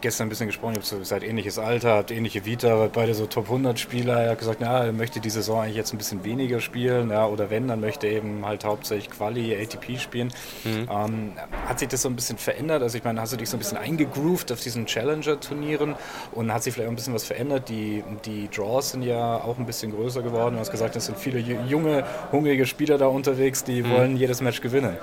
[0.00, 3.78] gestern ein bisschen gesprochen, ihr seid ähnliches Alter, habt ähnliche Vita, beide so Top 100
[3.78, 4.22] Spieler.
[4.22, 7.26] Er hat gesagt, na, er möchte die Saison eigentlich jetzt ein bisschen weniger spielen, ja,
[7.26, 10.32] oder wenn, dann möchte er eben halt hauptsächlich Quali, ATP spielen.
[10.64, 10.88] Mhm.
[10.90, 11.32] Ähm,
[11.66, 12.82] hat sich das so ein bisschen verändert?
[12.82, 15.96] Also ich meine, hast du dich so ein bisschen eingegroovt auf diesen Challenger-Turnieren
[16.32, 17.68] und hat sich vielleicht auch ein bisschen was verändert?
[17.68, 20.54] Die, die Draws sind ja auch ein bisschen größer geworden.
[20.54, 23.90] Du hast gesagt, es sind viele junge, hungrige Spieler da unterwegs, die mhm.
[23.90, 24.96] wollen jedes Match gewinnen.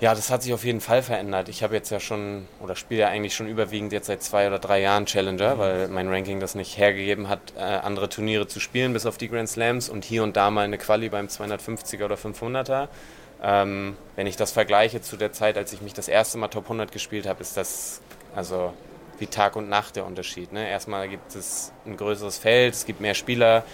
[0.00, 1.48] Ja, das hat sich auf jeden Fall verändert.
[1.48, 4.60] Ich habe jetzt ja schon oder spiele ja eigentlich schon überwiegend jetzt seit zwei oder
[4.60, 8.92] drei Jahren Challenger, weil mein Ranking das nicht hergegeben hat, äh, andere Turniere zu spielen,
[8.92, 12.14] bis auf die Grand Slams und hier und da mal eine Quali beim 250er oder
[12.14, 12.86] 500er.
[13.42, 16.64] Ähm, wenn ich das vergleiche zu der Zeit, als ich mich das erste Mal Top
[16.64, 18.00] 100 gespielt habe, ist das
[18.36, 18.72] also
[19.18, 20.52] wie Tag und Nacht der Unterschied.
[20.52, 20.68] Ne?
[20.68, 23.64] Erstmal gibt es ein größeres Feld, es gibt mehr Spieler.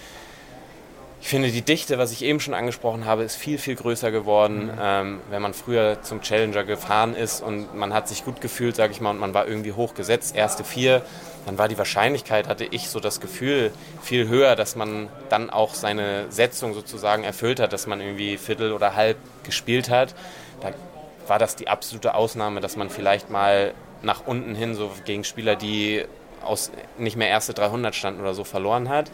[1.24, 4.66] Ich finde, die Dichte, was ich eben schon angesprochen habe, ist viel, viel größer geworden.
[4.66, 4.78] Mhm.
[4.78, 8.92] Ähm, wenn man früher zum Challenger gefahren ist und man hat sich gut gefühlt, sage
[8.92, 11.01] ich mal, und man war irgendwie hochgesetzt, erste vier,
[11.46, 13.72] dann war die Wahrscheinlichkeit, hatte ich so das Gefühl,
[14.02, 18.72] viel höher, dass man dann auch seine Setzung sozusagen erfüllt hat, dass man irgendwie Viertel
[18.72, 20.14] oder Halb gespielt hat.
[20.60, 20.74] Da
[21.26, 23.72] war das die absolute Ausnahme, dass man vielleicht mal
[24.02, 26.05] nach unten hin so gegen Spieler, die
[26.42, 29.10] aus nicht mehr erste 300 standen oder so verloren hat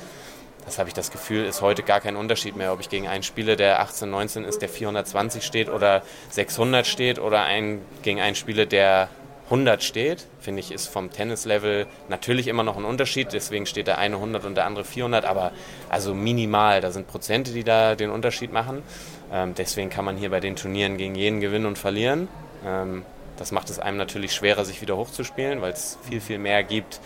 [0.64, 3.22] das habe ich das Gefühl, ist heute gar kein Unterschied mehr, ob ich gegen einen
[3.22, 8.36] spiele, der 18, 19 ist, der 420 steht oder 600 steht oder ein, gegen einen
[8.36, 9.08] spiele, der
[9.50, 10.26] 100 steht.
[10.38, 13.32] Finde ich, ist vom Tennislevel natürlich immer noch ein Unterschied.
[13.32, 15.50] Deswegen steht der eine 100 und der andere 400, aber
[15.88, 16.80] also minimal.
[16.80, 18.82] Da sind Prozente, die da den Unterschied machen.
[19.32, 22.28] Ähm, deswegen kann man hier bei den Turnieren gegen jeden gewinnen und verlieren.
[22.64, 23.04] Ähm,
[23.36, 27.00] das macht es einem natürlich schwerer, sich wieder hochzuspielen, weil es viel, viel mehr gibt,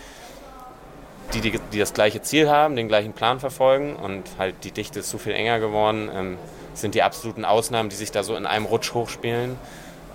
[1.33, 4.99] die, die, die, das gleiche Ziel haben, den gleichen Plan verfolgen und halt die Dichte
[4.99, 6.37] ist so viel enger geworden, ähm,
[6.73, 9.57] sind die absoluten Ausnahmen, die sich da so in einem Rutsch hochspielen.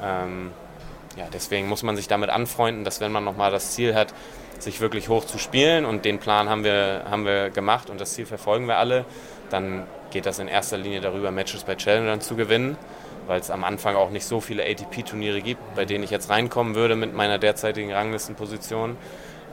[0.03, 0.51] Ähm,
[1.17, 4.15] ja, deswegen muss man sich damit anfreunden, dass wenn man nochmal das Ziel hat,
[4.59, 8.13] sich wirklich hoch zu spielen und den Plan haben wir, haben wir gemacht und das
[8.13, 9.05] Ziel verfolgen wir alle,
[9.51, 12.77] dann geht das in erster Linie darüber, Matches bei Challengern zu gewinnen,
[13.27, 16.75] weil es am Anfang auch nicht so viele ATP-Turniere gibt, bei denen ich jetzt reinkommen
[16.75, 18.97] würde mit meiner derzeitigen Ranglistenposition.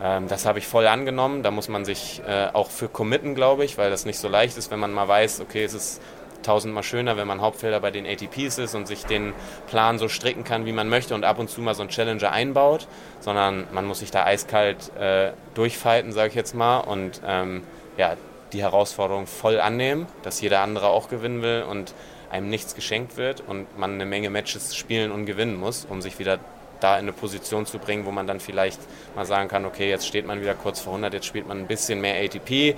[0.02, 1.44] Ähm, das habe ich voll angenommen.
[1.44, 4.57] Da muss man sich äh, auch für committen, glaube ich, weil das nicht so leicht
[4.57, 6.02] ist, wenn man mal weiß, okay, es ist
[6.44, 9.34] tausendmal schöner, wenn man Hauptfelder bei den ATPs ist und sich den
[9.68, 12.32] Plan so stricken kann, wie man möchte und ab und zu mal so einen Challenger
[12.32, 12.88] einbaut,
[13.19, 17.64] sondern man muss sich da eiskalt äh, durchfighten, sage ich jetzt mal, und ähm,
[17.98, 18.15] ja,
[18.53, 21.94] die Herausforderung voll annehmen, dass jeder andere auch gewinnen will und
[22.30, 26.19] einem nichts geschenkt wird und man eine Menge Matches spielen und gewinnen muss, um sich
[26.19, 26.40] wieder
[26.80, 28.80] da in eine Position zu bringen, wo man dann vielleicht
[29.16, 31.68] mal sagen kann, okay, jetzt steht man wieder kurz vor 100, jetzt spielt man ein
[31.68, 32.76] bisschen mehr ATP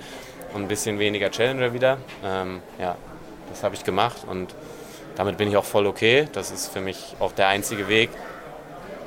[0.54, 1.98] und ein bisschen weniger Challenger wieder.
[2.24, 2.96] Ähm, ja,
[3.50, 4.54] das habe ich gemacht und
[5.16, 6.28] damit bin ich auch voll okay.
[6.32, 8.10] Das ist für mich auch der einzige Weg,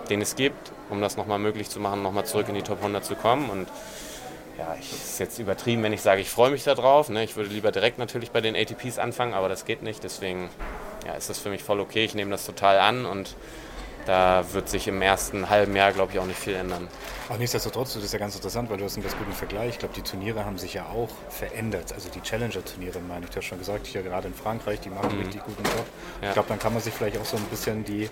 [0.10, 3.04] den es gibt, um das nochmal möglich zu machen, nochmal zurück in die Top 100
[3.04, 3.50] zu kommen.
[3.50, 3.68] Und
[4.58, 7.10] ja, ich ist jetzt übertrieben, wenn ich sage, ich freue mich darauf.
[7.10, 7.24] Ne?
[7.24, 10.04] Ich würde lieber direkt natürlich bei den ATPs anfangen, aber das geht nicht.
[10.04, 10.50] Deswegen
[11.06, 12.06] ja, ist das für mich voll okay.
[12.06, 13.36] Ich nehme das total an und
[14.06, 16.88] da wird sich im ersten halben Jahr, glaube ich, auch nicht viel ändern.
[17.30, 19.70] Auch nichtsdestotrotz, das ist ja ganz interessant, weil du hast einen ganz guten Vergleich.
[19.70, 21.94] Ich glaube, die Turniere haben sich ja auch verändert.
[21.94, 25.16] Also die Challenger-Turniere, meine ich, du hast schon gesagt, hier gerade in Frankreich, die machen
[25.16, 25.24] mhm.
[25.24, 25.86] richtig guten Job.
[26.22, 26.28] Ja.
[26.28, 28.10] Ich glaube, dann kann man sich vielleicht auch so ein bisschen die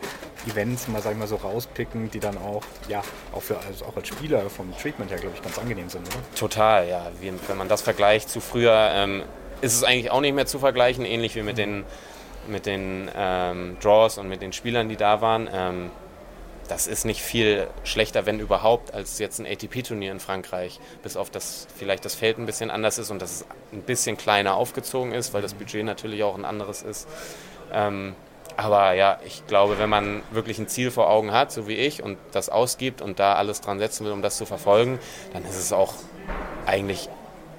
[0.50, 3.02] Events mal, sag ich mal, so rauspicken, die dann auch, ja,
[3.34, 6.18] auch, für, also auch als Spieler vom Treatment her, glaube ich, ganz angenehm sind, oder?
[6.36, 7.12] Total, ja.
[7.20, 9.24] Wenn man das vergleicht zu früher, ähm,
[9.62, 11.62] ist es eigentlich auch nicht mehr zu vergleichen, ähnlich wie mit mhm.
[11.62, 11.86] den
[12.48, 15.50] mit den ähm, Draws und mit den Spielern, die da waren.
[15.52, 15.92] Ähm,
[16.68, 20.80] das ist nicht viel schlechter, wenn überhaupt, als jetzt ein ATP-Turnier in Frankreich.
[21.04, 24.16] Bis auf das vielleicht das Feld ein bisschen anders ist und dass es ein bisschen
[24.16, 27.10] kleiner aufgezogen ist, weil das Budget natürlich auch ein anderes ist.
[27.74, 28.16] Ähm,
[28.58, 32.04] aber ja, ich glaube, wenn man wirklich ein Ziel vor Augen hat, so wie ich,
[32.04, 35.00] und das ausgibt und da alles dran setzen will, um das zu verfolgen,
[35.34, 35.94] dann ist es auch
[36.66, 37.10] eigentlich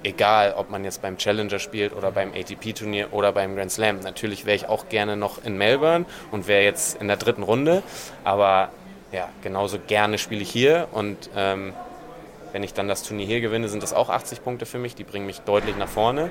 [0.03, 3.99] egal, ob man jetzt beim Challenger spielt oder beim ATP-Turnier oder beim Grand Slam.
[3.99, 7.83] Natürlich wäre ich auch gerne noch in Melbourne und wäre jetzt in der dritten Runde,
[8.23, 8.69] aber
[9.11, 11.73] ja, genauso gerne spiele ich hier und ähm,
[12.51, 15.03] wenn ich dann das Turnier hier gewinne, sind das auch 80 Punkte für mich, die
[15.03, 16.29] bringen mich deutlich nach vorne.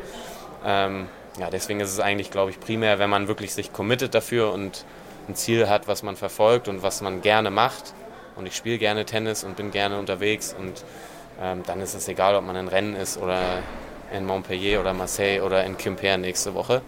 [0.65, 1.09] Ähm,
[1.39, 4.85] ja, deswegen ist es eigentlich, glaube ich, primär, wenn man wirklich sich committet dafür und
[5.29, 7.95] ein Ziel hat, was man verfolgt und was man gerne macht.
[8.37, 10.85] Und ich spiele gerne Tennis und bin gerne unterwegs und
[11.67, 13.41] dann ist es egal, ob man in Rennen ist oder
[14.13, 16.83] in Montpellier oder Marseille oder in Quimper nächste Woche.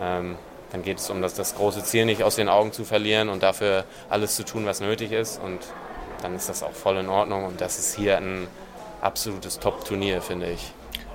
[0.00, 0.36] Ähm,
[0.72, 3.42] dann geht es um das, das große Ziel nicht aus den Augen zu verlieren und
[3.42, 5.40] dafür alles zu tun, was nötig ist.
[5.42, 5.58] Und
[6.22, 7.44] dann ist das auch voll in Ordnung.
[7.44, 8.46] Und das ist hier ein
[9.00, 10.72] absolutes Top-Turnier, finde ich.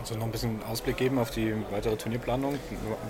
[0.07, 2.59] Du noch ein bisschen Ausblick geben auf die weitere Turnierplanung,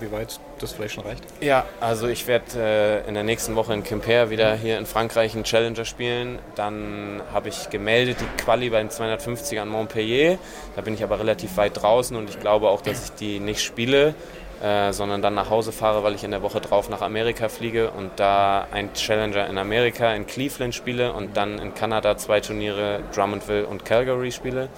[0.00, 1.22] wie weit das vielleicht schon reicht?
[1.40, 5.34] Ja, also ich werde äh, in der nächsten Woche in Quimper wieder hier in Frankreich
[5.34, 6.38] einen Challenger spielen.
[6.54, 10.38] Dann habe ich gemeldet die Quali beim 250 an Montpellier.
[10.74, 13.62] Da bin ich aber relativ weit draußen und ich glaube auch, dass ich die nicht
[13.62, 14.14] spiele.
[14.62, 17.90] Äh, sondern dann nach Hause fahre, weil ich in der Woche drauf nach Amerika fliege
[17.90, 23.00] und da ein Challenger in Amerika in Cleveland spiele und dann in Kanada zwei Turniere
[23.14, 24.70] Drummondville und Calgary spiele.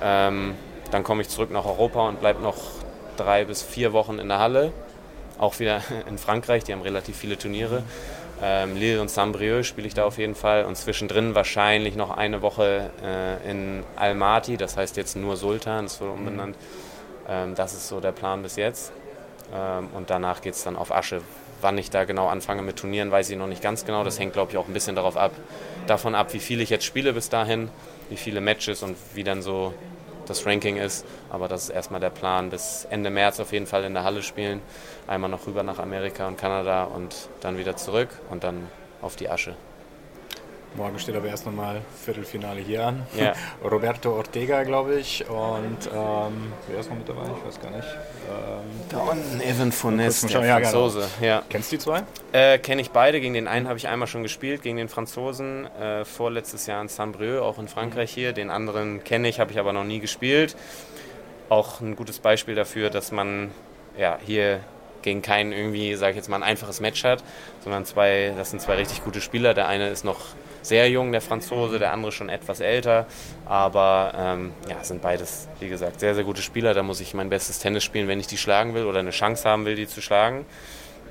[0.00, 0.54] Ähm,
[0.90, 2.56] dann komme ich zurück nach Europa und bleibe noch
[3.16, 4.72] drei bis vier Wochen in der Halle.
[5.38, 7.82] Auch wieder in Frankreich, die haben relativ viele Turniere.
[8.42, 12.40] Ähm, Lille und Saint-Brieuc spiele ich da auf jeden Fall und zwischendrin wahrscheinlich noch eine
[12.40, 16.56] Woche äh, in Almaty, das heißt jetzt nur Sultan, das wurde umbenannt.
[17.28, 18.92] Ähm, das ist so der Plan bis jetzt.
[19.54, 21.20] Ähm, und danach geht es dann auf Asche.
[21.60, 24.04] Wann ich da genau anfange mit Turnieren, weiß ich noch nicht ganz genau.
[24.04, 25.32] Das hängt, glaube ich, auch ein bisschen darauf ab,
[25.86, 27.68] davon ab, wie viel ich jetzt spiele bis dahin,
[28.08, 29.74] wie viele Matches und wie dann so
[30.30, 31.04] das Ranking ist.
[31.28, 34.22] Aber das ist erstmal der Plan, bis Ende März auf jeden Fall in der Halle
[34.22, 34.62] spielen.
[35.06, 38.68] Einmal noch rüber nach Amerika und Kanada und dann wieder zurück und dann
[39.02, 39.54] auf die Asche.
[40.76, 43.02] Morgen steht aber erst nochmal Viertelfinale hier an.
[43.18, 43.32] Ja.
[43.68, 45.28] Roberto Ortega, glaube ich.
[45.28, 47.22] Und ähm, wer ist noch mit dabei?
[47.22, 47.88] Ich weiß gar nicht.
[48.28, 50.44] Ähm, Da unten Evan Fournes, der.
[50.44, 50.70] Ja, genau.
[50.70, 51.08] Franzose.
[51.20, 51.42] Ja.
[51.48, 52.02] Kennst du die zwei?
[52.32, 53.20] Äh, Kenne ich beide.
[53.20, 55.66] Gegen den einen habe ich einmal schon gespielt, gegen den Franzosen.
[55.66, 58.32] Äh, vorletztes Jahr in Saint-Brieuc, auch in Frankreich hier.
[58.32, 60.56] Den anderen kenne ich, habe ich aber noch nie gespielt.
[61.48, 63.50] Auch ein gutes Beispiel dafür, dass man
[63.98, 64.60] ja, hier
[65.02, 67.24] gegen keinen irgendwie, sage ich jetzt mal, ein einfaches Match hat,
[67.64, 69.52] sondern zwei, das sind zwei richtig gute Spieler.
[69.54, 70.20] Der eine ist noch
[70.62, 73.06] sehr jung, der Franzose, der andere schon etwas älter.
[73.46, 76.74] Aber ähm, ja, sind beides, wie gesagt, sehr, sehr gute Spieler.
[76.74, 79.48] Da muss ich mein bestes Tennis spielen, wenn ich die schlagen will oder eine Chance
[79.48, 80.44] haben will, die zu schlagen.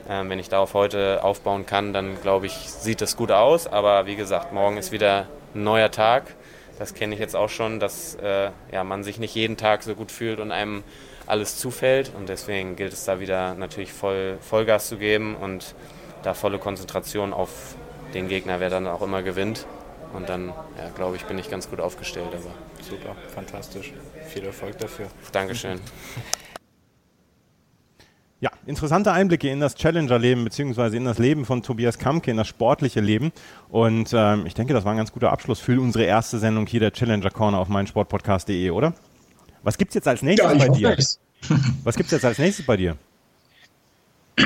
[0.09, 3.67] Ähm, wenn ich darauf heute aufbauen kann, dann glaube ich, sieht das gut aus.
[3.67, 6.35] Aber wie gesagt, morgen ist wieder ein neuer Tag.
[6.77, 9.95] Das kenne ich jetzt auch schon, dass äh, ja, man sich nicht jeden Tag so
[9.95, 10.83] gut fühlt und einem
[11.27, 12.11] alles zufällt.
[12.15, 15.75] Und deswegen gilt es da wieder natürlich voll, Vollgas zu geben und
[16.23, 17.75] da volle Konzentration auf
[18.13, 19.65] den Gegner, wer dann auch immer gewinnt.
[20.13, 22.29] Und dann, ja, glaube ich, bin ich ganz gut aufgestellt.
[22.33, 23.93] Aber Super, fantastisch.
[24.27, 25.07] Viel Erfolg dafür.
[25.31, 25.79] Dankeschön.
[28.41, 32.47] Ja, interessante Einblicke in das Challenger-Leben beziehungsweise in das Leben von Tobias Kamke, in das
[32.47, 33.33] sportliche Leben.
[33.67, 36.79] Und ähm, ich denke, das war ein ganz guter Abschluss für unsere erste Sendung hier
[36.79, 38.93] der Challenger Corner auf meinsportpodcast.de, oder?
[39.63, 40.95] Was gibt's jetzt als nächstes Ja, ich bei dir?
[40.97, 41.19] es.
[41.83, 42.95] Was gibt's jetzt als nächstes bei dir?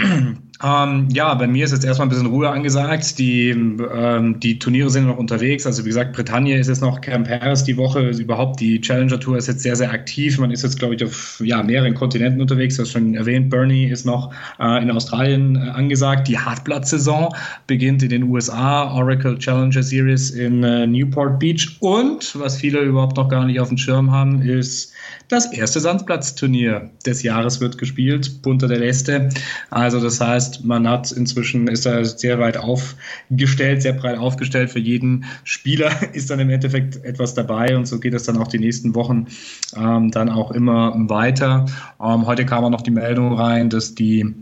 [0.62, 3.18] Ähm, ja, bei mir ist jetzt erstmal ein bisschen Ruhe angesagt.
[3.18, 5.66] Die, ähm, die Turniere sind noch unterwegs.
[5.66, 8.00] Also wie gesagt, Bretagne ist jetzt noch Camp Harris die Woche.
[8.00, 10.38] Also überhaupt die Challenger Tour ist jetzt sehr, sehr aktiv.
[10.38, 12.76] Man ist jetzt, glaube ich, auf ja, mehreren Kontinenten unterwegs.
[12.76, 16.28] Du hast schon erwähnt, Bernie ist noch äh, in Australien äh, angesagt.
[16.28, 17.36] Die Hartblatt-Saison
[17.66, 18.94] beginnt in den USA.
[18.94, 21.78] Oracle Challenger Series in äh, Newport Beach.
[21.80, 24.94] Und, was viele überhaupt noch gar nicht auf dem Schirm haben, ist
[25.30, 29.30] das erste Sandplatzturnier des Jahres wird gespielt, Punta del Este.
[29.72, 34.72] Also das heißt, man hat inzwischen, ist da sehr weit aufgestellt, sehr breit aufgestellt.
[34.72, 38.48] Für jeden Spieler ist dann im Endeffekt etwas dabei und so geht es dann auch
[38.48, 39.28] die nächsten Wochen
[39.76, 41.66] ähm, dann auch immer weiter.
[42.02, 44.34] Ähm, heute kam auch noch die Meldung rein, dass die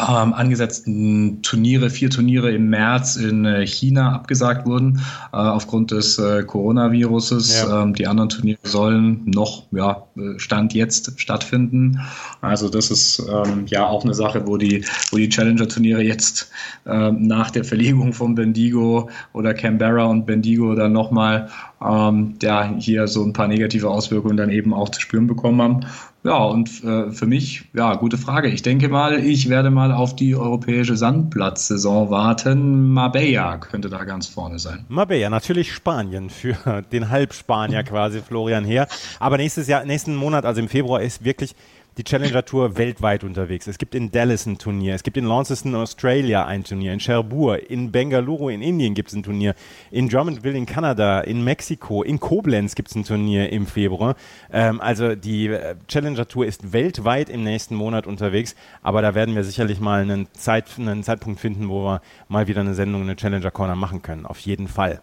[0.00, 5.00] ähm, angesetzten Turniere, vier Turniere im März in äh, China abgesagt wurden
[5.32, 7.62] äh, aufgrund des äh, Coronaviruses.
[7.62, 7.82] Ja.
[7.82, 12.00] Ähm, die anderen Turniere sollen noch, ja, äh, Stand jetzt stattfinden.
[12.40, 16.50] Also das ist ähm, ja auch eine Sache, wo die, wo die Challenger-Turniere jetzt
[16.86, 21.48] ähm, nach der Verlegung von Bendigo oder Canberra und Bendigo dann nochmal
[21.84, 25.80] ähm, ja, hier so ein paar negative Auswirkungen dann eben auch zu spüren bekommen haben.
[26.28, 28.48] Ja, und äh, für mich, ja, gute Frage.
[28.48, 32.92] Ich denke mal, ich werde mal auf die europäische Sandplatzsaison warten.
[32.92, 34.84] Marbella könnte da ganz vorne sein.
[34.88, 38.88] Marbella, natürlich Spanien für den Halbspanier quasi, Florian Heer.
[39.20, 41.54] Aber nächstes Jahr, nächsten Monat, also im Februar, ist wirklich
[41.98, 43.66] die Challenger Tour weltweit unterwegs.
[43.66, 47.60] Es gibt in Dallas ein Turnier, es gibt in Launceston, Australia ein Turnier, in Cherbourg,
[47.68, 49.54] in Bengaluru in Indien gibt es ein Turnier,
[49.90, 54.14] in Drummondville in Kanada, in Mexiko, in Koblenz gibt es ein Turnier im Februar.
[54.52, 59.34] Ähm, also die äh, Challenger Tour ist weltweit im nächsten Monat unterwegs, aber da werden
[59.34, 63.16] wir sicherlich mal einen, Zeit, einen Zeitpunkt finden, wo wir mal wieder eine Sendung, eine
[63.16, 64.24] Challenger Corner machen können.
[64.24, 65.02] Auf jeden Fall.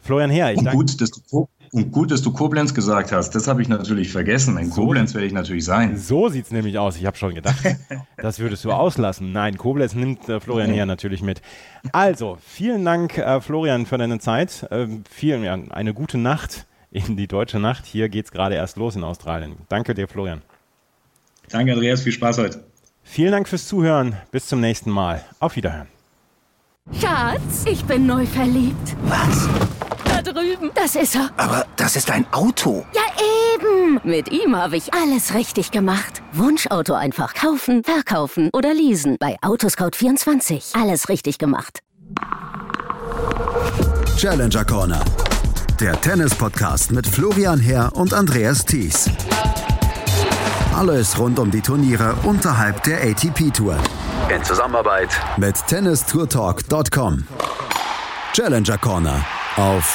[0.00, 0.78] Florian Heer, ich Und danke.
[0.78, 3.30] gut, dass du, und gut, dass du Koblenz gesagt hast.
[3.34, 4.58] Das habe ich natürlich vergessen.
[4.58, 5.96] In Koblenz werde ich natürlich sein.
[5.96, 6.96] So sieht's nämlich aus.
[6.96, 7.62] Ich habe schon gedacht,
[8.16, 9.32] das würdest du auslassen.
[9.32, 11.42] Nein, Koblenz nimmt äh, Florian her natürlich mit.
[11.92, 14.66] Also, vielen Dank, äh, Florian, für deine Zeit.
[14.70, 17.86] Ähm, vielen, ja, eine gute Nacht in die deutsche Nacht.
[17.86, 19.56] Hier geht's gerade erst los in Australien.
[19.68, 20.42] Danke dir, Florian.
[21.50, 22.02] Danke, Andreas.
[22.02, 22.64] Viel Spaß heute.
[23.02, 24.16] Vielen Dank fürs Zuhören.
[24.30, 25.24] Bis zum nächsten Mal.
[25.38, 25.88] Auf Wiederhören.
[26.92, 28.96] Schatz, ich bin neu verliebt.
[29.04, 29.48] Was?
[30.32, 30.70] Drüben.
[30.74, 31.30] Das ist er.
[31.36, 32.84] Aber das ist ein Auto.
[32.94, 33.02] Ja,
[33.54, 34.00] eben.
[34.04, 36.22] Mit ihm habe ich alles richtig gemacht.
[36.32, 39.16] Wunschauto einfach kaufen, verkaufen oder leasen.
[39.18, 40.80] Bei Autoscout24.
[40.80, 41.80] Alles richtig gemacht.
[44.16, 45.04] Challenger Corner.
[45.80, 49.10] Der Tennis-Podcast mit Florian Herr und Andreas Thies.
[50.74, 53.76] Alles rund um die Turniere unterhalb der ATP-Tour.
[54.34, 57.26] In Zusammenarbeit mit tennistourtalk.com.
[58.32, 59.24] Challenger Corner
[59.56, 59.94] auf